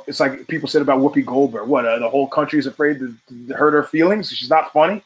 it's 0.08 0.20
like 0.20 0.48
people 0.48 0.68
said 0.68 0.82
about 0.82 1.00
Whoopi 1.00 1.26
Goldberg. 1.26 1.68
What 1.68 1.86
uh, 1.86 2.00
the 2.00 2.10
whole 2.10 2.28
country 2.28 2.60
is 2.60 2.68
afraid 2.68 3.00
to, 3.00 3.16
to, 3.30 3.54
hurt 3.54 3.74
her 3.74 3.84
feelings. 3.84 4.32
She's 4.32 4.50
not 4.50 4.72
funny. 4.72 5.04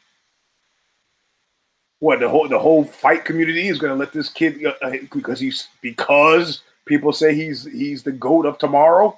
What 1.99 2.19
the 2.19 2.27
whole 2.27 2.47
the 2.47 2.59
whole 2.59 2.83
fight 2.83 3.23
community 3.23 3.67
is 3.67 3.79
going 3.79 3.93
to 3.93 3.97
let 3.97 4.11
this 4.11 4.29
kid 4.29 4.65
uh, 4.65 4.73
uh, 4.81 4.91
because 5.13 5.39
he's 5.39 5.69
because 5.81 6.61
people 6.85 7.13
say 7.13 7.33
he's 7.33 7.63
he's 7.63 8.03
the 8.03 8.11
goat 8.11 8.45
of 8.45 8.57
tomorrow. 8.57 9.17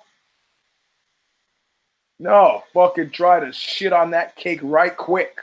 No, 2.20 2.64
fucking 2.74 3.12
try 3.12 3.40
to 3.40 3.52
shit 3.52 3.94
on 3.94 4.12
that 4.12 4.36
cake 4.36 4.60
right 4.62 4.96
quick. 4.96 5.40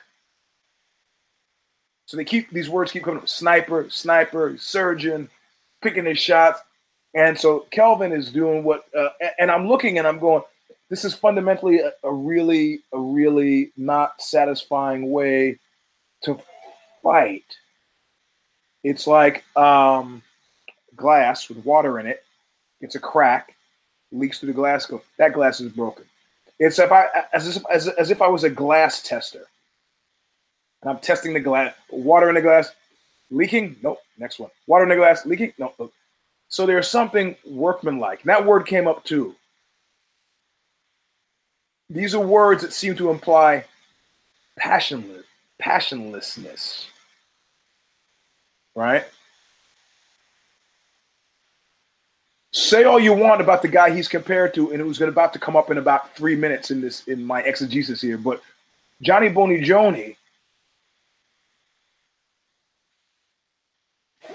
So 2.07 2.17
they 2.17 2.25
keep 2.25 2.51
these 2.51 2.71
words 2.71 2.93
keep 2.93 3.03
coming 3.03 3.21
up: 3.21 3.29
sniper, 3.29 3.87
sniper, 3.91 4.57
surgeon, 4.59 5.29
picking 5.83 6.05
his 6.05 6.19
shots. 6.19 6.61
And 7.15 7.39
so 7.39 7.67
Kelvin 7.71 8.13
is 8.13 8.31
doing 8.31 8.65
what, 8.65 8.85
uh, 8.97 9.11
and 9.39 9.51
I'm 9.51 9.69
looking 9.69 9.99
and 9.99 10.07
I'm 10.07 10.19
going, 10.19 10.43
this 10.91 11.05
is 11.05 11.15
fundamentally 11.15 11.79
a, 11.81 11.93
a, 12.03 12.13
really, 12.13 12.81
a 12.93 12.99
really 12.99 13.73
not 13.77 14.21
satisfying 14.21 15.11
way 15.11 15.59
to 16.23 16.39
fight. 17.03 17.45
It's 18.83 19.07
like 19.07 19.45
um, 19.57 20.23
glass 20.97 21.49
with 21.49 21.65
water 21.65 21.99
in 22.01 22.07
it. 22.07 22.25
It's 22.81 22.97
a 22.97 23.01
crack, 23.01 23.55
leaks 24.13 24.41
through 24.41 24.49
the 24.49 24.53
glass. 24.53 24.87
Go, 24.87 25.01
that 25.19 25.33
glass 25.33 25.61
is 25.61 25.73
broken. 25.73 26.05
It's 26.59 26.79
if 26.79 26.93
I 26.93 27.07
as 27.33 27.57
if, 27.57 27.65
as, 27.73 27.89
as 27.89 28.11
if 28.11 28.21
I 28.21 28.29
was 28.29 28.45
a 28.45 28.51
glass 28.51 29.03
tester, 29.03 29.47
and 30.83 30.91
I'm 30.91 30.99
testing 30.99 31.33
the 31.33 31.41
glass. 31.41 31.75
Water 31.91 32.29
in 32.29 32.35
the 32.35 32.43
glass, 32.43 32.73
leaking. 33.31 33.77
Nope. 33.83 34.01
Next 34.19 34.39
one. 34.39 34.51
Water 34.67 34.85
in 34.85 34.91
the 34.91 34.97
glass, 34.97 35.25
leaking. 35.25 35.53
Nope. 35.59 35.93
So 36.55 36.67
there's 36.67 36.87
something 36.87 37.35
workmanlike. 37.45 38.21
And 38.21 38.29
that 38.29 38.47
word 38.47 38.65
came 38.65 38.87
up 38.87 39.03
too. 39.03 39.35
These 41.91 42.15
are 42.15 42.25
words 42.25 42.63
that 42.63 42.73
seem 42.73 42.95
to 42.95 43.11
imply 43.11 43.65
passionless, 44.57 45.25
passionlessness. 45.61 46.87
Right? 48.77 49.03
Say 52.53 52.85
all 52.85 53.01
you 53.01 53.15
want 53.15 53.41
about 53.41 53.61
the 53.61 53.67
guy 53.67 53.91
he's 53.91 54.07
compared 54.07 54.55
to, 54.55 54.71
and 54.71 54.81
it 54.81 54.87
was 54.87 55.01
about 55.01 55.33
to 55.33 55.41
come 55.41 55.57
up 55.57 55.73
in 55.73 55.79
about 55.79 56.15
three 56.15 56.37
minutes 56.37 56.71
in 56.71 56.81
this 56.81 57.05
in 57.09 57.25
my 57.25 57.43
exegesis 57.43 58.01
here. 58.01 58.17
But 58.17 58.41
Johnny 59.03 59.29
Boney 59.29 59.61
Joni 59.61 60.15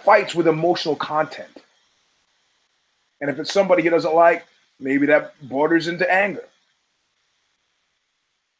fights 0.03 0.35
with 0.35 0.49
emotional 0.49 0.97
content. 0.97 1.59
And 3.21 3.29
if 3.29 3.39
it's 3.39 3.53
somebody 3.53 3.83
he 3.83 3.89
doesn't 3.89 4.15
like, 4.15 4.45
maybe 4.79 5.05
that 5.07 5.33
borders 5.47 5.87
into 5.87 6.09
anger. 6.11 6.45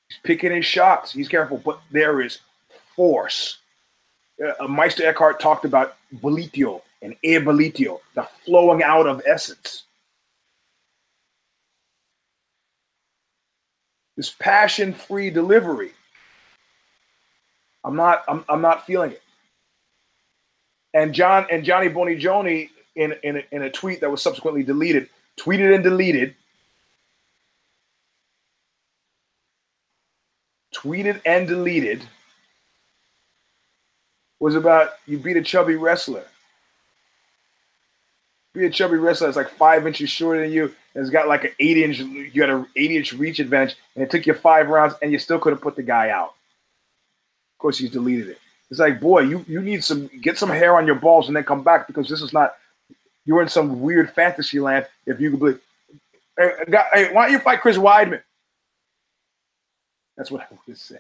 He's 0.09 0.19
picking 0.23 0.51
his 0.51 0.65
shots. 0.65 1.11
He's 1.11 1.29
careful, 1.29 1.61
but 1.63 1.79
there 1.91 2.21
is 2.21 2.39
force. 2.95 3.59
Uh, 4.43 4.67
Meister 4.67 5.05
Eckhart 5.05 5.39
talked 5.39 5.65
about 5.65 5.95
bullitio 6.15 6.81
and 7.01 7.15
ebullitio, 7.23 7.99
the 8.15 8.27
flowing 8.45 8.83
out 8.83 9.07
of 9.07 9.21
essence. 9.25 9.83
This 14.17 14.31
passion-free 14.31 15.29
delivery. 15.29 15.91
I'm 17.85 17.95
not. 17.95 18.23
I'm, 18.27 18.43
I'm 18.49 18.61
not 18.61 18.85
feeling 18.85 19.11
it. 19.11 19.21
And 20.93 21.13
John 21.13 21.45
and 21.49 21.63
Johnny 21.63 21.87
Bonigioni 21.87 22.69
in 22.99 23.15
in 23.23 23.37
a, 23.37 23.43
in 23.51 23.61
a 23.63 23.71
tweet 23.71 24.01
that 24.01 24.11
was 24.11 24.21
subsequently 24.21 24.61
deleted, 24.61 25.09
tweeted 25.39 25.73
and 25.73 25.83
deleted, 25.83 26.35
tweeted 30.75 31.21
and 31.25 31.47
deleted 31.47 32.03
was 34.39 34.55
about 34.55 34.91
you 35.05 35.17
beat 35.17 35.37
a 35.37 35.41
chubby 35.41 35.75
wrestler. 35.75 36.25
Be 38.53 38.65
a 38.65 38.69
chubby 38.69 38.97
wrestler 38.97 39.27
that's 39.27 39.37
like 39.37 39.49
five 39.49 39.85
inches 39.87 40.09
shorter 40.09 40.41
than 40.41 40.51
you, 40.51 40.65
and 40.93 41.01
has 41.01 41.09
got 41.09 41.27
like 41.27 41.45
an 41.45 41.51
eight 41.59 41.77
inch, 41.77 41.99
you 41.99 42.31
got 42.31 42.49
an 42.49 42.65
eight 42.75 42.91
inch 42.91 43.13
reach 43.13 43.39
advantage, 43.39 43.77
and 43.95 44.03
it 44.03 44.09
took 44.09 44.25
you 44.25 44.33
five 44.33 44.67
rounds, 44.67 44.95
and 45.01 45.11
you 45.11 45.19
still 45.19 45.39
couldn't 45.39 45.59
put 45.59 45.75
the 45.75 45.83
guy 45.83 46.09
out. 46.09 46.33
Of 47.53 47.59
course, 47.59 47.77
he's 47.77 47.91
deleted 47.91 48.29
it. 48.29 48.39
It's 48.69 48.79
like, 48.79 48.99
boy, 48.99 49.21
you 49.21 49.45
you 49.47 49.61
need 49.61 49.83
some 49.83 50.09
get 50.21 50.37
some 50.37 50.49
hair 50.49 50.75
on 50.75 50.85
your 50.85 50.95
balls 50.95 51.27
and 51.27 51.35
then 51.35 51.43
come 51.43 51.63
back 51.63 51.87
because 51.87 52.09
this 52.09 52.21
is 52.21 52.33
not. 52.33 52.55
You're 53.29 53.43
in 53.43 53.47
some 53.47 53.79
weird 53.79 54.09
fantasy 54.09 54.59
land. 54.59 54.87
If 55.05 55.21
you 55.21 55.29
could 55.29 55.39
believe, 55.39 55.59
hey, 56.35 56.51
hey, 56.91 57.13
why 57.13 57.25
don't 57.25 57.31
you 57.31 57.37
fight 57.37 57.61
Chris 57.61 57.77
Weidman? 57.77 58.23
That's 60.17 60.31
what 60.31 60.41
I 60.41 60.45
would 60.65 60.75
say. 60.75 60.97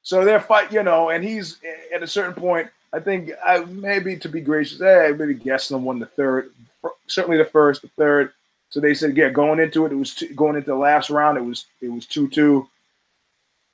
So 0.00 0.24
they're 0.24 0.40
fight, 0.40 0.72
you 0.72 0.82
know, 0.82 1.10
and 1.10 1.22
he's 1.22 1.58
at 1.94 2.02
a 2.02 2.06
certain 2.06 2.32
point. 2.32 2.68
I 2.94 3.00
think 3.00 3.32
I 3.44 3.58
maybe 3.66 4.16
to 4.16 4.30
be 4.30 4.40
gracious, 4.40 4.78
hey, 4.78 5.12
maybe 5.14 5.34
Gastelum 5.34 5.82
won 5.82 5.98
the 5.98 6.06
third, 6.06 6.50
certainly 7.06 7.36
the 7.36 7.44
first, 7.44 7.82
the 7.82 7.88
third. 7.98 8.32
So 8.70 8.80
they 8.80 8.94
said, 8.94 9.14
yeah, 9.14 9.28
going 9.28 9.60
into 9.60 9.84
it, 9.84 9.92
it 9.92 9.96
was 9.96 10.14
two, 10.14 10.32
going 10.32 10.56
into 10.56 10.70
the 10.70 10.74
last 10.74 11.10
round, 11.10 11.36
it 11.36 11.44
was 11.44 11.66
it 11.82 11.92
was 11.92 12.06
two 12.06 12.28
two, 12.28 12.66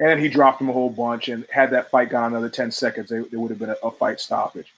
and 0.00 0.08
then 0.08 0.18
he 0.18 0.28
dropped 0.28 0.60
him 0.60 0.68
a 0.68 0.72
whole 0.72 0.90
bunch. 0.90 1.28
And 1.28 1.46
had 1.48 1.70
that 1.70 1.92
fight 1.92 2.10
gone 2.10 2.32
another 2.32 2.48
ten 2.48 2.72
seconds, 2.72 3.12
it 3.12 3.32
would 3.32 3.50
have 3.50 3.60
been 3.60 3.70
a, 3.70 3.76
a 3.84 3.92
fight 3.92 4.18
stoppage. 4.18 4.72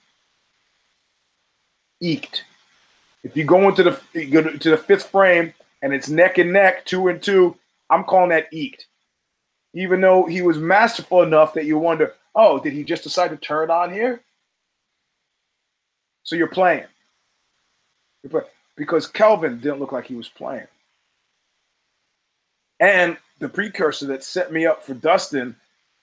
Eked. 2.01 2.43
If 3.23 3.35
you 3.35 3.43
go 3.43 3.67
into 3.67 3.83
the 3.83 4.25
go 4.27 4.41
to 4.41 4.69
the 4.69 4.77
fifth 4.77 5.09
frame 5.09 5.53
and 5.81 5.93
it's 5.93 6.09
neck 6.09 6.37
and 6.37 6.53
neck, 6.53 6.85
two 6.85 7.07
and 7.07 7.21
two, 7.21 7.57
I'm 7.89 8.03
calling 8.03 8.29
that 8.29 8.47
eked. 8.51 8.87
Even 9.73 10.01
though 10.01 10.25
he 10.25 10.41
was 10.41 10.57
masterful 10.57 11.23
enough 11.23 11.53
that 11.53 11.65
you 11.65 11.77
wonder, 11.77 12.13
oh, 12.35 12.59
did 12.59 12.73
he 12.73 12.83
just 12.83 13.03
decide 13.03 13.29
to 13.29 13.37
turn 13.37 13.69
on 13.69 13.91
here? 13.91 14.21
So 16.23 16.35
you're 16.35 16.47
playing. 16.47 16.85
You're. 18.23 18.45
Because 18.75 19.07
Kelvin 19.07 19.59
didn't 19.59 19.79
look 19.79 19.91
like 19.91 20.05
he 20.05 20.15
was 20.15 20.29
playing. 20.29 20.67
And 22.79 23.17
the 23.39 23.49
precursor 23.49 24.05
that 24.07 24.23
set 24.23 24.51
me 24.51 24.67
up 24.67 24.83
for 24.83 24.93
Dustin 24.93 25.55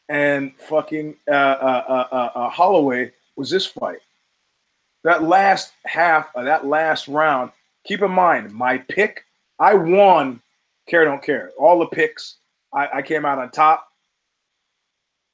and 0.08 0.52
fucking 0.58 1.16
uh, 1.28 1.30
uh, 1.30 1.84
uh, 1.88 2.08
uh, 2.10 2.30
uh 2.34 2.48
Holloway 2.50 3.12
was 3.36 3.48
this 3.48 3.64
fight. 3.64 4.00
That 5.04 5.22
last 5.22 5.72
half 5.84 6.34
of 6.34 6.46
that 6.46 6.66
last 6.66 7.08
round, 7.08 7.52
keep 7.84 8.02
in 8.02 8.10
mind, 8.10 8.52
my 8.52 8.78
pick 8.78 9.24
I 9.58 9.74
won 9.74 10.40
care 10.86 11.04
don't 11.04 11.22
care. 11.22 11.52
All 11.58 11.78
the 11.78 11.86
picks, 11.86 12.36
I, 12.72 12.88
I 12.94 13.02
came 13.02 13.24
out 13.24 13.38
on 13.38 13.50
top. 13.50 13.88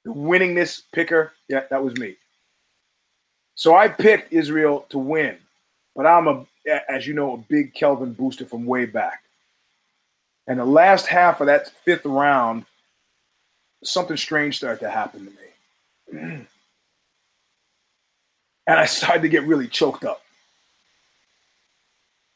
The 0.05 0.13
winningness 0.13 0.83
picker, 0.93 1.33
yeah, 1.49 1.65
that 1.71 1.83
was 1.83 1.97
me. 1.97 2.17
So 3.55 3.77
I 3.77 3.89
picked 3.89 4.33
Israel 4.33 4.87
to 4.89 4.99
win, 4.99 5.37
but 5.95 6.07
I'm 6.07 6.29
a, 6.29 6.47
as 6.89 7.07
you 7.07 7.15
know, 7.15 7.35
a 7.35 7.37
big 7.37 7.75
Kelvin 7.75 8.13
booster 8.13 8.47
from 8.47 8.65
way 8.65 8.87
back. 8.87 9.23
And 10.47 10.59
the 10.59 10.65
last 10.65 11.07
half 11.07 11.41
of 11.41 11.47
that 11.47 11.71
fifth 11.85 12.07
round, 12.07 12.65
something 13.85 14.17
strange 14.17 14.57
started 14.57 14.81
to 14.81 14.91
happen 14.91 15.27
to 16.11 16.17
me. 16.17 16.47
and 18.67 18.79
I 18.79 18.87
started 18.87 19.23
to 19.23 19.29
get 19.29 19.45
really 19.45 19.69
choked 19.69 20.05
up 20.05 20.23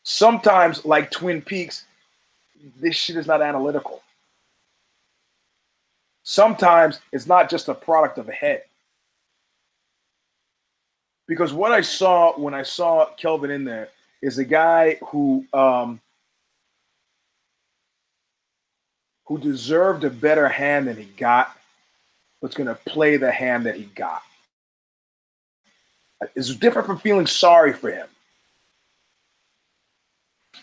sometimes, 0.04 0.84
like 0.84 1.10
Twin 1.10 1.42
Peaks, 1.42 1.84
this 2.80 2.94
shit 2.94 3.16
is 3.16 3.26
not 3.26 3.42
analytical. 3.42 4.02
Sometimes 6.22 7.00
it's 7.12 7.26
not 7.26 7.50
just 7.50 7.68
a 7.68 7.74
product 7.74 8.18
of 8.18 8.28
a 8.28 8.32
head. 8.32 8.62
Because 11.26 11.52
what 11.52 11.72
I 11.72 11.80
saw 11.80 12.38
when 12.38 12.54
I 12.54 12.62
saw 12.62 13.06
Kelvin 13.16 13.50
in 13.50 13.64
there 13.64 13.88
is 14.22 14.38
a 14.38 14.44
guy 14.44 14.98
who 15.06 15.44
um, 15.54 16.00
who 19.26 19.38
deserved 19.38 20.04
a 20.04 20.10
better 20.10 20.48
hand 20.48 20.86
than 20.86 20.98
he 20.98 21.04
got, 21.04 21.56
but's 22.42 22.54
going 22.54 22.66
to 22.66 22.74
play 22.74 23.16
the 23.16 23.32
hand 23.32 23.64
that 23.64 23.74
he 23.74 23.84
got. 23.84 24.22
It's 26.34 26.54
different 26.54 26.86
from 26.86 26.98
feeling 26.98 27.26
sorry 27.26 27.72
for 27.72 27.90
him. 27.90 28.06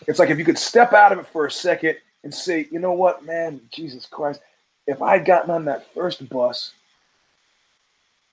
It's 0.06 0.18
like 0.18 0.30
if 0.30 0.38
you 0.38 0.44
could 0.44 0.58
step 0.58 0.92
out 0.92 1.12
of 1.12 1.18
it 1.18 1.26
for 1.26 1.46
a 1.46 1.50
second 1.50 1.96
and 2.24 2.34
say, 2.34 2.66
you 2.70 2.78
know 2.78 2.92
what, 2.92 3.24
man, 3.24 3.60
Jesus 3.70 4.06
Christ, 4.06 4.40
if 4.86 5.00
I 5.00 5.18
had 5.18 5.26
gotten 5.26 5.50
on 5.50 5.64
that 5.66 5.92
first 5.94 6.28
bus, 6.28 6.72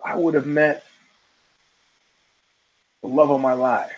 I 0.03 0.15
would 0.15 0.33
have 0.33 0.45
met 0.45 0.83
the 3.01 3.07
love 3.09 3.29
of 3.29 3.41
my 3.41 3.53
life. 3.53 3.91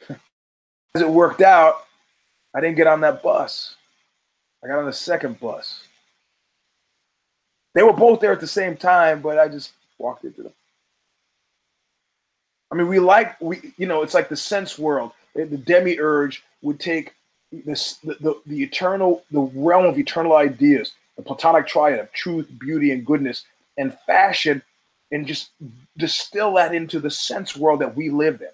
As 0.08 1.02
it 1.02 1.08
worked 1.08 1.40
out, 1.40 1.86
I 2.54 2.60
didn't 2.60 2.76
get 2.76 2.86
on 2.86 3.00
that 3.00 3.22
bus. 3.22 3.76
I 4.62 4.68
got 4.68 4.78
on 4.78 4.86
the 4.86 4.92
second 4.92 5.40
bus. 5.40 5.84
They 7.74 7.82
were 7.82 7.92
both 7.92 8.20
there 8.20 8.32
at 8.32 8.40
the 8.40 8.46
same 8.46 8.76
time, 8.76 9.20
but 9.20 9.38
I 9.38 9.48
just 9.48 9.72
walked 9.98 10.24
into 10.24 10.42
them. 10.44 10.52
I 12.74 12.76
mean, 12.76 12.88
we 12.88 12.98
like 12.98 13.40
we 13.40 13.72
you 13.76 13.86
know 13.86 14.02
it's 14.02 14.14
like 14.14 14.28
the 14.28 14.36
sense 14.36 14.76
world. 14.76 15.12
The 15.36 15.44
demiurge 15.44 16.42
would 16.62 16.80
take 16.80 17.14
this 17.52 17.98
the, 17.98 18.14
the, 18.14 18.40
the 18.46 18.64
eternal 18.64 19.22
the 19.30 19.42
realm 19.54 19.86
of 19.86 19.96
eternal 19.96 20.34
ideas, 20.34 20.90
the 21.16 21.22
Platonic 21.22 21.68
triad 21.68 22.00
of 22.00 22.10
truth, 22.10 22.48
beauty, 22.58 22.90
and 22.90 23.06
goodness, 23.06 23.44
and 23.78 23.96
fashion, 24.06 24.60
and 25.12 25.24
just 25.24 25.50
distill 25.96 26.54
that 26.54 26.74
into 26.74 26.98
the 26.98 27.12
sense 27.12 27.56
world 27.56 27.80
that 27.80 27.94
we 27.94 28.10
live 28.10 28.40
in. 28.40 28.48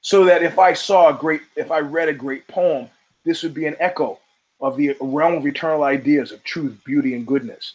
So 0.00 0.24
that 0.24 0.42
if 0.42 0.58
I 0.58 0.72
saw 0.72 1.10
a 1.10 1.14
great, 1.14 1.42
if 1.54 1.70
I 1.70 1.78
read 1.78 2.08
a 2.08 2.12
great 2.12 2.48
poem, 2.48 2.90
this 3.24 3.44
would 3.44 3.54
be 3.54 3.66
an 3.66 3.76
echo 3.78 4.18
of 4.60 4.76
the 4.76 4.96
realm 5.00 5.34
of 5.34 5.46
eternal 5.46 5.84
ideas 5.84 6.32
of 6.32 6.42
truth, 6.42 6.76
beauty, 6.84 7.14
and 7.14 7.24
goodness 7.24 7.74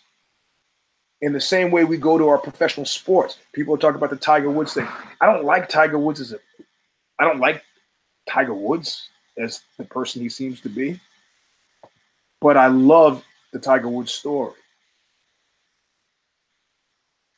in 1.22 1.34
the 1.34 1.42
same 1.42 1.72
way 1.72 1.84
we 1.84 1.98
go 1.98 2.18
to 2.18 2.28
our 2.28 2.38
professional 2.38 2.86
sports. 2.86 3.38
People 3.54 3.78
talk 3.78 3.96
about 3.96 4.10
the 4.10 4.16
Tiger 4.16 4.50
Woods 4.50 4.74
thing. 4.74 4.88
I 5.20 5.26
don't 5.26 5.44
like 5.44 5.68
Tiger 5.68 6.00
Woods 6.00 6.20
as 6.22 6.34
a 6.34 6.40
I 7.20 7.26
don't 7.26 7.40
like 7.40 7.64
Tiger 8.30 8.54
Woods 8.54 9.10
as 9.38 9.62
the 9.78 9.84
person 9.84 10.22
he 10.22 10.30
seems 10.30 10.62
to 10.62 10.70
be. 10.70 11.00
But 12.40 12.56
I 12.56 12.68
love 12.68 13.24
the 13.52 13.60
Tiger 13.60 13.90
Woods 13.90 14.14
story. 14.14 14.54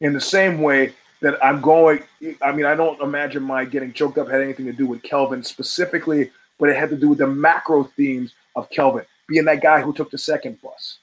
In 0.01 0.13
the 0.13 0.21
same 0.21 0.61
way 0.61 0.93
that 1.21 1.43
I'm 1.43 1.61
going, 1.61 2.03
I 2.41 2.51
mean, 2.51 2.65
I 2.65 2.75
don't 2.75 3.01
imagine 3.01 3.41
my 3.41 3.65
getting 3.65 3.93
choked 3.93 4.17
up 4.17 4.29
had 4.29 4.41
anything 4.41 4.65
to 4.65 4.73
do 4.73 4.85
with 4.85 5.01
Kelvin 5.03 5.43
specifically, 5.43 6.31
but 6.59 6.69
it 6.69 6.75
had 6.75 6.89
to 6.89 6.95
do 6.95 7.09
with 7.09 7.19
the 7.19 7.27
macro 7.27 7.83
themes 7.83 8.33
of 8.55 8.69
Kelvin 8.69 9.05
being 9.27 9.45
that 9.45 9.61
guy 9.61 9.81
who 9.81 9.93
took 9.93 10.11
the 10.11 10.17
second 10.17 10.61
bus 10.61 10.99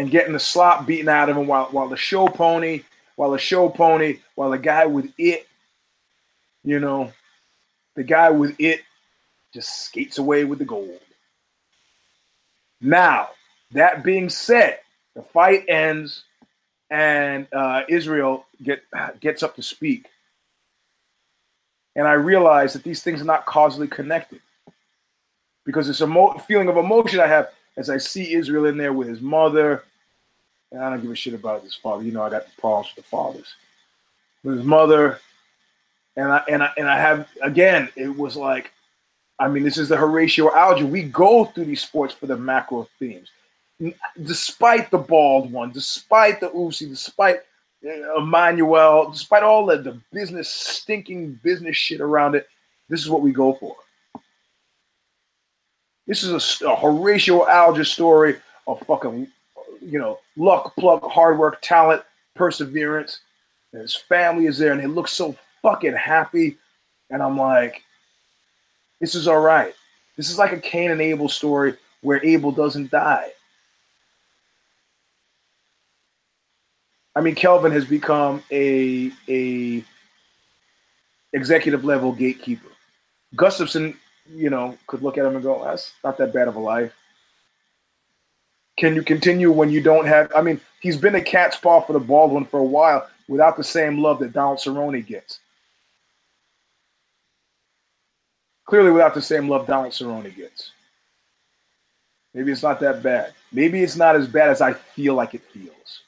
and 0.00 0.10
getting 0.10 0.32
the 0.32 0.40
slop 0.40 0.86
beaten 0.86 1.10
out 1.10 1.28
of 1.28 1.36
him 1.36 1.46
while 1.46 1.66
while 1.72 1.86
the 1.86 1.96
show 1.96 2.26
pony, 2.26 2.80
while 3.16 3.32
the 3.32 3.38
show 3.38 3.68
pony, 3.68 4.16
while 4.34 4.48
the 4.48 4.56
guy 4.56 4.86
with 4.86 5.12
it, 5.18 5.46
you 6.64 6.80
know, 6.80 7.12
the 7.96 8.02
guy 8.02 8.30
with 8.30 8.56
it 8.58 8.80
just 9.52 9.84
skates 9.84 10.16
away 10.16 10.44
with 10.44 10.58
the 10.58 10.64
gold. 10.64 10.98
Now, 12.80 13.28
that 13.72 14.02
being 14.02 14.30
said, 14.30 14.78
the 15.14 15.20
fight 15.20 15.68
ends 15.68 16.24
and 16.88 17.46
uh, 17.52 17.82
Israel 17.86 18.46
get 18.62 18.82
gets 19.20 19.42
up 19.42 19.54
to 19.56 19.62
speak. 19.62 20.06
And 21.94 22.08
I 22.08 22.12
realize 22.12 22.72
that 22.72 22.84
these 22.84 23.02
things 23.02 23.20
are 23.20 23.26
not 23.26 23.44
causally 23.44 23.86
connected 23.86 24.40
because 25.66 25.90
it's 25.90 26.00
a 26.00 26.34
feeling 26.48 26.70
of 26.70 26.78
emotion 26.78 27.20
I 27.20 27.26
have 27.26 27.50
as 27.76 27.90
I 27.90 27.98
see 27.98 28.32
Israel 28.32 28.64
in 28.64 28.78
there 28.78 28.94
with 28.94 29.06
his 29.06 29.20
mother, 29.20 29.84
And 30.72 30.82
I 30.82 30.90
don't 30.90 31.02
give 31.02 31.10
a 31.10 31.16
shit 31.16 31.34
about 31.34 31.64
his 31.64 31.74
father. 31.74 32.02
You 32.02 32.12
know, 32.12 32.22
I 32.22 32.30
got 32.30 32.46
problems 32.58 32.92
with 32.94 33.04
the 33.04 33.08
fathers. 33.08 33.54
But 34.44 34.52
his 34.52 34.64
mother, 34.64 35.20
and 36.16 36.32
I 36.32 36.42
and 36.48 36.62
I 36.62 36.70
and 36.76 36.88
I 36.88 36.98
have 36.98 37.28
again, 37.42 37.88
it 37.96 38.08
was 38.08 38.36
like, 38.36 38.72
I 39.38 39.48
mean, 39.48 39.62
this 39.62 39.78
is 39.78 39.88
the 39.88 39.96
Horatio 39.96 40.54
Alger. 40.54 40.86
We 40.86 41.02
go 41.04 41.46
through 41.46 41.66
these 41.66 41.82
sports 41.82 42.14
for 42.14 42.26
the 42.26 42.36
macro 42.36 42.88
themes. 42.98 43.28
Despite 44.22 44.90
the 44.90 44.98
bald 44.98 45.50
one, 45.50 45.72
despite 45.72 46.40
the 46.40 46.50
Uzi, 46.50 46.88
despite 46.88 47.40
uh, 47.84 48.18
Emmanuel, 48.18 49.10
despite 49.10 49.42
all 49.42 49.64
the, 49.66 49.78
the 49.78 49.98
business 50.12 50.50
stinking 50.50 51.40
business 51.42 51.76
shit 51.76 52.00
around 52.00 52.34
it, 52.34 52.46
this 52.90 53.00
is 53.00 53.08
what 53.08 53.22
we 53.22 53.32
go 53.32 53.54
for. 53.54 53.76
This 56.06 56.22
is 56.22 56.60
a, 56.60 56.68
a 56.68 56.76
Horatio 56.76 57.46
Alger 57.48 57.84
story 57.84 58.36
of 58.66 58.80
fucking, 58.80 59.28
you 59.90 59.98
know, 59.98 60.18
luck, 60.36 60.74
pluck, 60.76 61.02
hard 61.04 61.38
work, 61.38 61.60
talent, 61.62 62.02
perseverance. 62.34 63.20
And 63.72 63.82
his 63.82 63.94
family 63.94 64.46
is 64.46 64.58
there, 64.58 64.72
and 64.72 64.80
they 64.80 64.86
look 64.86 65.08
so 65.08 65.36
fucking 65.62 65.94
happy. 65.94 66.56
And 67.10 67.22
I'm 67.22 67.36
like, 67.36 67.82
this 69.00 69.14
is 69.14 69.28
all 69.28 69.40
right. 69.40 69.74
This 70.16 70.30
is 70.30 70.38
like 70.38 70.52
a 70.52 70.60
Cain 70.60 70.90
and 70.90 71.00
Abel 71.00 71.28
story 71.28 71.74
where 72.02 72.24
Abel 72.24 72.52
doesn't 72.52 72.90
die. 72.90 73.28
I 77.16 77.20
mean, 77.20 77.34
Kelvin 77.34 77.72
has 77.72 77.84
become 77.84 78.42
a 78.50 79.10
a 79.28 79.84
executive 81.32 81.84
level 81.84 82.12
gatekeeper. 82.12 82.68
Gustafsson 83.36 83.96
you 84.34 84.50
know, 84.50 84.76
could 84.86 85.02
look 85.02 85.18
at 85.18 85.24
him 85.24 85.34
and 85.34 85.42
go, 85.42 85.62
that's 85.64 85.92
not 86.04 86.18
that 86.18 86.32
bad 86.32 86.48
of 86.48 86.56
a 86.56 86.60
life. 86.60 86.92
Can 88.80 88.94
you 88.94 89.02
continue 89.02 89.52
when 89.52 89.68
you 89.68 89.82
don't 89.82 90.06
have? 90.06 90.32
I 90.34 90.40
mean, 90.40 90.58
he's 90.80 90.96
been 90.96 91.14
a 91.14 91.20
cat's 91.20 91.54
paw 91.54 91.82
for 91.82 91.92
the 91.92 92.00
Baldwin 92.00 92.46
for 92.46 92.60
a 92.60 92.64
while 92.64 93.06
without 93.28 93.58
the 93.58 93.62
same 93.62 93.98
love 93.98 94.18
that 94.20 94.32
Donald 94.32 94.58
Cerrone 94.58 95.06
gets. 95.06 95.40
Clearly, 98.64 98.90
without 98.90 99.12
the 99.12 99.20
same 99.20 99.50
love 99.50 99.66
Donald 99.66 99.92
Cerrone 99.92 100.34
gets. 100.34 100.70
Maybe 102.32 102.52
it's 102.52 102.62
not 102.62 102.80
that 102.80 103.02
bad. 103.02 103.34
Maybe 103.52 103.82
it's 103.82 103.96
not 103.96 104.16
as 104.16 104.26
bad 104.26 104.48
as 104.48 104.62
I 104.62 104.72
feel 104.72 105.12
like 105.12 105.34
it 105.34 105.42
feels. 105.52 106.00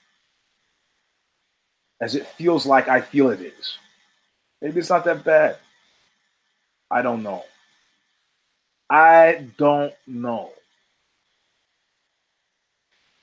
As 2.00 2.14
it 2.14 2.26
feels 2.26 2.64
like 2.64 2.88
I 2.88 3.02
feel 3.02 3.28
it 3.28 3.40
is. 3.40 3.76
Maybe 4.62 4.80
it's 4.80 4.88
not 4.88 5.04
that 5.04 5.24
bad. 5.24 5.58
I 6.90 7.02
don't 7.02 7.22
know. 7.22 7.44
I 8.88 9.46
don't 9.58 9.92
know. 10.06 10.52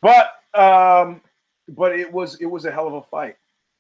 But 0.02 0.34
um, 0.54 1.22
but 1.70 1.98
it 1.98 2.12
was 2.12 2.40
it 2.42 2.46
was 2.46 2.66
a 2.66 2.72
hell 2.72 2.88
of 2.88 2.94
a 2.94 3.02
fight. 3.02 3.38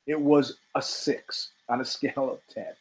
It 0.07 0.19
was 0.19 0.57
a 0.75 0.81
six 0.81 1.49
on 1.67 1.81
a 1.81 1.85
scale 1.85 2.31
of 2.31 2.39
ten. 2.53 2.73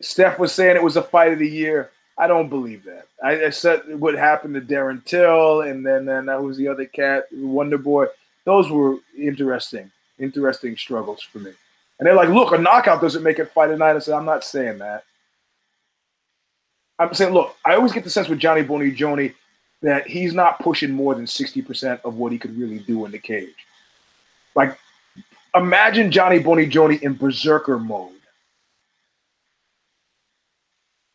Steph 0.00 0.38
was 0.38 0.52
saying 0.52 0.76
it 0.76 0.82
was 0.82 0.96
a 0.96 1.02
fight 1.02 1.32
of 1.32 1.38
the 1.38 1.48
year. 1.48 1.90
I 2.18 2.26
don't 2.26 2.48
believe 2.48 2.84
that. 2.84 3.08
I, 3.22 3.46
I 3.46 3.50
said 3.50 3.98
what 4.00 4.14
happened 4.14 4.54
to 4.54 4.60
Darren 4.60 5.04
Till, 5.04 5.62
and 5.62 5.84
then 5.84 6.04
then 6.06 6.26
that 6.26 6.42
was 6.42 6.56
the 6.56 6.68
other 6.68 6.86
cat, 6.86 7.26
Wonder 7.32 7.78
Boy. 7.78 8.06
Those 8.44 8.70
were 8.70 8.96
interesting, 9.18 9.90
interesting 10.18 10.76
struggles 10.76 11.20
for 11.22 11.40
me. 11.40 11.52
And 11.98 12.06
they're 12.06 12.14
like, 12.14 12.28
look, 12.28 12.52
a 12.52 12.58
knockout 12.58 13.00
doesn't 13.00 13.22
make 13.22 13.38
it 13.38 13.52
fight 13.52 13.70
a 13.70 13.76
night. 13.76 13.96
I 13.96 13.98
said, 13.98 14.14
I'm 14.14 14.24
not 14.24 14.44
saying 14.44 14.78
that. 14.78 15.04
I'm 16.98 17.12
saying, 17.12 17.34
look, 17.34 17.56
I 17.64 17.74
always 17.74 17.92
get 17.92 18.04
the 18.04 18.10
sense 18.10 18.28
with 18.28 18.38
Johnny 18.38 18.62
Bonigioni 18.62 19.34
that 19.86 20.06
he's 20.06 20.34
not 20.34 20.58
pushing 20.58 20.90
more 20.90 21.14
than 21.14 21.26
60% 21.26 22.00
of 22.04 22.16
what 22.16 22.32
he 22.32 22.38
could 22.38 22.58
really 22.58 22.80
do 22.80 23.04
in 23.04 23.12
the 23.12 23.18
cage. 23.18 23.54
Like, 24.56 24.76
imagine 25.54 26.10
Johnny 26.10 26.40
Bonigioni 26.40 27.00
in 27.02 27.14
berserker 27.14 27.78
mode. 27.78 28.12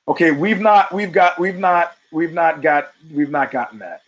Okay, 0.07 0.31
we've 0.31 0.61
not, 0.61 0.93
we've 0.93 1.11
got, 1.11 1.37
we've 1.37 1.57
not, 1.57 1.97
we've 2.13 2.31
not 2.31 2.61
got, 2.61 2.93
we've 3.13 3.29
not 3.29 3.51
gotten 3.51 3.79
that. 3.79 4.03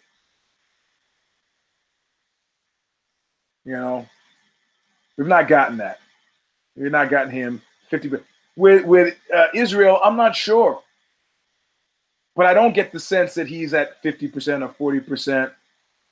You 3.66 3.74
know, 3.74 4.08
we've 5.18 5.28
not 5.28 5.50
gotten 5.50 5.78
that. 5.78 6.00
We've 6.76 6.92
not 6.92 7.10
gotten 7.10 7.32
him 7.32 7.62
fifty 7.90 8.10
percent 8.10 8.28
With 8.58 8.86
with 8.86 9.16
uh, 9.34 9.48
Israel, 9.54 10.00
I'm 10.04 10.18
not 10.18 10.36
sure 10.36 10.83
but 12.36 12.46
I 12.46 12.54
don't 12.54 12.74
get 12.74 12.92
the 12.92 13.00
sense 13.00 13.34
that 13.36 13.48
he's 13.48 13.74
at 13.74 14.02
50% 14.04 14.74
or 14.78 15.00
40% 15.02 15.52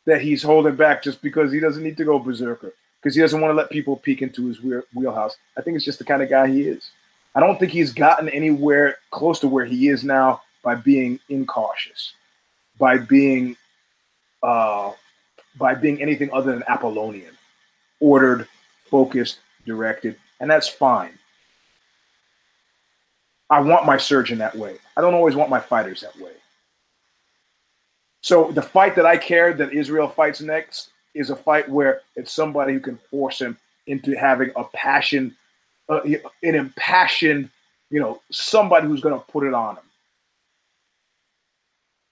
that 0.06 0.22
he's 0.22 0.44
holding 0.44 0.76
back 0.76 1.04
just 1.04 1.22
because 1.22 1.52
he 1.52 1.60
doesn't 1.60 1.84
need 1.84 1.98
to 1.98 2.06
go 2.06 2.20
berserker 2.20 2.74
because 3.02 3.16
he 3.16 3.22
doesn't 3.22 3.42
want 3.42 3.52
to 3.52 3.56
let 3.56 3.70
people 3.70 3.98
peek 3.98 4.22
into 4.22 4.48
his 4.48 4.60
wheelhouse. 4.94 5.38
I 5.58 5.62
think 5.62 5.76
it's 5.76 5.86
just 5.86 6.00
the 6.00 6.06
kind 6.06 6.22
of 6.22 6.30
guy 6.30 6.48
he 6.48 6.62
is. 6.64 6.92
I 7.34 7.40
don't 7.40 7.60
think 7.60 7.72
he's 7.72 7.94
gotten 7.94 8.30
anywhere 8.30 8.98
close 9.10 9.40
to 9.40 9.48
where 9.48 9.66
he 9.66 9.88
is 9.88 10.04
now 10.04 10.42
by 10.64 10.76
being 10.76 11.20
incautious, 11.30 12.14
by 12.78 12.98
being 12.98 13.56
uh, 14.44 14.92
by 15.58 15.76
being 15.76 16.02
anything 16.02 16.30
other 16.32 16.52
than 16.52 16.64
Apollonian, 16.68 17.34
ordered, 18.00 18.48
focused, 18.90 19.40
directed, 19.66 20.16
and 20.40 20.50
that's 20.50 20.68
fine. 20.68 21.18
I 23.52 23.60
want 23.60 23.86
my 23.86 23.98
surgeon 23.98 24.38
that 24.38 24.56
way. 24.56 24.78
I 24.96 25.02
don't 25.02 25.14
always 25.14 25.36
want 25.36 25.50
my 25.50 25.60
fighters 25.60 26.02
that 26.02 26.18
way. 26.18 26.32
So 28.22 28.50
the 28.52 28.62
fight 28.62 28.96
that 28.96 29.06
I 29.06 29.18
care 29.18 29.54
that 29.54 29.74
Israel 29.74 30.08
fights 30.08 30.40
next 30.42 30.92
is 31.14 31.32
a 31.32 31.36
fight 31.36 31.68
where 31.68 32.02
it's 32.16 32.32
somebody 32.32 32.72
who 32.74 32.80
can 32.80 32.98
force 33.10 33.42
him 33.42 33.58
into 33.88 34.18
having 34.18 34.52
a 34.56 34.64
passion, 34.64 35.36
uh, 35.90 36.00
an 36.44 36.56
impassioned, 36.56 37.50
you 37.90 38.00
know, 38.00 38.22
somebody 38.32 38.88
who's 38.88 39.02
going 39.02 39.20
to 39.20 39.26
put 39.32 39.46
it 39.46 39.54
on 39.54 39.76
him. 39.76 39.84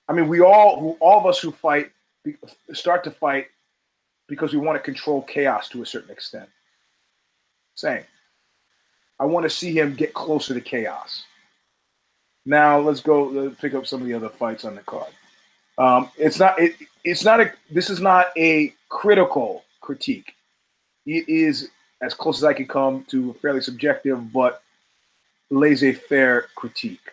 I 0.10 0.14
mean, 0.14 0.28
we 0.28 0.42
all, 0.42 0.80
who 0.80 0.98
all 1.00 1.20
of 1.20 1.26
us 1.26 1.40
who 1.40 1.52
fight, 1.52 1.92
start 2.74 3.04
to 3.06 3.12
fight 3.12 3.48
because 4.28 4.52
we 4.52 4.60
want 4.60 4.76
to 4.76 4.84
control 4.84 5.22
chaos 5.22 5.70
to 5.70 5.84
a 5.84 5.86
certain 5.86 6.12
extent. 6.12 6.50
Same. 7.76 8.04
I 9.20 9.26
want 9.26 9.46
to 9.46 9.50
see 9.50 9.72
him 9.78 9.96
get 9.96 10.14
closer 10.14 10.54
to 10.54 10.62
chaos. 10.62 11.24
Now 12.50 12.80
let's 12.80 13.00
go 13.00 13.26
let's 13.26 13.62
pick 13.62 13.76
up 13.76 13.86
some 13.86 14.02
of 14.02 14.08
the 14.08 14.16
other 14.16 14.28
fights 14.28 14.66
on 14.66 14.74
the 14.74 14.82
card. 14.82 15.12
Um, 15.78 16.10
it's 16.18 16.40
not 16.40 16.60
it, 16.60 16.74
it's 17.04 17.24
not 17.24 17.40
a 17.40 17.54
this 17.70 17.92
is 17.92 18.02
not 18.02 18.30
a 18.36 18.74
critical 18.90 19.64
critique. 19.82 20.34
It 21.06 21.30
is 21.30 21.70
as 22.02 22.16
close 22.16 22.40
as 22.40 22.44
I 22.44 22.54
can 22.54 22.66
come 22.66 23.06
to 23.10 23.30
a 23.30 23.34
fairly 23.36 23.62
subjective 23.62 24.34
but 24.34 24.64
laissez-faire 25.52 26.48
critique. 26.56 27.12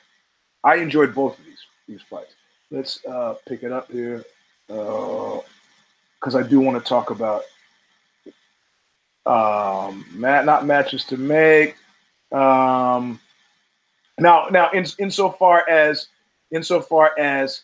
I 0.65 0.77
enjoyed 0.77 1.15
both 1.15 1.39
of 1.39 1.45
these 1.45 1.61
these 1.87 2.01
fights. 2.09 2.33
Let's 2.71 3.05
uh, 3.05 3.35
pick 3.47 3.63
it 3.63 3.73
up 3.73 3.93
here 3.93 4.25
because 4.69 5.45
uh, 6.35 6.39
I 6.39 6.45
do 6.45 6.61
want 6.61 6.83
to 6.83 6.89
talk 6.89 7.11
about 7.11 7.43
um, 9.27 10.07
mat, 10.13 10.47
not 10.47 10.65
matches 10.65 11.05
to 11.05 11.19
make. 11.19 11.77
Um, 12.33 13.21
now, 14.19 14.47
now, 14.51 14.71
in 14.71 14.87
insofar 14.99 15.69
as 15.69 16.09
insofar 16.51 17.19
as 17.19 17.63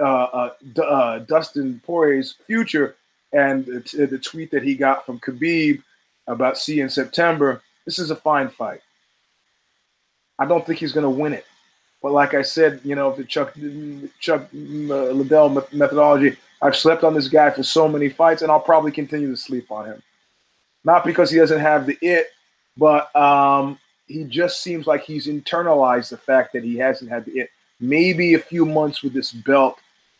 uh, 0.00 0.04
uh, 0.04 0.50
uh, 0.80 1.18
Dustin 1.20 1.80
Poirier's 1.84 2.32
future 2.46 2.96
and 3.32 3.64
the, 3.64 4.06
the, 4.06 4.18
tweet 4.18 4.50
that 4.50 4.62
he 4.62 4.74
got 4.74 5.04
from 5.04 5.18
Khabib 5.18 5.82
about 6.26 6.68
in 6.68 6.88
September, 6.88 7.62
this 7.84 7.98
is 7.98 8.10
a 8.10 8.16
fine 8.16 8.48
fight. 8.48 8.80
I 10.38 10.46
don't 10.46 10.66
think 10.66 10.78
he's 10.78 10.92
going 10.92 11.04
to 11.04 11.10
win 11.10 11.32
it, 11.32 11.46
but 12.02 12.12
like 12.12 12.34
I 12.34 12.42
said, 12.42 12.80
you 12.84 12.94
know, 12.94 13.14
the 13.14 13.24
Chuck 13.24 13.54
Chuck 14.20 14.42
uh, 14.52 14.56
Liddell 14.56 15.50
methodology, 15.72 16.36
I've 16.60 16.76
slept 16.76 17.04
on 17.04 17.14
this 17.14 17.28
guy 17.28 17.50
for 17.50 17.62
so 17.62 17.88
many 17.88 18.08
fights, 18.08 18.42
and 18.42 18.50
I'll 18.50 18.60
probably 18.60 18.92
continue 18.92 19.30
to 19.30 19.36
sleep 19.36 19.70
on 19.70 19.86
him. 19.86 20.02
Not 20.84 21.04
because 21.04 21.30
he 21.30 21.38
doesn't 21.38 21.60
have 21.60 21.86
the 21.86 21.96
it, 22.02 22.28
but 22.76 23.14
um, 23.16 23.78
he 24.06 24.24
just 24.24 24.62
seems 24.62 24.86
like 24.86 25.02
he's 25.02 25.26
internalized 25.26 26.10
the 26.10 26.16
fact 26.16 26.52
that 26.52 26.64
he 26.64 26.76
hasn't 26.76 27.10
had 27.10 27.26
it. 27.28 27.50
Maybe 27.80 28.34
a 28.34 28.38
few 28.38 28.66
months 28.66 29.02
with 29.02 29.12
this 29.12 29.32
belt 29.32 29.78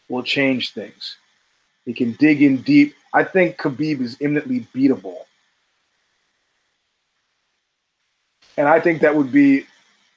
will 0.09 0.23
change 0.23 0.73
things. 0.73 1.17
He 1.85 1.93
can 1.93 2.13
dig 2.13 2.43
in 2.43 2.63
deep. 2.63 2.95
I 3.13 3.25
think 3.25 3.59
Khabib 3.59 4.01
is 4.01 4.17
imminently 4.21 4.67
beatable. 4.75 5.19
And 8.57 8.69
I 8.69 8.81
think 8.81 9.01
that 9.03 9.15
would 9.15 9.33
be, 9.33 9.67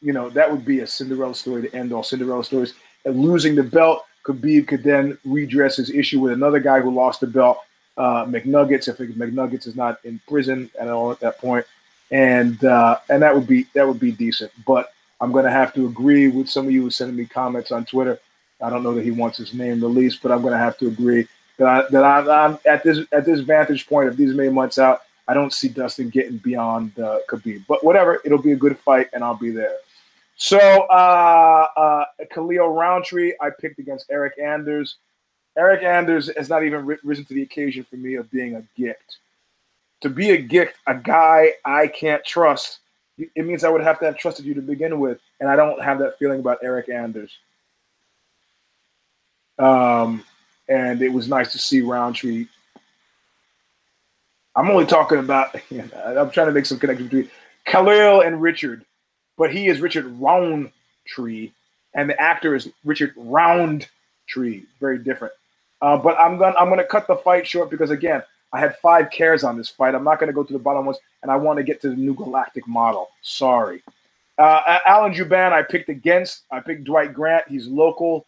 you 0.01 0.13
know, 0.13 0.29
that 0.29 0.49
would 0.49 0.63
be 0.63 0.79
a 0.79 0.87
Cinderella 0.87 1.35
story 1.35 1.63
to 1.63 1.75
end 1.75 1.91
all 1.91 2.03
Cinderella 2.03 2.43
stories. 2.43 2.73
And 3.05 3.19
losing 3.19 3.55
the 3.55 3.63
belt, 3.63 4.05
Khabib 4.23 4.67
could 4.67 4.83
then 4.83 5.17
redress 5.25 5.77
his 5.77 5.89
issue 5.89 6.19
with 6.19 6.33
another 6.33 6.59
guy 6.59 6.79
who 6.79 6.93
lost 6.93 7.19
the 7.19 7.27
belt, 7.27 7.59
uh, 7.97 8.25
McNuggets. 8.25 8.87
If 8.87 8.97
McNuggets 8.97 9.67
is 9.67 9.75
not 9.75 10.03
in 10.05 10.21
prison 10.27 10.69
at 10.79 10.87
all 10.87 11.11
at 11.11 11.19
that 11.19 11.39
point, 11.39 11.65
and 12.11 12.63
uh, 12.63 12.97
and 13.09 13.21
that 13.21 13.33
would 13.33 13.47
be 13.47 13.67
that 13.73 13.87
would 13.87 13.99
be 13.99 14.11
decent. 14.11 14.51
But 14.65 14.93
I'm 15.19 15.31
going 15.31 15.45
to 15.45 15.51
have 15.51 15.73
to 15.73 15.87
agree 15.87 16.27
with 16.27 16.49
some 16.49 16.67
of 16.67 16.71
you 16.71 16.83
who 16.83 16.89
sending 16.89 17.15
me 17.15 17.25
comments 17.25 17.71
on 17.71 17.85
Twitter. 17.85 18.19
I 18.61 18.69
don't 18.69 18.83
know 18.83 18.93
that 18.93 19.03
he 19.03 19.11
wants 19.11 19.37
his 19.37 19.53
name 19.53 19.81
released, 19.81 20.21
but 20.21 20.31
I'm 20.31 20.41
going 20.41 20.53
to 20.53 20.59
have 20.59 20.77
to 20.79 20.87
agree 20.87 21.27
that 21.57 21.67
I, 21.67 21.89
that 21.89 22.03
I, 22.03 22.45
am 22.45 22.59
at 22.65 22.83
this 22.83 22.99
at 23.11 23.25
this 23.25 23.41
vantage 23.41 23.87
point 23.87 24.09
of 24.09 24.17
these 24.17 24.33
many 24.33 24.49
months 24.49 24.77
out. 24.77 25.01
I 25.27 25.33
don't 25.33 25.51
see 25.51 25.67
Dustin 25.67 26.09
getting 26.09 26.37
beyond 26.37 26.97
uh, 26.99 27.19
Khabib, 27.29 27.65
but 27.67 27.83
whatever. 27.83 28.21
It'll 28.23 28.41
be 28.41 28.53
a 28.53 28.57
good 28.57 28.77
fight, 28.79 29.09
and 29.13 29.23
I'll 29.23 29.35
be 29.35 29.51
there. 29.51 29.75
So, 30.37 30.59
uh, 30.59 31.67
uh, 31.75 32.05
Khalil 32.31 32.69
Rountree, 32.69 33.33
I 33.41 33.49
picked 33.49 33.79
against 33.79 34.05
Eric 34.09 34.33
Anders. 34.39 34.97
Eric 35.57 35.83
Anders 35.83 36.29
has 36.37 36.47
not 36.47 36.63
even 36.63 36.85
risen 37.03 37.25
to 37.25 37.33
the 37.33 37.41
occasion 37.41 37.83
for 37.83 37.95
me 37.97 38.15
of 38.15 38.29
being 38.29 38.55
a 38.55 38.63
gift. 38.79 39.17
To 40.01 40.09
be 40.09 40.31
a 40.31 40.37
gift, 40.37 40.75
a 40.85 40.95
guy 40.95 41.53
I 41.65 41.87
can't 41.87 42.23
trust, 42.23 42.79
it 43.17 43.45
means 43.45 43.63
I 43.63 43.69
would 43.69 43.81
have 43.81 43.99
to 43.99 44.05
have 44.05 44.17
trusted 44.17 44.45
you 44.45 44.53
to 44.53 44.61
begin 44.61 44.99
with, 44.99 45.19
and 45.39 45.49
I 45.49 45.55
don't 45.55 45.81
have 45.81 45.99
that 45.99 46.19
feeling 46.19 46.39
about 46.39 46.59
Eric 46.63 46.89
Anders. 46.89 47.31
Um, 49.57 50.23
and 50.69 51.01
it 51.01 51.09
was 51.09 51.27
nice 51.27 51.51
to 51.53 51.57
see 51.57 51.81
Rountree. 51.81 52.47
I'm 54.55 54.69
only 54.69 54.85
talking 54.85 55.19
about. 55.19 55.55
You 55.69 55.79
know, 55.79 56.21
I'm 56.21 56.31
trying 56.31 56.47
to 56.47 56.53
make 56.53 56.65
some 56.65 56.79
connection 56.79 57.07
between 57.07 57.29
Khalil 57.65 58.21
and 58.21 58.41
Richard, 58.41 58.85
but 59.37 59.51
he 59.51 59.67
is 59.67 59.81
Richard 59.81 60.05
Roundtree, 60.19 61.51
and 61.93 62.09
the 62.09 62.19
actor 62.21 62.55
is 62.55 62.69
Richard 62.85 63.13
Roundtree. 63.17 64.63
Very 64.79 64.99
different. 64.99 65.33
Uh, 65.81 65.97
but 65.97 66.17
I'm 66.17 66.37
gonna 66.37 66.55
I'm 66.57 66.69
gonna 66.69 66.85
cut 66.85 67.07
the 67.07 67.17
fight 67.17 67.45
short 67.45 67.69
because 67.69 67.91
again, 67.91 68.23
I 68.53 68.59
had 68.59 68.77
five 68.77 69.09
cares 69.11 69.43
on 69.43 69.57
this 69.57 69.69
fight. 69.69 69.95
I'm 69.95 70.03
not 70.03 70.19
gonna 70.19 70.33
go 70.33 70.43
to 70.43 70.53
the 70.53 70.59
bottom 70.59 70.85
ones, 70.85 70.99
and 71.21 71.31
I 71.31 71.35
want 71.35 71.57
to 71.57 71.63
get 71.63 71.81
to 71.81 71.89
the 71.89 71.95
new 71.95 72.13
galactic 72.13 72.67
model. 72.67 73.09
Sorry. 73.21 73.83
Uh, 74.37 74.79
Alan 74.85 75.13
Jouban, 75.13 75.51
I 75.51 75.63
picked 75.63 75.89
against. 75.89 76.43
I 76.51 76.59
picked 76.59 76.83
Dwight 76.83 77.13
Grant. 77.13 77.47
He's 77.47 77.67
local 77.67 78.27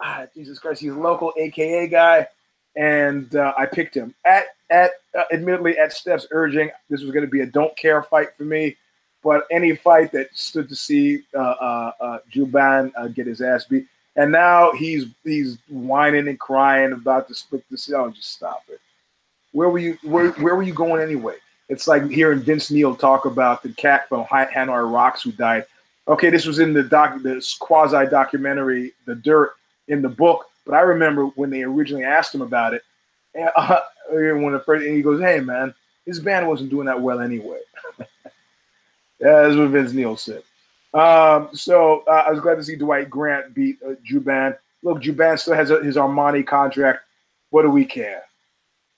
ah, 0.00 0.26
Jesus 0.34 0.58
Christ, 0.58 0.80
he's 0.80 0.92
local 0.92 1.32
AKA 1.36 1.88
guy, 1.88 2.28
and 2.76 3.34
uh, 3.34 3.54
I 3.56 3.66
picked 3.66 3.96
him 3.96 4.14
at 4.24 4.46
at 4.70 4.92
uh, 5.16 5.24
admittedly 5.32 5.78
at 5.78 5.92
Steph's 5.92 6.26
urging. 6.30 6.70
This 6.90 7.02
was 7.02 7.10
going 7.10 7.24
to 7.24 7.30
be 7.30 7.40
a 7.40 7.46
don't 7.46 7.76
care 7.76 8.02
fight 8.02 8.34
for 8.36 8.44
me, 8.44 8.76
but 9.22 9.46
any 9.50 9.74
fight 9.74 10.12
that 10.12 10.28
stood 10.34 10.68
to 10.68 10.76
see 10.76 11.22
uh, 11.34 11.38
uh, 11.38 11.92
uh 12.00 12.18
Jouban 12.32 12.92
uh, 12.96 13.08
get 13.08 13.26
his 13.26 13.40
ass 13.40 13.64
beat, 13.64 13.86
and 14.16 14.30
now 14.30 14.72
he's 14.72 15.06
he's 15.24 15.58
whining 15.68 16.28
and 16.28 16.38
crying 16.38 16.92
about 16.92 17.28
to 17.28 17.34
split 17.34 17.64
the 17.70 17.96
Oh, 17.96 18.10
just 18.10 18.32
stop 18.32 18.62
it. 18.68 18.80
Where 19.56 19.70
were 19.70 19.78
you? 19.78 19.96
Where 20.02 20.32
where 20.32 20.54
were 20.54 20.62
you 20.62 20.74
going 20.74 21.00
anyway? 21.00 21.36
It's 21.70 21.88
like 21.88 22.10
hearing 22.10 22.40
Vince 22.40 22.70
Neil 22.70 22.94
talk 22.94 23.24
about 23.24 23.62
the 23.62 23.70
cat 23.70 24.06
from 24.06 24.26
Hanoi 24.26 24.92
Rocks 24.92 25.22
who 25.22 25.32
died. 25.32 25.64
Okay, 26.06 26.28
this 26.28 26.44
was 26.44 26.58
in 26.58 26.74
the 26.74 26.82
doc, 26.82 27.22
this 27.22 27.54
quasi 27.54 28.06
documentary, 28.10 28.92
The 29.06 29.14
Dirt, 29.14 29.54
in 29.88 30.02
the 30.02 30.10
book, 30.10 30.44
but 30.66 30.74
I 30.74 30.80
remember 30.80 31.24
when 31.36 31.48
they 31.48 31.62
originally 31.62 32.04
asked 32.04 32.34
him 32.34 32.42
about 32.42 32.74
it, 32.74 32.82
and 33.34 33.48
uh, 33.56 33.80
when 34.10 34.52
the 34.52 34.60
first, 34.60 34.84
and 34.84 34.94
he 34.94 35.00
goes, 35.00 35.22
"Hey, 35.22 35.40
man, 35.40 35.74
his 36.04 36.20
band 36.20 36.46
wasn't 36.46 36.68
doing 36.68 36.84
that 36.84 37.00
well 37.00 37.20
anyway." 37.20 37.60
that's 39.18 39.56
what 39.56 39.70
Vince 39.70 39.94
Neil 39.94 40.18
said. 40.18 40.42
Um, 40.92 41.48
so 41.54 42.04
uh, 42.06 42.24
I 42.26 42.30
was 42.30 42.40
glad 42.40 42.56
to 42.56 42.62
see 42.62 42.76
Dwight 42.76 43.08
Grant 43.08 43.54
beat 43.54 43.78
uh, 43.82 43.94
Jouban. 44.06 44.58
Look, 44.82 45.00
Jouban 45.00 45.38
still 45.38 45.54
has 45.54 45.70
a, 45.70 45.82
his 45.82 45.96
Armani 45.96 46.46
contract. 46.46 47.04
What 47.48 47.62
do 47.62 47.70
we 47.70 47.86
care? 47.86 48.25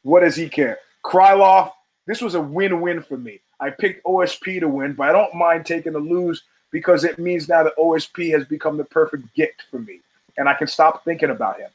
What 0.09 0.21
does 0.21 0.37
he 0.37 0.49
care? 0.49 0.79
Krylov, 1.05 1.71
this 2.07 2.23
was 2.23 2.35
a 2.35 2.41
win-win 2.41 3.03
for 3.03 3.19
me. 3.19 3.41
I 3.61 3.69
picked 3.69 4.03
OSP 4.05 4.59
to 4.61 4.67
win, 4.67 4.95
but 4.95 5.11
I 5.11 5.13
don't 5.13 5.35
mind 5.35 5.67
taking 5.67 5.93
the 5.93 5.99
lose 5.99 6.45
because 6.71 7.05
it 7.05 7.19
means 7.19 7.47
now 7.47 7.63
that 7.63 7.77
OSP 7.77 8.33
has 8.33 8.47
become 8.47 8.79
the 8.79 8.85
perfect 8.85 9.35
gift 9.35 9.65
for 9.71 9.81
me 9.81 10.01
and 10.39 10.49
I 10.49 10.55
can 10.55 10.67
stop 10.67 11.05
thinking 11.05 11.29
about 11.29 11.61
him. 11.61 11.69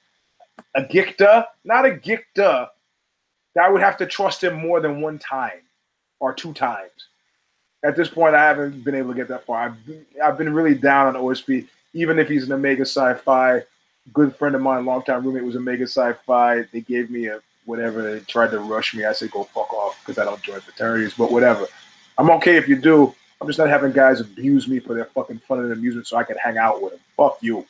A 0.73 0.81
Gikta, 0.81 1.45
not 1.63 1.85
a 1.85 1.91
Gikta, 1.91 2.69
that 3.53 3.65
I 3.65 3.69
would 3.69 3.81
have 3.81 3.97
to 3.97 4.07
trust 4.07 4.43
him 4.43 4.55
more 4.55 4.79
than 4.79 4.99
one 4.99 5.19
time 5.19 5.61
or 6.19 6.33
two 6.33 6.53
times. 6.53 7.09
At 7.85 7.95
this 7.95 8.09
point, 8.09 8.33
I 8.33 8.45
haven't 8.45 8.83
been 8.83 8.95
able 8.95 9.11
to 9.11 9.15
get 9.15 9.27
that 9.27 9.45
far. 9.45 9.61
I've 9.61 9.85
been, 9.85 10.05
I've 10.23 10.39
been 10.39 10.55
really 10.55 10.73
down 10.73 11.05
on 11.15 11.21
OSP, 11.21 11.67
even 11.93 12.17
if 12.17 12.29
he's 12.29 12.45
an 12.45 12.53
Omega 12.53 12.83
Psi 12.83 13.13
Phi. 13.13 13.61
Good 14.11 14.35
friend 14.35 14.55
of 14.55 14.61
mine, 14.61 14.85
longtime 14.85 15.23
roommate, 15.23 15.43
was 15.43 15.55
Omega 15.55 15.85
Psi 15.85 16.13
Phi. 16.13 16.63
They 16.71 16.81
gave 16.81 17.11
me 17.11 17.27
a 17.27 17.39
whatever. 17.65 18.19
Tried 18.21 18.51
to 18.51 18.59
rush 18.59 18.93
me. 18.93 19.05
I 19.05 19.13
said, 19.13 19.31
go 19.31 19.43
fuck 19.43 19.73
off 19.73 19.99
because 19.99 20.17
I 20.17 20.25
don't 20.25 20.41
join 20.41 20.61
fraternities, 20.61 21.13
but 21.17 21.31
whatever. 21.31 21.67
I'm 22.17 22.29
okay 22.31 22.57
if 22.57 22.67
you 22.67 22.75
do. 22.75 23.13
I'm 23.41 23.47
just 23.47 23.59
not 23.59 23.69
having 23.69 23.91
guys 23.91 24.21
abuse 24.21 24.67
me 24.67 24.79
for 24.79 24.93
their 24.93 25.05
fucking 25.05 25.39
fun 25.39 25.59
and 25.59 25.73
amusement 25.73 26.07
so 26.07 26.17
I 26.17 26.23
can 26.23 26.37
hang 26.37 26.57
out 26.57 26.81
with 26.81 26.93
them. 26.93 27.01
Fuck 27.17 27.39
you. 27.41 27.65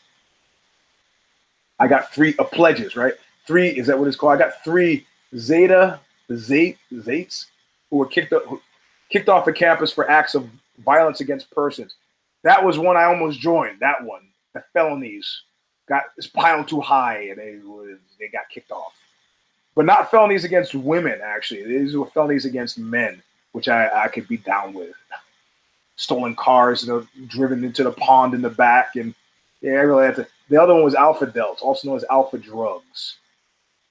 I 1.79 1.87
got 1.87 2.13
three 2.13 2.35
uh, 2.37 2.43
pledges, 2.43 2.95
right? 2.95 3.13
Three 3.47 3.69
is 3.69 3.87
that 3.87 3.97
what 3.97 4.07
it's 4.07 4.15
called? 4.15 4.33
I 4.33 4.37
got 4.37 4.63
three 4.63 5.05
Zeta 5.35 5.99
Zate 6.29 6.77
Zates 6.93 7.47
who 7.89 7.97
were 7.97 8.05
kicked 8.05 8.33
up, 8.33 8.43
kicked 9.09 9.29
off 9.29 9.45
the 9.45 9.53
campus 9.53 9.91
for 9.91 10.09
acts 10.09 10.35
of 10.35 10.47
violence 10.85 11.21
against 11.21 11.49
persons. 11.51 11.95
That 12.43 12.63
was 12.63 12.77
one 12.77 12.95
I 12.95 13.05
almost 13.05 13.39
joined. 13.39 13.79
That 13.79 14.03
one, 14.03 14.27
the 14.53 14.63
felonies 14.73 15.43
got 15.87 16.03
piled 16.33 16.67
too 16.67 16.81
high 16.81 17.29
and 17.29 17.37
they 17.37 17.57
they 18.19 18.27
got 18.27 18.43
kicked 18.53 18.71
off. 18.71 18.93
But 19.75 19.85
not 19.85 20.11
felonies 20.11 20.43
against 20.43 20.75
women. 20.75 21.19
Actually, 21.23 21.65
these 21.65 21.95
were 21.95 22.05
felonies 22.05 22.45
against 22.45 22.77
men, 22.77 23.21
which 23.53 23.67
I, 23.67 24.03
I 24.03 24.07
could 24.07 24.27
be 24.27 24.37
down 24.37 24.73
with. 24.73 24.93
Stolen 25.95 26.35
cars, 26.35 26.83
you 26.83 26.89
know, 26.89 27.27
driven 27.27 27.63
into 27.63 27.83
the 27.83 27.91
pond 27.91 28.33
in 28.33 28.41
the 28.41 28.49
back, 28.49 28.95
and 28.95 29.13
yeah, 29.61 29.73
I 29.73 29.81
really 29.83 30.05
had 30.05 30.15
to. 30.17 30.27
The 30.49 30.61
other 30.61 30.73
one 30.73 30.83
was 30.83 30.95
Alpha 30.95 31.25
Delta, 31.25 31.63
also 31.63 31.87
known 31.87 31.97
as 31.97 32.05
Alpha 32.09 32.37
Drugs, 32.37 33.17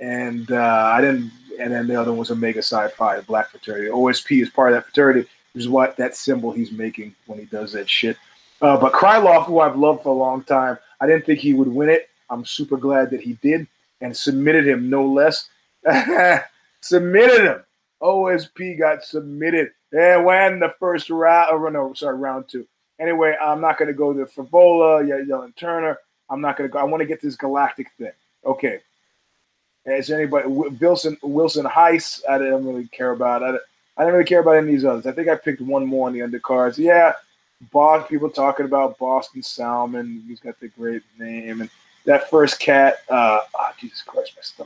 and 0.01 0.51
uh, 0.51 0.93
I 0.95 1.01
didn't. 1.01 1.31
And 1.59 1.73
then 1.73 1.87
the 1.87 2.01
other 2.01 2.11
one 2.11 2.19
was 2.19 2.31
Omega 2.31 2.63
Psi 2.63 2.89
Phi, 2.89 3.17
the 3.17 3.23
Black 3.23 3.51
Fraternity. 3.51 3.89
OSP 3.89 4.43
is 4.43 4.51
part 4.51 4.73
of 4.73 4.77
that 4.77 4.85
fraternity, 4.85 5.29
which 5.53 5.63
is 5.63 5.69
what 5.69 5.97
that 5.99 6.17
symbol 6.17 6.51
he's 6.51 6.73
making 6.73 7.15
when 7.27 7.39
he 7.39 7.45
does 7.45 7.73
that 7.73 7.89
shit. 7.89 8.17
Uh, 8.63 8.77
but 8.77 8.93
Krylov, 8.93 9.45
who 9.45 9.61
I've 9.61 9.77
loved 9.77 10.03
for 10.03 10.11
a 10.11 10.19
long 10.19 10.45
time, 10.45 10.79
I 11.01 11.07
didn't 11.07 11.27
think 11.27 11.41
he 11.41 11.53
would 11.53 11.69
win 11.69 11.89
it. 11.89 12.09
I'm 12.31 12.45
super 12.45 12.77
glad 12.77 13.11
that 13.11 13.21
he 13.21 13.35
did, 13.43 13.67
and 14.01 14.17
submitted 14.17 14.67
him 14.67 14.89
no 14.89 15.05
less. 15.05 15.49
submitted 16.81 17.45
him. 17.45 17.65
OSP 18.03 18.79
got 18.79 19.05
submitted. 19.05 19.71
And 19.93 20.25
when 20.25 20.59
the 20.59 20.75
first 20.81 21.11
round, 21.11 21.51
or 21.53 21.71
no, 21.71 21.93
sorry, 21.95 22.17
round 22.17 22.49
two. 22.49 22.67
Anyway, 23.01 23.37
I'm 23.41 23.61
not 23.61 23.79
going 23.79 23.89
to 23.89 23.95
go 23.95 24.13
to 24.13 24.25
Frevola, 24.27 25.05
Yellen 25.05 25.55
Turner. 25.57 25.99
I'm 26.31 26.41
not 26.41 26.57
going 26.57 26.69
to 26.69 26.73
go. 26.73 26.79
I 26.79 26.85
want 26.85 27.01
to 27.01 27.07
get 27.07 27.21
this 27.21 27.37
galactic 27.37 27.89
thing. 27.99 28.13
Okay. 28.45 28.81
Is 29.85 30.11
anybody 30.11 30.47
Wilson 30.47 31.19
Wilson 31.23 31.67
Reis? 31.77 32.23
I 32.29 32.39
didn't 32.39 32.65
really 32.65 32.87
care 32.89 33.11
about. 33.11 33.43
I, 33.43 33.49
I 33.97 34.03
didn't 34.03 34.15
really 34.15 34.25
care 34.25 34.41
about 34.41 34.57
any 34.57 34.69
of 34.69 34.73
these 34.73 34.85
others. 34.85 35.07
I 35.07 35.13
think 35.13 35.29
I 35.29 35.35
picked 35.35 35.61
one 35.61 35.85
more 35.87 36.07
on 36.07 36.13
the 36.13 36.21
undercards. 36.21 36.79
Yeah, 36.79 37.15
Boston 37.73 38.09
people 38.09 38.31
talking 38.31 38.65
about 38.65 38.97
Boston 38.99 39.43
Salmon. 39.43 40.23
He's 40.29 40.39
got 40.39 40.59
the 40.61 40.69
great 40.69 41.03
name 41.19 41.61
and 41.61 41.71
that 42.05 42.31
first 42.31 42.61
cat. 42.61 42.99
Uh, 43.09 43.39
oh, 43.59 43.71
Jesus 43.79 44.03
Christ, 44.03 44.33
my 44.37 44.43
stomach. 44.43 44.62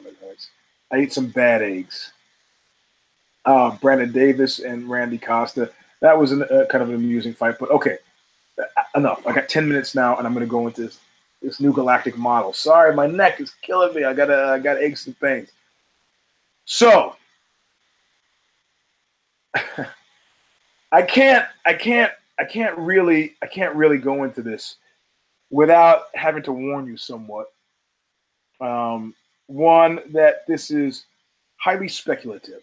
I 0.93 0.97
ate 0.99 1.13
some 1.13 1.29
bad 1.29 1.63
eggs. 1.63 2.13
Uh, 3.45 3.77
Brandon 3.77 4.13
Davis 4.13 4.59
and 4.59 4.89
Randy 4.89 5.19
Costa. 5.19 5.71
That 6.01 6.19
was 6.19 6.33
a 6.33 6.63
uh, 6.63 6.67
kind 6.67 6.83
of 6.83 6.91
an 6.91 6.97
amusing 6.97 7.35
fight, 7.35 7.57
but 7.59 7.71
okay 7.71 7.99
enough. 8.95 9.27
I 9.27 9.33
got 9.33 9.49
10 9.49 9.69
minutes 9.69 9.95
now, 9.95 10.17
and 10.17 10.27
I'm 10.27 10.33
going 10.33 10.45
to 10.45 10.51
go 10.51 10.67
into 10.67 10.83
this, 10.83 10.99
this 11.43 11.61
new 11.61 11.73
galactic 11.73 12.17
model. 12.17 12.53
Sorry, 12.53 12.95
my 12.95 13.07
neck 13.07 13.41
is 13.41 13.55
killing 13.63 13.95
me. 13.95 14.05
I 14.05 14.13
got 14.13 14.31
uh, 14.31 14.53
I 14.53 14.59
got 14.59 14.79
aches 14.79 15.07
and 15.07 15.19
pains. 15.21 15.51
So 16.65 17.15
I 20.93 21.03
can't 21.03 21.47
I 21.65 21.75
can't 21.75 22.13
I 22.39 22.45
can't 22.45 22.77
really 22.79 23.37
I 23.43 23.47
can't 23.47 23.75
really 23.75 23.99
go 23.99 24.25
into 24.25 24.43
this 24.43 24.77
without 25.51 26.05
having 26.15 26.43
to 26.45 26.53
warn 26.53 26.87
you 26.87 26.97
somewhat. 26.97 27.47
Um, 28.61 29.15
one 29.47 30.01
that 30.13 30.47
this 30.47 30.71
is 30.71 31.07
highly 31.57 31.89
speculative. 31.89 32.63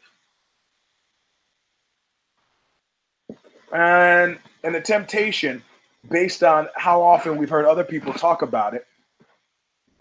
And 3.73 4.37
and 4.63 4.75
the 4.75 4.81
temptation 4.81 5.63
based 6.09 6.43
on 6.43 6.67
how 6.75 7.01
often 7.01 7.37
we've 7.37 7.49
heard 7.49 7.65
other 7.65 7.83
people 7.83 8.13
talk 8.13 8.41
about 8.41 8.73
it, 8.73 8.85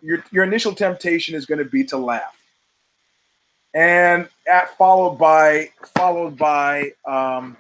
your, 0.01 0.25
your 0.31 0.45
initial 0.45 0.75
temptation 0.75 1.35
is 1.35 1.47
going 1.47 1.59
to 1.59 1.65
be 1.65 1.85
to 1.85 1.97
laugh. 1.97 2.37
And 3.75 4.29
at 4.47 4.77
followed 4.77 5.17
by 5.17 5.71
followed 5.97 6.37
by 6.37 6.93
um, 7.07 7.57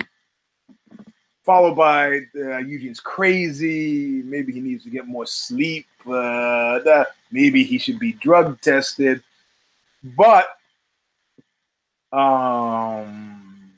followed 1.42 1.74
by 1.74 2.20
uh, 2.36 2.58
Eugene's 2.58 3.00
crazy. 3.00 4.22
Maybe 4.22 4.52
he 4.52 4.60
needs 4.60 4.84
to 4.84 4.90
get 4.90 5.06
more 5.06 5.24
sleep. 5.24 5.86
Uh, 6.06 7.04
maybe 7.30 7.64
he 7.64 7.78
should 7.78 7.98
be 7.98 8.12
drug 8.12 8.60
tested. 8.60 9.22
But 10.02 10.46
um, 12.12 13.70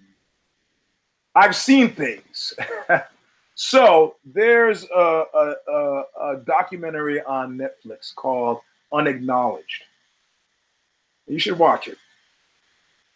I've 1.35 1.55
seen 1.55 1.91
things 1.91 2.55
So 3.55 4.17
there's 4.25 4.85
a, 4.85 5.25
a, 5.35 5.55
a, 5.69 6.05
a, 6.21 6.37
documentary 6.45 7.23
on 7.23 7.57
Netflix 7.57 8.13
called 8.15 8.61
Unacknowledged. 8.93 9.85
You 11.29 11.39
should 11.39 11.59
watch 11.59 11.87
it. 11.87 11.99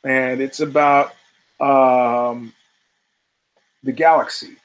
And 0.04 0.40
it's 0.40 0.60
about 0.60 1.14
um, 1.60 2.54
the 3.82 3.90
galaxy. 3.90 4.56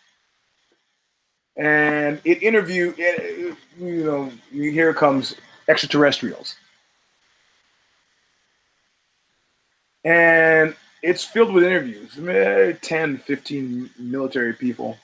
And 1.56 2.20
it 2.26 2.42
interview, 2.42 2.94
it, 2.98 3.58
you 3.80 4.04
know, 4.04 4.32
here 4.52 4.94
comes 4.94 5.36
extraterrestrials. 5.68 6.56
And 10.04 10.76
it's 11.02 11.24
filled 11.24 11.54
with 11.54 11.64
interviews, 11.64 12.18
eh, 12.18 12.74
10, 12.82 13.18
15 13.20 13.90
military 14.00 14.54
people 14.54 14.98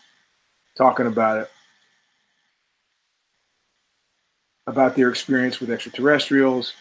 talking 0.78 1.08
about 1.08 1.42
it, 1.42 1.52
about 4.66 4.96
their 4.96 5.10
experience 5.10 5.60
with 5.60 5.70
extraterrestrials. 5.70 6.74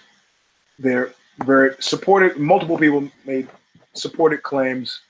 They're 0.78 1.12
very 1.44 1.74
supported, 1.80 2.38
multiple 2.38 2.78
people 2.78 3.10
made 3.24 3.48
supported 3.92 4.42
claims. 4.42 5.00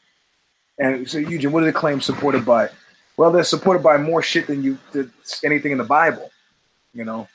And 0.79 1.09
so, 1.09 1.19
Eugene, 1.19 1.53
what 1.53 1.63
are 1.63 1.67
the 1.67 1.73
claims 1.73 2.05
supported 2.05 2.45
by? 2.45 2.71
Well, 3.19 3.33
they're 3.33 3.43
supported 3.43 3.83
by 3.83 3.97
more 3.97 4.23
shit 4.23 4.47
than 4.47 4.63
you 4.63 4.79
did 4.93 5.11
anything 5.45 5.73
in 5.73 5.79
the 5.79 5.85
Bible, 5.85 6.31
you 6.95 7.05
know. 7.05 7.27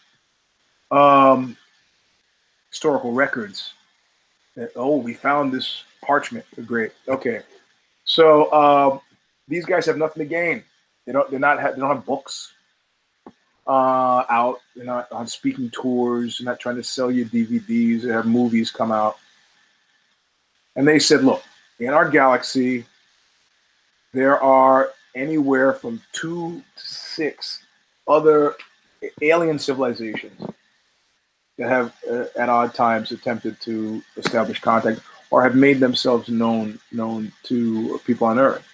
Um, 0.89 1.57
historical 2.69 3.11
records. 3.11 3.73
Oh, 4.77 4.95
we 4.95 5.13
found 5.13 5.51
this 5.51 5.83
parchment. 6.01 6.45
Great. 6.65 6.93
Okay. 7.09 7.41
So 8.05 8.45
uh, 8.45 8.99
these 9.49 9.65
guys 9.65 9.85
have 9.85 9.97
nothing 9.97 10.23
to 10.23 10.29
gain. 10.29 10.63
They 11.05 11.11
don't. 11.11 11.29
They're 11.29 11.37
not. 11.37 11.57
They 11.57 11.81
don't 11.81 11.93
have 11.93 12.05
books 12.05 12.53
uh, 13.67 14.23
out. 14.29 14.61
They're 14.77 14.85
not 14.85 15.11
on 15.11 15.27
speaking 15.27 15.69
tours. 15.69 16.37
They're 16.37 16.45
not 16.45 16.61
trying 16.61 16.77
to 16.77 16.83
sell 16.83 17.11
you 17.11 17.25
DVDs. 17.25 18.03
They 18.03 18.13
have 18.13 18.25
movies 18.25 18.71
come 18.71 18.93
out. 18.93 19.17
And 20.77 20.87
they 20.87 20.97
said, 20.97 21.25
look, 21.25 21.43
in 21.79 21.89
our 21.89 22.09
galaxy, 22.09 22.85
there 24.13 24.41
are 24.41 24.91
anywhere 25.15 25.73
from 25.73 26.01
two 26.11 26.61
to 26.75 26.83
six 26.83 27.63
other 28.07 28.55
alien 29.21 29.59
civilizations 29.59 30.41
that 31.57 31.69
have 31.69 31.93
uh, 32.09 32.25
at 32.37 32.49
odd 32.49 32.73
times 32.73 33.11
attempted 33.11 33.59
to 33.61 34.01
establish 34.17 34.59
contact 34.59 35.01
or 35.29 35.43
have 35.43 35.55
made 35.55 35.79
themselves 35.79 36.29
known 36.29 36.79
known 36.91 37.31
to 37.43 37.99
people 38.05 38.27
on 38.27 38.39
earth. 38.39 38.65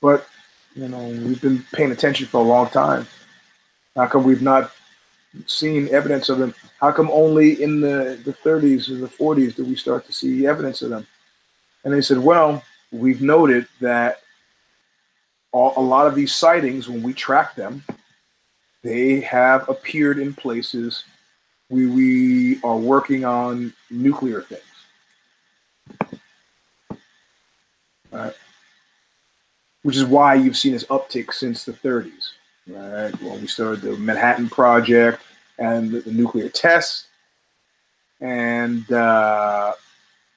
But 0.00 0.26
you 0.74 0.88
know 0.88 1.06
we've 1.06 1.40
been 1.40 1.64
paying 1.72 1.92
attention 1.92 2.26
for 2.26 2.38
a 2.38 2.48
long 2.48 2.68
time. 2.68 3.06
How 3.94 4.06
come 4.06 4.24
we've 4.24 4.42
not 4.42 4.72
seen 5.46 5.88
evidence 5.92 6.28
of 6.28 6.38
them? 6.38 6.54
How 6.80 6.92
come 6.92 7.10
only 7.10 7.62
in 7.62 7.80
the, 7.80 8.20
the 8.24 8.32
30s 8.32 8.90
or 8.90 8.96
the 8.96 9.08
40s 9.08 9.54
did 9.56 9.66
we 9.66 9.74
start 9.74 10.06
to 10.06 10.12
see 10.12 10.46
evidence 10.46 10.82
of 10.82 10.90
them? 10.90 11.06
And 11.84 11.92
they 11.92 12.00
said 12.00 12.18
well 12.18 12.62
we've 12.92 13.22
noted 13.22 13.66
that 13.80 14.20
all, 15.56 15.72
a 15.78 15.80
lot 15.80 16.06
of 16.06 16.14
these 16.14 16.34
sightings, 16.34 16.86
when 16.86 17.02
we 17.02 17.14
track 17.14 17.54
them, 17.54 17.82
they 18.82 19.20
have 19.20 19.66
appeared 19.70 20.18
in 20.18 20.34
places 20.34 21.04
we, 21.70 21.86
we 21.86 22.62
are 22.62 22.76
working 22.76 23.24
on 23.24 23.72
nuclear 23.90 24.42
things. 24.42 24.62
Right? 28.12 28.34
Which 29.82 29.96
is 29.96 30.04
why 30.04 30.34
you've 30.34 30.58
seen 30.58 30.74
this 30.74 30.84
uptick 30.84 31.32
since 31.32 31.64
the 31.64 31.72
30s. 31.72 32.32
Right? 32.68 33.22
When 33.22 33.40
we 33.40 33.46
started 33.46 33.80
the 33.80 33.96
Manhattan 33.96 34.50
Project 34.50 35.22
and 35.58 35.90
the, 35.90 36.00
the 36.00 36.12
nuclear 36.12 36.50
tests 36.50 37.06
and 38.20 38.90
uh, 38.92 39.72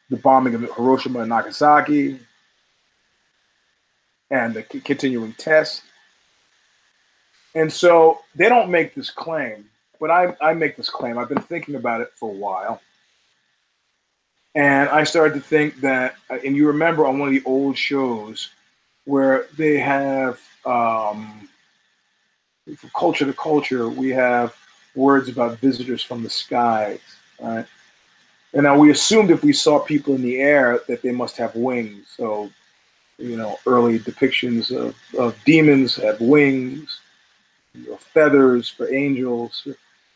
the 0.09 0.17
bombing 0.17 0.55
of 0.55 0.61
Hiroshima 0.61 1.19
and 1.19 1.29
Nagasaki, 1.29 2.19
and 4.31 4.53
the 4.53 4.63
continuing 4.63 5.33
tests. 5.33 5.81
And 7.55 7.71
so 7.71 8.19
they 8.35 8.47
don't 8.47 8.69
make 8.69 8.93
this 8.93 9.09
claim, 9.09 9.65
but 9.99 10.11
I, 10.11 10.35
I 10.39 10.53
make 10.53 10.75
this 10.75 10.89
claim. 10.89 11.17
I've 11.17 11.29
been 11.29 11.41
thinking 11.41 11.75
about 11.75 12.01
it 12.01 12.11
for 12.15 12.29
a 12.29 12.33
while. 12.37 12.81
And 14.55 14.89
I 14.89 15.03
started 15.03 15.35
to 15.35 15.41
think 15.41 15.81
that, 15.81 16.15
and 16.29 16.55
you 16.55 16.67
remember 16.67 17.05
on 17.05 17.19
one 17.19 17.27
of 17.29 17.33
the 17.33 17.47
old 17.47 17.77
shows 17.77 18.49
where 19.05 19.47
they 19.57 19.77
have, 19.79 20.39
um, 20.65 21.49
from 22.77 22.91
culture 22.95 23.25
to 23.25 23.33
culture, 23.33 23.89
we 23.89 24.09
have 24.09 24.55
words 24.95 25.29
about 25.29 25.57
visitors 25.59 26.03
from 26.03 26.23
the 26.23 26.29
skies, 26.29 26.99
right? 27.41 27.65
And 28.53 28.63
now 28.63 28.77
we 28.77 28.91
assumed 28.91 29.31
if 29.31 29.43
we 29.43 29.53
saw 29.53 29.79
people 29.79 30.15
in 30.15 30.21
the 30.21 30.39
air 30.39 30.81
that 30.87 31.01
they 31.01 31.11
must 31.11 31.37
have 31.37 31.55
wings. 31.55 32.07
So 32.15 32.49
you 33.19 33.35
know, 33.35 33.59
early 33.65 33.99
depictions 33.99 34.75
of, 34.75 34.95
of 35.17 35.37
demons 35.43 35.95
have 35.97 36.19
wings, 36.21 37.01
you 37.73 37.89
know, 37.89 37.97
feathers 37.97 38.69
for 38.69 38.91
angels, 38.93 39.67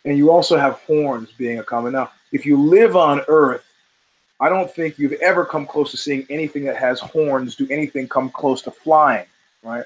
and 0.05 0.17
you 0.17 0.31
also 0.31 0.57
have 0.57 0.75
horns 0.81 1.29
being 1.37 1.59
a 1.59 1.63
common. 1.63 1.93
Now, 1.93 2.11
if 2.31 2.45
you 2.45 2.57
live 2.57 2.95
on 2.95 3.21
Earth, 3.27 3.63
I 4.39 4.49
don't 4.49 4.71
think 4.73 4.97
you've 4.97 5.13
ever 5.13 5.45
come 5.45 5.65
close 5.65 5.91
to 5.91 5.97
seeing 5.97 6.25
anything 6.29 6.63
that 6.65 6.77
has 6.77 6.99
horns 6.99 7.55
do 7.55 7.67
anything 7.69 8.07
come 8.07 8.29
close 8.29 8.61
to 8.63 8.71
flying, 8.71 9.25
right? 9.61 9.85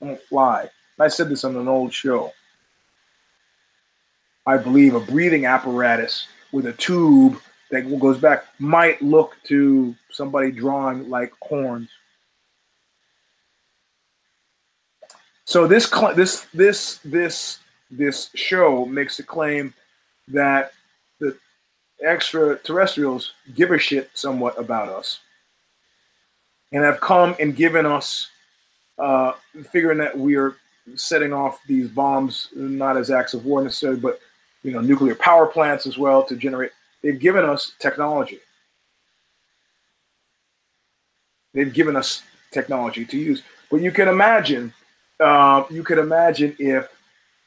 I 0.00 0.06
don't 0.06 0.20
fly. 0.22 0.68
I 1.00 1.08
said 1.08 1.28
this 1.28 1.44
on 1.44 1.56
an 1.56 1.68
old 1.68 1.92
show. 1.92 2.32
I 4.46 4.56
believe 4.56 4.94
a 4.94 5.00
breathing 5.00 5.46
apparatus 5.46 6.26
with 6.52 6.66
a 6.66 6.72
tube 6.72 7.38
that 7.70 7.82
goes 8.00 8.18
back 8.18 8.46
might 8.58 9.00
look 9.02 9.36
to 9.44 9.94
somebody 10.10 10.50
drawing 10.50 11.10
like 11.10 11.32
horns. 11.42 11.90
So 15.48 15.66
this 15.66 15.88
this 16.14 16.46
this 16.52 17.00
this 17.06 17.60
this 17.90 18.28
show 18.34 18.84
makes 18.84 19.18
a 19.18 19.22
claim 19.22 19.72
that 20.28 20.72
the 21.20 21.38
extraterrestrials 22.04 23.32
give 23.54 23.70
a 23.70 23.78
shit 23.78 24.10
somewhat 24.12 24.58
about 24.58 24.90
us, 24.90 25.20
and 26.70 26.84
have 26.84 27.00
come 27.00 27.34
and 27.40 27.56
given 27.56 27.86
us, 27.86 28.28
uh, 28.98 29.32
figuring 29.72 29.96
that 29.96 30.18
we 30.18 30.36
are 30.36 30.56
setting 30.96 31.32
off 31.32 31.60
these 31.66 31.88
bombs 31.88 32.48
not 32.54 32.98
as 32.98 33.10
acts 33.10 33.32
of 33.32 33.46
war 33.46 33.62
necessarily, 33.62 33.98
but 33.98 34.20
you 34.62 34.72
know 34.72 34.82
nuclear 34.82 35.14
power 35.14 35.46
plants 35.46 35.86
as 35.86 35.96
well 35.96 36.22
to 36.24 36.36
generate. 36.36 36.72
They've 37.02 37.18
given 37.18 37.46
us 37.46 37.72
technology. 37.78 38.40
They've 41.54 41.72
given 41.72 41.96
us 41.96 42.22
technology 42.50 43.06
to 43.06 43.16
use, 43.16 43.42
but 43.70 43.80
you 43.80 43.90
can 43.90 44.08
imagine 44.08 44.74
uh, 45.20 45.64
you 45.70 45.82
could 45.82 45.98
imagine 45.98 46.54
if 46.58 46.88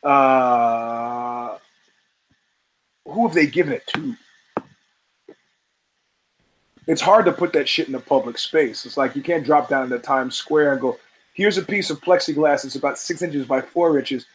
uh, 0.03 1.57
who 3.07 3.27
have 3.27 3.35
they 3.35 3.47
given 3.47 3.73
it 3.73 3.87
to? 3.87 4.15
It's 6.87 7.01
hard 7.01 7.25
to 7.25 7.31
put 7.31 7.53
that 7.53 7.69
shit 7.69 7.87
in 7.87 7.93
the 7.93 7.99
public 7.99 8.37
space. 8.37 8.85
It's 8.85 8.97
like 8.97 9.15
you 9.15 9.21
can't 9.21 9.45
drop 9.45 9.69
down 9.69 9.83
into 9.83 9.99
Times 9.99 10.35
Square 10.35 10.73
and 10.73 10.81
go, 10.81 10.97
"Here's 11.33 11.57
a 11.57 11.63
piece 11.63 11.89
of 11.89 12.01
plexiglass. 12.01 12.65
It's 12.65 12.75
about 12.75 12.97
six 12.97 13.21
inches 13.21 13.45
by 13.45 13.61
four 13.61 13.97
inches." 13.99 14.25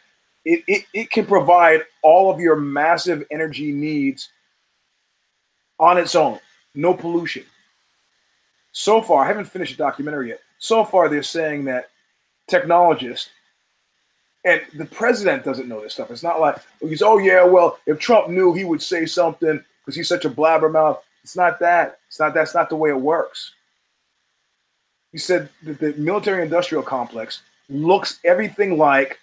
It, 0.45 0.63
it, 0.65 0.85
it 0.93 1.11
can 1.11 1.25
provide 1.25 1.81
all 2.03 2.31
of 2.31 2.39
your 2.39 2.55
massive 2.55 3.25
energy 3.31 3.73
needs 3.73 4.29
on 5.77 5.97
its 5.97 6.15
own, 6.15 6.39
no 6.73 6.93
pollution. 6.93 7.43
So 8.71 9.01
far, 9.01 9.25
I 9.25 9.27
haven't 9.27 9.45
finished 9.45 9.77
the 9.77 9.83
documentary 9.83 10.29
yet. 10.29 10.39
So 10.57 10.85
far, 10.85 11.09
they're 11.09 11.21
saying 11.21 11.65
that 11.65 11.89
technologist, 12.49 13.29
and 14.45 14.61
the 14.75 14.85
president 14.85 15.43
doesn't 15.43 15.67
know 15.67 15.81
this 15.81 15.93
stuff. 15.93 16.11
It's 16.11 16.23
not 16.23 16.39
like 16.39 16.57
he's, 16.79 17.01
oh 17.01 17.17
yeah, 17.17 17.43
well, 17.43 17.79
if 17.85 17.99
Trump 17.99 18.29
knew, 18.29 18.53
he 18.53 18.63
would 18.63 18.81
say 18.81 19.05
something 19.05 19.63
because 19.81 19.95
he's 19.95 20.07
such 20.07 20.25
a 20.25 20.29
blabbermouth. 20.29 20.99
It's 21.23 21.35
not 21.35 21.59
that. 21.59 21.99
It's 22.07 22.19
not 22.19 22.33
that's 22.33 22.55
not 22.55 22.69
the 22.69 22.75
way 22.75 22.89
it 22.89 22.99
works. 22.99 23.51
He 25.11 25.17
said 25.17 25.49
that 25.63 25.79
the 25.79 25.93
military-industrial 25.93 26.83
complex 26.83 27.41
looks 27.69 28.19
everything 28.23 28.77
like 28.77 29.19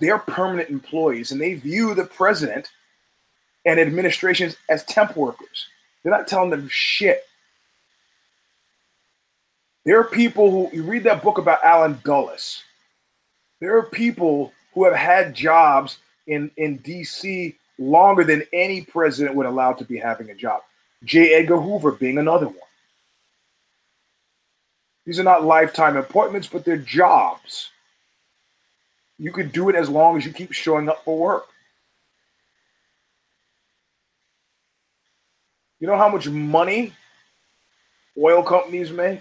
they're 0.00 0.18
permanent 0.18 0.70
employees, 0.70 1.32
and 1.32 1.40
they 1.40 1.54
view 1.54 1.94
the 1.94 2.04
president 2.04 2.68
and 3.64 3.78
administrations 3.80 4.56
as 4.68 4.84
temp 4.84 5.16
workers. 5.16 5.68
They're 6.02 6.12
not 6.12 6.28
telling 6.28 6.50
them 6.50 6.68
shit. 6.70 7.24
There 9.84 10.00
are 10.00 10.04
people 10.04 10.50
who 10.50 10.74
you 10.74 10.82
read 10.82 11.04
that 11.04 11.22
book 11.22 11.38
about 11.38 11.62
Allen 11.62 12.00
Dulles. 12.04 12.62
There 13.60 13.76
are 13.76 13.82
people 13.82 14.52
who 14.72 14.84
have 14.84 14.94
had 14.94 15.34
jobs 15.34 15.98
in, 16.26 16.50
in 16.56 16.78
DC 16.78 17.54
longer 17.78 18.24
than 18.24 18.44
any 18.52 18.82
president 18.82 19.36
would 19.36 19.46
allow 19.46 19.72
to 19.74 19.84
be 19.84 19.98
having 19.98 20.30
a 20.30 20.34
job. 20.34 20.62
J. 21.04 21.34
Edgar 21.34 21.60
Hoover 21.60 21.92
being 21.92 22.18
another 22.18 22.46
one. 22.46 22.56
These 25.04 25.20
are 25.20 25.24
not 25.24 25.44
lifetime 25.44 25.98
appointments, 25.98 26.48
but 26.48 26.64
they're 26.64 26.78
jobs. 26.78 27.70
You 29.18 29.32
could 29.32 29.52
do 29.52 29.68
it 29.68 29.76
as 29.76 29.90
long 29.90 30.16
as 30.16 30.24
you 30.24 30.32
keep 30.32 30.52
showing 30.52 30.88
up 30.88 31.04
for 31.04 31.18
work. 31.18 31.46
You 35.78 35.86
know 35.86 35.98
how 35.98 36.08
much 36.08 36.26
money 36.26 36.94
oil 38.16 38.42
companies 38.42 38.90
make 38.90 39.20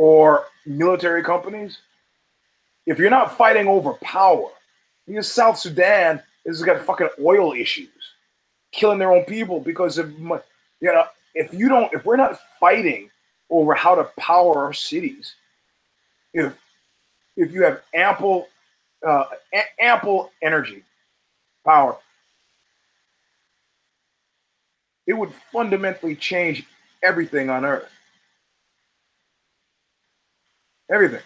or 0.00 0.46
military 0.64 1.22
companies? 1.22 1.76
If 2.86 2.98
you're 2.98 3.10
not 3.10 3.36
fighting 3.36 3.68
over 3.68 3.92
power, 4.02 4.48
because 5.06 5.30
South 5.30 5.58
Sudan 5.58 6.22
has 6.46 6.62
got 6.62 6.80
fucking 6.80 7.10
oil 7.22 7.52
issues, 7.52 7.90
killing 8.72 8.98
their 8.98 9.12
own 9.12 9.26
people 9.26 9.60
because 9.60 9.98
of 9.98 10.18
you 10.18 10.40
know 10.80 11.04
if 11.34 11.52
you 11.52 11.68
don't 11.68 11.92
if 11.92 12.06
we're 12.06 12.16
not 12.16 12.38
fighting 12.58 13.10
over 13.50 13.74
how 13.74 13.94
to 13.94 14.04
power 14.18 14.64
our 14.64 14.72
cities, 14.72 15.34
if 16.32 16.56
if 17.36 17.52
you 17.52 17.62
have 17.64 17.82
ample 17.92 18.48
uh, 19.06 19.24
a- 19.52 19.82
ample 19.82 20.30
energy 20.40 20.82
power, 21.62 21.98
it 25.06 25.12
would 25.12 25.34
fundamentally 25.52 26.16
change 26.16 26.64
everything 27.02 27.50
on 27.50 27.66
Earth. 27.66 27.90
Everything. 30.90 31.22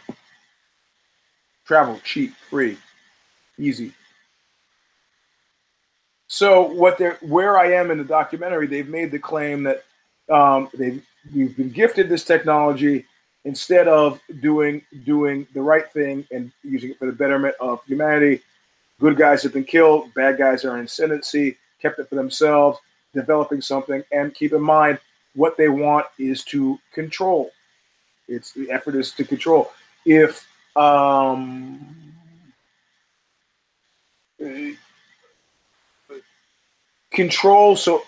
Travel 1.64 1.98
cheap, 2.04 2.34
free, 2.50 2.76
easy. 3.58 3.92
So 6.26 6.62
what 6.62 6.98
they're 6.98 7.18
where 7.22 7.58
I 7.58 7.72
am 7.72 7.90
in 7.90 7.98
the 7.98 8.04
documentary, 8.04 8.66
they've 8.66 8.88
made 8.88 9.10
the 9.10 9.18
claim 9.18 9.62
that 9.62 9.84
um, 10.30 10.68
they've 10.74 11.02
we've 11.34 11.56
been 11.56 11.70
gifted 11.70 12.08
this 12.08 12.24
technology 12.24 13.06
instead 13.44 13.88
of 13.88 14.20
doing 14.40 14.82
doing 15.04 15.46
the 15.54 15.62
right 15.62 15.90
thing 15.92 16.26
and 16.30 16.50
using 16.62 16.90
it 16.90 16.98
for 16.98 17.06
the 17.06 17.12
betterment 17.12 17.54
of 17.60 17.82
humanity. 17.84 18.42
Good 19.00 19.16
guys 19.16 19.42
have 19.42 19.52
been 19.52 19.64
killed, 19.64 20.12
bad 20.14 20.38
guys 20.38 20.64
are 20.64 20.78
in 20.78 20.84
ascendancy, 20.84 21.56
kept 21.80 21.98
it 21.98 22.08
for 22.08 22.14
themselves, 22.14 22.78
developing 23.12 23.60
something, 23.60 24.02
and 24.12 24.34
keep 24.34 24.52
in 24.52 24.62
mind 24.62 24.98
what 25.34 25.56
they 25.56 25.68
want 25.68 26.06
is 26.18 26.44
to 26.44 26.78
control. 26.92 27.50
It's 28.28 28.52
the 28.52 28.70
effort 28.70 28.94
is 28.94 29.12
to 29.12 29.24
control. 29.24 29.70
If 30.04 30.46
um, 30.76 32.14
control 37.12 37.76
so 37.76 38.04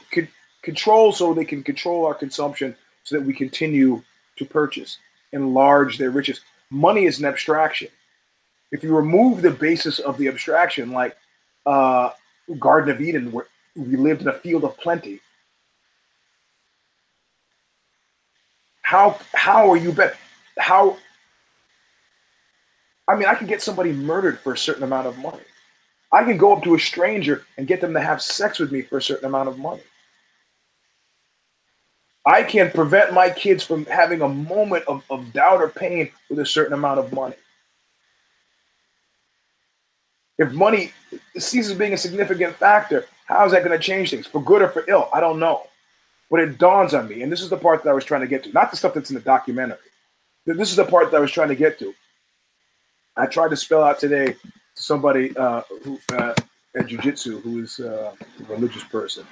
control 0.62 1.12
so 1.12 1.32
they 1.32 1.44
can 1.44 1.62
control 1.62 2.04
our 2.04 2.14
consumption 2.14 2.74
so 3.04 3.16
that 3.16 3.24
we 3.24 3.32
continue 3.32 4.02
to 4.36 4.44
purchase 4.44 4.98
enlarge 5.32 5.96
their 5.96 6.10
riches 6.10 6.40
money 6.70 7.06
is 7.06 7.20
an 7.20 7.24
abstraction 7.24 7.88
if 8.72 8.82
you 8.82 8.94
remove 8.94 9.42
the 9.42 9.50
basis 9.50 10.00
of 10.00 10.18
the 10.18 10.26
abstraction 10.26 10.90
like 10.90 11.16
uh, 11.66 12.10
garden 12.58 12.92
of 12.92 13.00
eden 13.00 13.30
where 13.30 13.46
we 13.76 13.96
lived 13.96 14.22
in 14.22 14.28
a 14.28 14.32
field 14.32 14.64
of 14.64 14.76
plenty 14.78 15.20
how 18.92 19.18
how 19.34 19.70
are 19.70 19.76
you 19.76 19.92
bet 19.92 20.16
how 20.58 20.96
i 23.08 23.14
mean 23.14 23.26
i 23.26 23.34
can 23.34 23.46
get 23.46 23.60
somebody 23.60 23.92
murdered 23.92 24.38
for 24.38 24.52
a 24.52 24.58
certain 24.58 24.84
amount 24.84 25.06
of 25.06 25.18
money 25.18 25.42
I 26.12 26.24
can 26.24 26.36
go 26.36 26.56
up 26.56 26.62
to 26.64 26.74
a 26.74 26.78
stranger 26.78 27.44
and 27.56 27.66
get 27.66 27.80
them 27.80 27.92
to 27.94 28.00
have 28.00 28.22
sex 28.22 28.58
with 28.58 28.72
me 28.72 28.82
for 28.82 28.98
a 28.98 29.02
certain 29.02 29.26
amount 29.26 29.48
of 29.48 29.58
money. 29.58 29.82
I 32.24 32.42
can 32.42 32.70
prevent 32.70 33.12
my 33.12 33.30
kids 33.30 33.62
from 33.62 33.84
having 33.86 34.22
a 34.22 34.28
moment 34.28 34.84
of, 34.88 35.04
of 35.10 35.32
doubt 35.32 35.60
or 35.60 35.68
pain 35.68 36.10
with 36.28 36.38
a 36.38 36.46
certain 36.46 36.72
amount 36.72 36.98
of 36.98 37.12
money. 37.12 37.36
If 40.38 40.52
money 40.52 40.92
ceases 41.38 41.74
being 41.74 41.92
a 41.92 41.98
significant 41.98 42.56
factor, 42.56 43.06
how 43.26 43.44
is 43.46 43.52
that 43.52 43.64
going 43.64 43.78
to 43.78 43.82
change 43.82 44.10
things 44.10 44.26
for 44.26 44.42
good 44.42 44.62
or 44.62 44.68
for 44.68 44.84
ill? 44.88 45.08
I 45.12 45.20
don't 45.20 45.38
know. 45.38 45.66
But 46.30 46.40
it 46.40 46.58
dawns 46.58 46.92
on 46.92 47.08
me, 47.08 47.22
and 47.22 47.30
this 47.30 47.40
is 47.40 47.50
the 47.50 47.56
part 47.56 47.84
that 47.84 47.90
I 47.90 47.92
was 47.92 48.04
trying 48.04 48.22
to 48.22 48.26
get 48.26 48.42
to, 48.44 48.52
not 48.52 48.70
the 48.70 48.76
stuff 48.76 48.94
that's 48.94 49.10
in 49.10 49.14
the 49.14 49.22
documentary. 49.22 49.78
This 50.44 50.70
is 50.70 50.76
the 50.76 50.84
part 50.84 51.10
that 51.10 51.16
I 51.16 51.20
was 51.20 51.30
trying 51.30 51.48
to 51.48 51.56
get 51.56 51.78
to. 51.78 51.94
I 53.16 53.26
tried 53.26 53.48
to 53.48 53.56
spell 53.56 53.82
out 53.82 53.98
today 53.98 54.32
to 54.32 54.82
somebody 54.82 55.36
uh, 55.36 55.62
who 55.82 55.98
uh, 56.12 56.34
at 56.76 56.86
jujitsu 56.86 57.40
who 57.42 57.62
is 57.62 57.80
uh, 57.80 58.12
a 58.20 58.52
religious 58.52 58.84
person. 58.84 59.24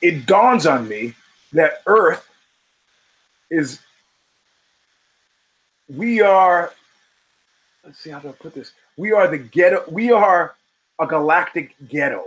It 0.00 0.26
dawns 0.26 0.66
on 0.66 0.88
me 0.88 1.14
that 1.52 1.82
Earth 1.86 2.28
is. 3.50 3.80
We 5.88 6.20
are. 6.20 6.72
Let's 7.84 7.98
see 7.98 8.10
how 8.10 8.18
to 8.20 8.32
put 8.32 8.54
this. 8.54 8.72
We 8.96 9.12
are 9.12 9.28
the 9.28 9.38
ghetto. 9.38 9.84
We 9.90 10.10
are 10.10 10.54
a 10.98 11.06
galactic 11.06 11.74
ghetto. 11.88 12.24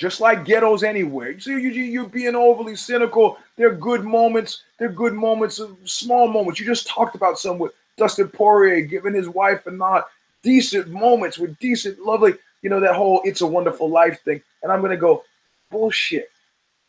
Just 0.00 0.18
like 0.18 0.46
ghettos 0.46 0.82
anywhere. 0.82 1.32
you, 1.32 1.58
you, 1.58 1.68
you're 1.68 2.08
being 2.08 2.34
overly 2.34 2.74
cynical. 2.74 3.36
They're 3.56 3.74
good 3.74 4.02
moments. 4.02 4.62
They're 4.78 4.88
good 4.88 5.12
moments, 5.12 5.60
small 5.84 6.26
moments. 6.26 6.58
You 6.58 6.64
just 6.64 6.86
talked 6.86 7.14
about 7.14 7.38
some 7.38 7.58
with 7.58 7.74
Dustin 7.98 8.28
Poirier 8.28 8.80
giving 8.80 9.12
his 9.12 9.28
wife 9.28 9.66
a 9.66 9.70
nod. 9.70 10.04
Decent 10.42 10.88
moments 10.88 11.36
with 11.36 11.58
decent, 11.58 11.98
lovely, 11.98 12.32
you 12.62 12.70
know, 12.70 12.80
that 12.80 12.94
whole 12.94 13.20
It's 13.26 13.42
a 13.42 13.46
Wonderful 13.46 13.90
Life 13.90 14.22
thing. 14.24 14.40
And 14.62 14.72
I'm 14.72 14.80
going 14.80 14.90
to 14.90 14.96
go, 14.96 15.22
bullshit. 15.70 16.30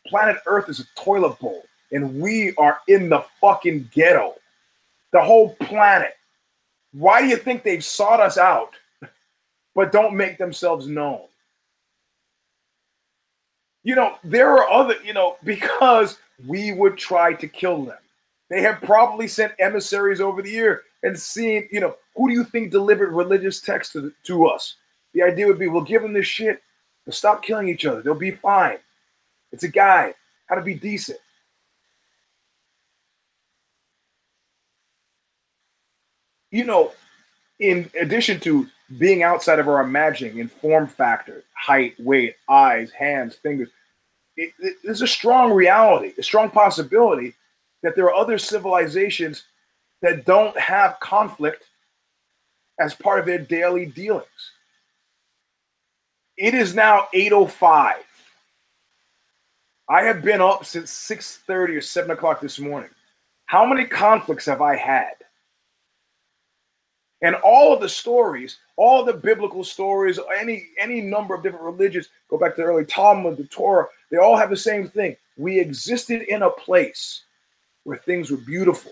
Planet 0.08 0.38
Earth 0.46 0.70
is 0.70 0.80
a 0.80 0.86
toilet 0.96 1.38
bowl, 1.40 1.64
and 1.92 2.18
we 2.22 2.56
are 2.58 2.80
in 2.88 3.10
the 3.10 3.26
fucking 3.42 3.90
ghetto. 3.94 4.36
The 5.12 5.22
whole 5.22 5.54
planet. 5.56 6.14
Why 6.94 7.22
do 7.22 7.28
you 7.28 7.36
think 7.36 7.64
they've 7.64 7.84
sought 7.84 8.22
us 8.22 8.38
out, 8.38 8.72
but 9.76 9.92
don't 9.92 10.16
make 10.16 10.38
themselves 10.38 10.88
known? 10.88 11.24
You 13.84 13.96
know, 13.96 14.16
there 14.24 14.50
are 14.58 14.70
other, 14.70 14.96
you 15.04 15.14
know, 15.14 15.38
because 15.44 16.18
we 16.48 16.72
would 16.74 16.98
try 16.98 17.34
to 17.34 17.48
kill 17.48 17.86
them. 17.86 17.98
They 18.50 18.62
have 18.62 18.82
probably 18.82 19.28
sent 19.28 19.54
emissaries 19.60 20.22
over 20.22 20.42
the 20.42 20.52
year 20.52 20.84
and 21.04 21.18
seen, 21.18 21.68
you 21.72 21.80
know, 21.80 21.96
who 22.16 22.28
do 22.28 22.34
you 22.34 22.44
think 22.44 22.72
delivered 22.72 23.14
religious 23.14 23.62
texts 23.62 23.94
to, 23.94 24.14
to 24.24 24.46
us? 24.46 24.76
The 25.14 25.24
idea 25.24 25.48
would 25.48 25.60
be, 25.60 25.68
we'll 25.68 25.82
give 25.82 26.02
them 26.02 26.14
this 26.14 26.28
shit, 26.28 26.62
they'll 27.06 27.14
stop 27.14 27.44
killing 27.44 27.70
each 27.70 27.86
other, 27.86 28.02
they'll 28.02 28.14
be 28.14 28.32
fine. 28.32 28.78
It's 29.52 29.64
a 29.64 29.68
guide, 29.68 30.16
how 30.48 30.56
to 30.56 30.62
be 30.62 30.76
decent. 30.76 31.20
You 36.52 36.66
know, 36.66 36.92
in 37.60 37.90
addition 38.00 38.40
to 38.42 38.68
being 38.98 39.24
outside 39.24 39.60
of 39.60 39.68
our 39.68 39.82
imagining 39.82 40.40
in 40.40 40.48
form 40.48 40.88
factor, 40.88 41.44
height, 41.54 41.96
weight, 42.00 42.36
eyes, 42.50 42.92
hands, 42.92 43.36
fingers. 43.36 43.70
It, 44.38 44.54
it, 44.60 44.78
there's 44.84 45.02
a 45.02 45.08
strong 45.08 45.52
reality, 45.52 46.14
a 46.18 46.24
strong 46.24 46.50
possibility 46.50 47.36
that 47.84 47.96
there 47.96 48.06
are 48.06 48.14
other 48.14 48.38
civilizations 48.38 49.44
that 50.02 50.26
don't 50.26 50.58
have 50.60 51.00
conflict 51.00 51.66
as 52.80 52.94
part 52.94 53.20
of 53.20 53.26
their 53.26 53.40
daily 53.40 53.86
dealings. 53.86 54.26
It 56.38 56.54
is 56.54 56.74
now 56.74 57.08
8:05. 57.14 57.96
I 59.90 60.04
have 60.04 60.24
been 60.24 60.42
up 60.42 60.66
since 60.66 60.90
6:30 60.90 61.78
or 61.78 61.82
7 61.82 62.12
o'clock 62.12 62.42
this 62.42 62.60
morning. 62.60 62.90
How 63.46 63.66
many 63.66 63.86
conflicts 63.86 64.46
have 64.46 64.62
I 64.62 64.76
had? 64.76 65.14
And 67.22 67.36
all 67.36 67.74
of 67.74 67.82
the 67.82 67.90
stories, 67.90 68.58
all 68.78 69.04
the 69.04 69.14
biblical 69.14 69.64
stories, 69.64 70.20
any 70.40 70.70
any 70.80 71.02
number 71.02 71.36
of 71.36 71.44
different 71.44 71.66
religions, 71.66 72.10
go 72.30 72.38
back 72.38 72.56
to 72.56 72.62
the 72.62 72.68
early 72.68 72.86
Talmud, 72.86 73.38
the 73.38 73.46
Torah, 73.46 73.88
they 74.10 74.18
all 74.18 74.36
have 74.36 74.50
the 74.50 74.58
same 74.58 74.88
thing. 74.88 75.16
We 75.38 75.60
existed 75.60 76.24
in 76.24 76.42
a 76.42 76.50
place 76.50 77.24
where 77.84 77.98
things 77.98 78.32
were 78.32 78.38
beautiful 78.38 78.92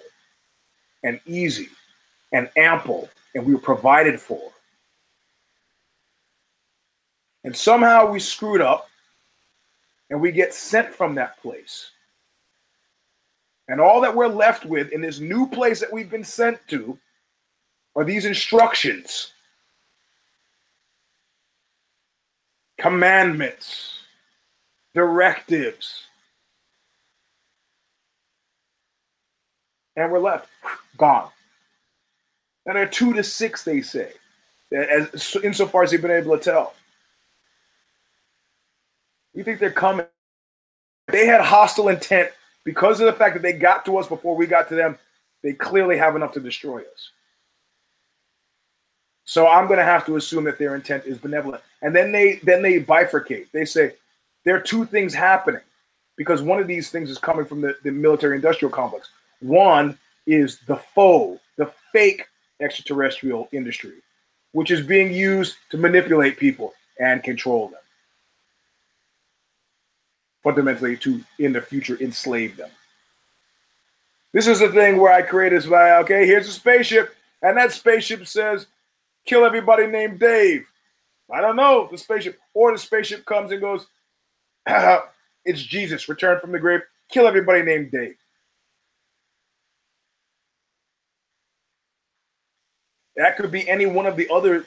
and 1.04 1.20
easy 1.26 1.70
and 2.32 2.50
ample, 2.56 3.10
and 3.34 3.46
we 3.46 3.54
were 3.54 3.62
provided 3.62 4.20
for. 4.20 4.52
And 7.44 7.56
somehow 7.56 8.12
we 8.12 8.20
screwed 8.20 8.62
up 8.62 8.90
and 10.10 10.22
we 10.22 10.32
get 10.32 10.54
sent 10.54 10.94
from 10.94 11.16
that 11.16 11.40
place. 11.42 11.92
And 13.68 13.80
all 13.80 14.02
that 14.02 14.16
we're 14.16 14.28
left 14.28 14.66
with 14.66 14.92
in 14.92 15.02
this 15.02 15.20
new 15.20 15.48
place 15.48 15.80
that 15.80 15.94
we've 15.94 16.10
been 16.10 16.24
sent 16.24 16.60
to 16.70 16.98
are 17.96 18.04
these 18.06 18.26
instructions, 18.26 19.34
commandments, 22.80 24.00
directives. 24.94 26.04
And 29.96 30.12
we're 30.12 30.20
left 30.20 30.50
gone. 30.98 31.30
And 32.66 32.76
they're 32.78 32.88
two 32.88 33.14
to 33.14 33.24
six, 33.24 33.64
they 33.64 33.82
say, 33.82 34.14
as 34.74 35.36
insofar 35.44 35.84
as 35.84 35.92
they've 35.92 36.02
been 36.02 36.12
able 36.12 36.38
to 36.38 36.44
tell. 36.44 36.74
You 39.34 39.44
think 39.44 39.60
they're 39.60 39.72
coming? 39.72 40.06
They 41.08 41.26
had 41.26 41.42
hostile 41.42 41.90
intent 41.90 42.32
because 42.66 43.00
of 43.00 43.08
the 43.08 43.14
fact 43.14 43.36
that 43.36 43.42
they 43.44 43.54
got 43.54 43.86
to 43.86 43.98
us 43.98 44.08
before 44.08 44.36
we 44.36 44.48
got 44.48 44.70
to 44.70 44.76
them. 44.76 44.98
They 45.44 45.54
clearly 45.54 45.98
have 45.98 46.16
enough 46.16 46.34
to 46.34 46.40
destroy 46.40 46.82
us. 46.82 47.12
So 49.30 49.48
I'm 49.48 49.68
going 49.68 49.78
to 49.78 49.86
have 49.86 50.08
to 50.08 50.16
assume 50.16 50.46
that 50.46 50.58
their 50.58 50.74
intent 50.74 51.06
is 51.06 51.20
benevolent. 51.20 51.62
And 51.84 51.96
then 51.96 52.12
they 52.12 52.40
then 52.42 52.64
they 52.64 52.80
bifurcate. 52.80 53.46
They 53.52 53.64
say 53.64 53.94
there 54.44 54.56
are 54.56 54.60
two 54.60 54.86
things 54.86 55.14
happening 55.14 55.62
because 56.18 56.42
one 56.42 56.60
of 56.60 56.66
these 56.66 56.90
things 56.90 57.12
is 57.12 57.20
coming 57.20 57.46
from 57.46 57.62
the, 57.62 57.76
the 57.84 57.92
military 57.92 58.38
industrial 58.38 58.72
complex. 58.72 59.10
One 59.40 60.00
is 60.26 60.58
the 60.66 60.78
foe, 60.78 61.40
the 61.58 61.72
fake 61.94 62.26
extraterrestrial 62.60 63.48
industry, 63.52 63.98
which 64.54 64.72
is 64.72 64.82
being 64.82 65.14
used 65.14 65.58
to 65.70 65.78
manipulate 65.78 66.40
people 66.40 66.74
and 67.00 67.22
control 67.22 67.68
them. 67.68 67.82
Fundamentally, 70.42 70.98
to 70.98 71.24
in 71.38 71.54
the 71.54 71.62
future 71.62 72.00
enslave 72.02 72.58
them. 72.58 72.72
This 74.34 74.48
is 74.48 74.58
the 74.58 74.70
thing 74.70 74.98
where 74.98 75.14
I 75.14 75.22
create 75.22 75.52
this 75.52 75.68
by 75.68 75.98
okay, 75.98 76.26
here's 76.26 76.48
a 76.48 76.52
spaceship, 76.52 77.16
and 77.44 77.56
that 77.58 77.72
spaceship 77.74 78.26
says, 78.26 78.66
kill 79.30 79.46
everybody 79.46 79.86
named 79.86 80.20
Dave. 80.20 80.66
I 81.32 81.40
don't 81.40 81.56
know, 81.56 81.88
the 81.92 81.98
spaceship, 81.98 82.40
or 82.56 82.72
the 82.72 82.80
spaceship 82.80 83.24
comes 83.26 83.52
and 83.52 83.62
goes, 83.62 83.86
it's 85.46 85.62
Jesus, 85.62 86.10
returned 86.10 86.42
from 86.42 86.52
the 86.52 86.60
grave, 86.60 86.82
kill 87.10 87.28
everybody 87.28 87.62
named 87.62 87.92
Dave. 87.92 88.16
That 93.16 93.38
could 93.38 93.52
be 93.52 93.70
any 93.70 93.86
one 93.86 94.08
of 94.08 94.16
the 94.16 94.28
other 94.34 94.66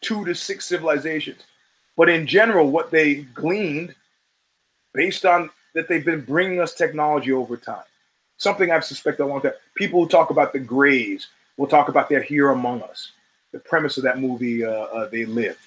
two 0.00 0.24
to 0.24 0.34
six 0.34 0.64
civilizations. 0.64 1.42
But 1.96 2.08
in 2.08 2.26
general, 2.26 2.70
what 2.70 2.90
they 2.90 3.16
gleaned 3.34 3.94
based 4.94 5.24
on 5.24 5.50
that 5.74 5.86
they've 5.86 6.04
been 6.04 6.22
bringing 6.22 6.60
us 6.60 6.74
technology 6.74 7.30
over 7.30 7.56
time. 7.56 7.84
Something 8.38 8.72
I've 8.72 8.84
suspected 8.84 9.22
a 9.22 9.26
long 9.26 9.42
time. 9.42 9.52
People 9.76 10.02
who 10.02 10.08
talk 10.08 10.30
about 10.30 10.52
the 10.52 10.58
Greys 10.58 11.28
will 11.56 11.68
talk 11.68 11.88
about 11.88 12.08
they're 12.08 12.22
here 12.22 12.50
among 12.50 12.82
us. 12.82 13.12
The 13.52 13.58
premise 13.58 13.96
of 13.96 14.04
that 14.04 14.20
movie, 14.20 14.64
uh, 14.64 14.70
uh, 14.70 15.08
They 15.08 15.24
Live. 15.24 15.58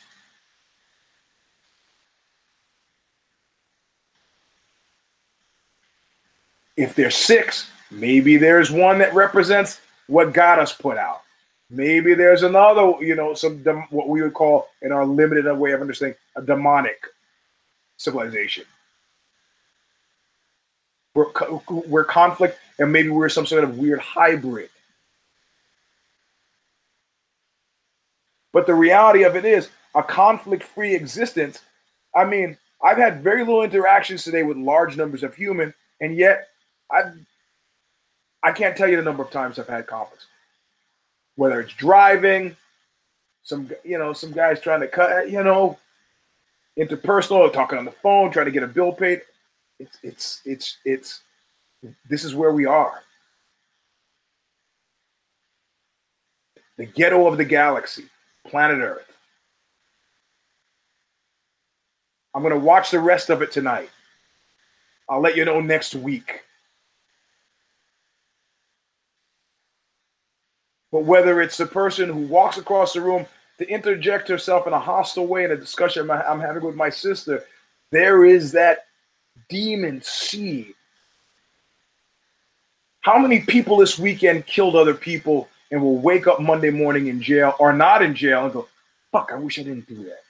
If 6.75 6.95
there's 6.95 7.15
six, 7.15 7.69
maybe 7.91 8.37
there's 8.37 8.71
one 8.71 8.97
that 8.99 9.13
represents 9.13 9.79
what 10.07 10.33
God 10.33 10.59
has 10.59 10.71
put 10.71 10.97
out. 10.97 11.21
Maybe 11.69 12.13
there's 12.13 12.43
another, 12.43 12.93
you 12.99 13.15
know, 13.15 13.33
some 13.33 13.63
what 13.89 14.07
we 14.07 14.21
would 14.21 14.33
call 14.33 14.69
in 14.81 14.91
our 14.91 15.05
limited 15.05 15.51
way 15.55 15.71
of 15.71 15.81
understanding 15.81 16.17
a 16.35 16.41
demonic 16.41 17.03
civilization. 17.97 18.65
Where 21.13 22.03
conflict 22.03 22.57
and 22.79 22.91
maybe 22.91 23.09
we're 23.09 23.29
some 23.29 23.45
sort 23.45 23.63
of 23.63 23.77
weird 23.77 23.99
hybrid. 23.99 24.69
But 28.53 28.67
the 28.67 28.75
reality 28.75 29.23
of 29.23 29.35
it 29.35 29.45
is 29.45 29.69
a 29.95 30.03
conflict-free 30.03 30.95
existence. 30.95 31.61
I 32.15 32.23
mean, 32.23 32.57
I've 32.81 32.97
had 32.97 33.23
very 33.23 33.39
little 33.39 33.63
interactions 33.63 34.23
today 34.23 34.43
with 34.43 34.57
large 34.57 34.95
numbers 34.95 35.23
of 35.23 35.35
human, 35.35 35.73
and 35.99 36.15
yet 36.15 36.47
I 36.91 37.11
I 38.43 38.51
can't 38.51 38.77
tell 38.77 38.87
you 38.87 38.97
the 38.97 39.03
number 39.03 39.23
of 39.23 39.31
times 39.31 39.57
I've 39.57 39.67
had 39.67 39.87
conflicts 39.87 40.27
whether 41.35 41.59
it's 41.59 41.73
driving, 41.73 42.55
some 43.43 43.69
you 43.83 43.97
know 43.97 44.13
some 44.13 44.31
guys 44.31 44.59
trying 44.59 44.81
to 44.81 44.87
cut 44.87 45.29
you 45.29 45.43
know 45.43 45.77
interpersonal, 46.77 47.51
talking 47.51 47.77
on 47.77 47.85
the 47.85 47.91
phone, 47.91 48.31
trying 48.31 48.45
to 48.45 48.51
get 48.51 48.63
a 48.63 48.67
bill 48.67 48.91
paid. 48.91 49.21
It's 49.79 49.97
it's 50.03 50.41
it's 50.45 50.77
it's 50.85 51.21
this 52.09 52.23
is 52.23 52.35
where 52.35 52.53
we 52.53 52.65
are. 52.65 53.03
The 56.77 56.85
ghetto 56.85 57.27
of 57.27 57.37
the 57.37 57.45
galaxy, 57.45 58.05
planet 58.47 58.79
Earth. 58.79 59.11
I'm 62.33 62.41
going 62.41 62.53
to 62.53 62.59
watch 62.59 62.91
the 62.91 62.99
rest 62.99 63.29
of 63.29 63.41
it 63.41 63.51
tonight. 63.51 63.89
I'll 65.09 65.21
let 65.21 65.35
you 65.35 65.45
know 65.45 65.61
next 65.61 65.95
week. 65.95 66.41
But 70.91 71.05
whether 71.05 71.41
it's 71.41 71.57
the 71.57 71.65
person 71.65 72.09
who 72.09 72.21
walks 72.21 72.57
across 72.57 72.93
the 72.93 73.01
room 73.01 73.25
to 73.57 73.67
interject 73.67 74.27
herself 74.27 74.67
in 74.67 74.73
a 74.73 74.79
hostile 74.79 75.27
way 75.27 75.43
in 75.43 75.51
a 75.51 75.57
discussion 75.57 76.09
I'm 76.09 76.39
having 76.39 76.63
with 76.63 76.75
my 76.75 76.89
sister, 76.89 77.43
there 77.91 78.25
is 78.25 78.51
that 78.53 78.85
demon 79.49 80.01
seed. 80.01 80.73
How 83.01 83.17
many 83.17 83.41
people 83.41 83.77
this 83.77 83.99
weekend 83.99 84.45
killed 84.45 84.75
other 84.75 84.93
people 84.93 85.49
and 85.73 85.81
will 85.81 85.97
wake 85.97 86.27
up 86.27 86.39
Monday 86.39 86.69
morning 86.69 87.07
in 87.07 87.19
jail 87.19 87.55
or 87.57 87.73
not 87.73 88.03
in 88.03 88.13
jail 88.13 88.43
and 88.43 88.53
go, 88.53 88.67
fuck, 89.11 89.31
I 89.33 89.37
wish 89.37 89.57
I 89.57 89.63
didn't 89.63 89.87
do 89.87 90.03
that? 90.03 90.21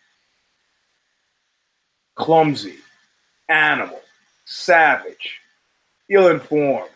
Clumsy, 2.15 2.77
animal, 3.49 3.99
savage, 4.45 5.41
ill 6.09 6.29
informed, 6.29 6.89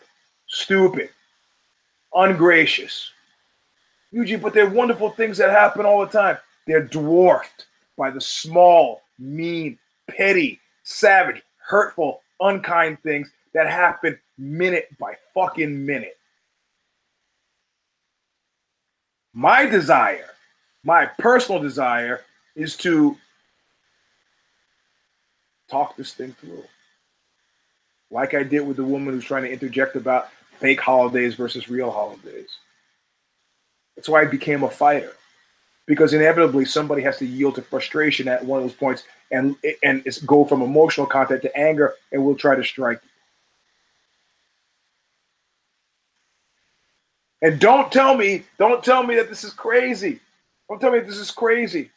stupid, 0.46 1.10
ungracious 2.14 3.12
Eugene, 4.10 4.40
but 4.40 4.54
they're 4.54 4.70
wonderful 4.70 5.10
things 5.10 5.36
that 5.36 5.50
happen 5.50 5.84
all 5.84 6.00
the 6.00 6.10
time. 6.10 6.38
They're 6.66 6.82
dwarfed 6.82 7.66
by 7.98 8.10
the 8.10 8.20
small, 8.20 9.02
mean, 9.18 9.78
petty, 10.08 10.58
savage, 10.84 11.42
hurtful, 11.58 12.22
unkind 12.40 13.02
things 13.02 13.30
that 13.52 13.68
happen 13.68 14.18
minute 14.38 14.88
by 14.98 15.16
fucking 15.34 15.84
minute. 15.84 16.17
My 19.34 19.66
desire, 19.66 20.30
my 20.84 21.06
personal 21.06 21.60
desire, 21.60 22.22
is 22.56 22.76
to 22.78 23.16
talk 25.70 25.96
this 25.96 26.14
thing 26.14 26.34
through. 26.40 26.64
Like 28.10 28.34
I 28.34 28.42
did 28.42 28.66
with 28.66 28.78
the 28.78 28.84
woman 28.84 29.14
who's 29.14 29.24
trying 29.24 29.44
to 29.44 29.52
interject 29.52 29.94
about 29.94 30.28
fake 30.58 30.80
holidays 30.80 31.34
versus 31.34 31.68
real 31.68 31.90
holidays. 31.90 32.48
That's 33.94 34.08
why 34.08 34.22
I 34.22 34.24
became 34.24 34.62
a 34.62 34.70
fighter, 34.70 35.12
because 35.86 36.14
inevitably 36.14 36.64
somebody 36.64 37.02
has 37.02 37.18
to 37.18 37.26
yield 37.26 37.56
to 37.56 37.62
frustration 37.62 38.28
at 38.28 38.44
one 38.44 38.62
of 38.62 38.64
those 38.64 38.76
points 38.76 39.04
and 39.30 39.56
and 39.82 40.04
go 40.24 40.44
from 40.44 40.62
emotional 40.62 41.06
content 41.06 41.42
to 41.42 41.56
anger, 41.56 41.94
and 42.12 42.24
we'll 42.24 42.34
try 42.34 42.54
to 42.54 42.64
strike. 42.64 43.00
And 47.40 47.60
don't 47.60 47.92
tell 47.92 48.16
me, 48.16 48.44
don't 48.58 48.82
tell 48.82 49.02
me 49.02 49.14
that 49.16 49.28
this 49.28 49.44
is 49.44 49.52
crazy. 49.52 50.20
Don't 50.68 50.80
tell 50.80 50.90
me 50.90 51.00
this 51.00 51.16
is 51.16 51.30
crazy. 51.30 51.90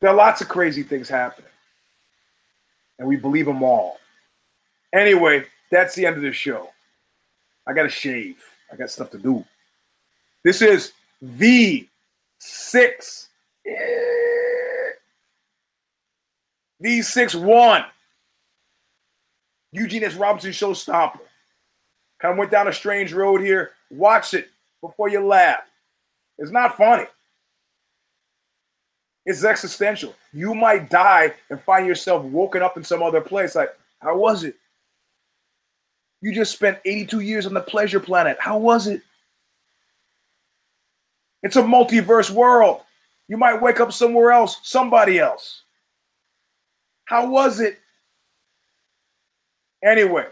There 0.00 0.10
are 0.10 0.16
lots 0.16 0.40
of 0.40 0.48
crazy 0.48 0.82
things 0.82 1.08
happening. 1.08 1.50
And 2.98 3.08
we 3.08 3.16
believe 3.16 3.46
them 3.46 3.62
all. 3.62 3.98
Anyway, 4.92 5.44
that's 5.70 5.94
the 5.94 6.06
end 6.06 6.16
of 6.16 6.22
the 6.22 6.32
show. 6.32 6.70
I 7.66 7.72
got 7.72 7.84
to 7.84 7.88
shave. 7.88 8.42
I 8.72 8.76
got 8.76 8.90
stuff 8.90 9.10
to 9.10 9.18
do. 9.18 9.44
This 10.44 10.60
is 10.62 10.92
V6. 11.24 11.88
V6 16.84 17.34
1. 17.40 17.84
Eugene 19.72 20.04
S. 20.04 20.14
Robinson 20.14 20.52
Show 20.52 20.72
Stomper. 20.72 21.20
Kind 22.20 22.32
of 22.32 22.38
went 22.38 22.50
down 22.50 22.68
a 22.68 22.72
strange 22.72 23.12
road 23.12 23.40
here. 23.40 23.72
Watch 23.90 24.34
it 24.34 24.48
before 24.80 25.08
you 25.08 25.26
laugh. 25.26 25.62
It's 26.38 26.52
not 26.52 26.76
funny. 26.76 27.06
It's 29.24 29.44
existential. 29.44 30.14
You 30.32 30.54
might 30.54 30.90
die 30.90 31.34
and 31.50 31.60
find 31.62 31.86
yourself 31.86 32.24
woken 32.24 32.62
up 32.62 32.76
in 32.76 32.84
some 32.84 33.02
other 33.02 33.20
place. 33.20 33.54
Like, 33.54 33.70
how 34.00 34.16
was 34.16 34.44
it? 34.44 34.56
You 36.20 36.32
just 36.32 36.52
spent 36.52 36.78
82 36.84 37.20
years 37.20 37.46
on 37.46 37.54
the 37.54 37.60
pleasure 37.60 38.00
planet. 38.00 38.36
How 38.40 38.58
was 38.58 38.86
it? 38.86 39.02
It's 41.42 41.56
a 41.56 41.62
multiverse 41.62 42.30
world. 42.30 42.82
You 43.28 43.36
might 43.36 43.60
wake 43.60 43.80
up 43.80 43.92
somewhere 43.92 44.30
else, 44.30 44.58
somebody 44.62 45.18
else. 45.18 45.62
How 47.06 47.28
was 47.28 47.60
it? 47.60 47.78
Anyway, 49.84 50.26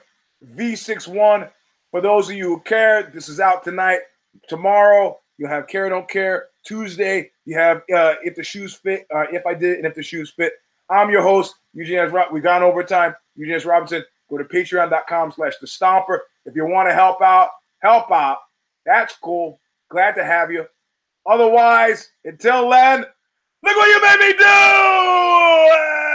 V61, 0.56 1.50
for 1.90 2.00
those 2.00 2.28
of 2.28 2.36
you 2.36 2.44
who 2.44 2.60
care, 2.60 3.10
this 3.12 3.28
is 3.28 3.40
out 3.40 3.64
tonight. 3.64 4.00
Tomorrow, 4.48 5.18
you'll 5.38 5.48
have 5.48 5.66
Care 5.66 5.88
Don't 5.88 6.08
Care. 6.08 6.46
Tuesday, 6.64 7.30
you 7.46 7.56
have 7.56 7.78
uh, 7.94 8.14
If 8.22 8.36
the 8.36 8.42
Shoes 8.42 8.74
Fit, 8.74 9.06
uh, 9.14 9.24
If 9.32 9.44
I 9.46 9.54
Did, 9.54 9.78
and 9.78 9.86
If 9.86 9.94
the 9.94 10.02
Shoes 10.02 10.30
Fit. 10.30 10.52
I'm 10.88 11.10
your 11.10 11.22
host, 11.22 11.54
Eugene 11.72 11.98
S. 11.98 12.12
Rob. 12.12 12.32
We've 12.32 12.42
gone 12.42 12.62
over 12.62 12.82
time. 12.82 13.14
Eugene 13.36 13.54
S. 13.54 13.64
Robinson. 13.64 14.04
Go 14.28 14.38
to 14.38 14.44
patreon.com 14.44 15.32
slash 15.32 15.54
the 15.60 15.66
stomper. 15.66 16.18
If 16.46 16.54
you 16.54 16.66
want 16.66 16.88
to 16.88 16.94
help 16.94 17.20
out, 17.20 17.48
help 17.80 18.10
out. 18.12 18.38
That's 18.86 19.16
cool. 19.16 19.60
Glad 19.90 20.12
to 20.12 20.24
have 20.24 20.52
you. 20.52 20.66
Otherwise, 21.26 22.08
until 22.24 22.70
then, 22.70 23.00
look 23.00 23.76
what 23.76 23.88
you 23.88 24.02
made 24.02 24.20
me 24.20 24.32
do! 24.38 26.09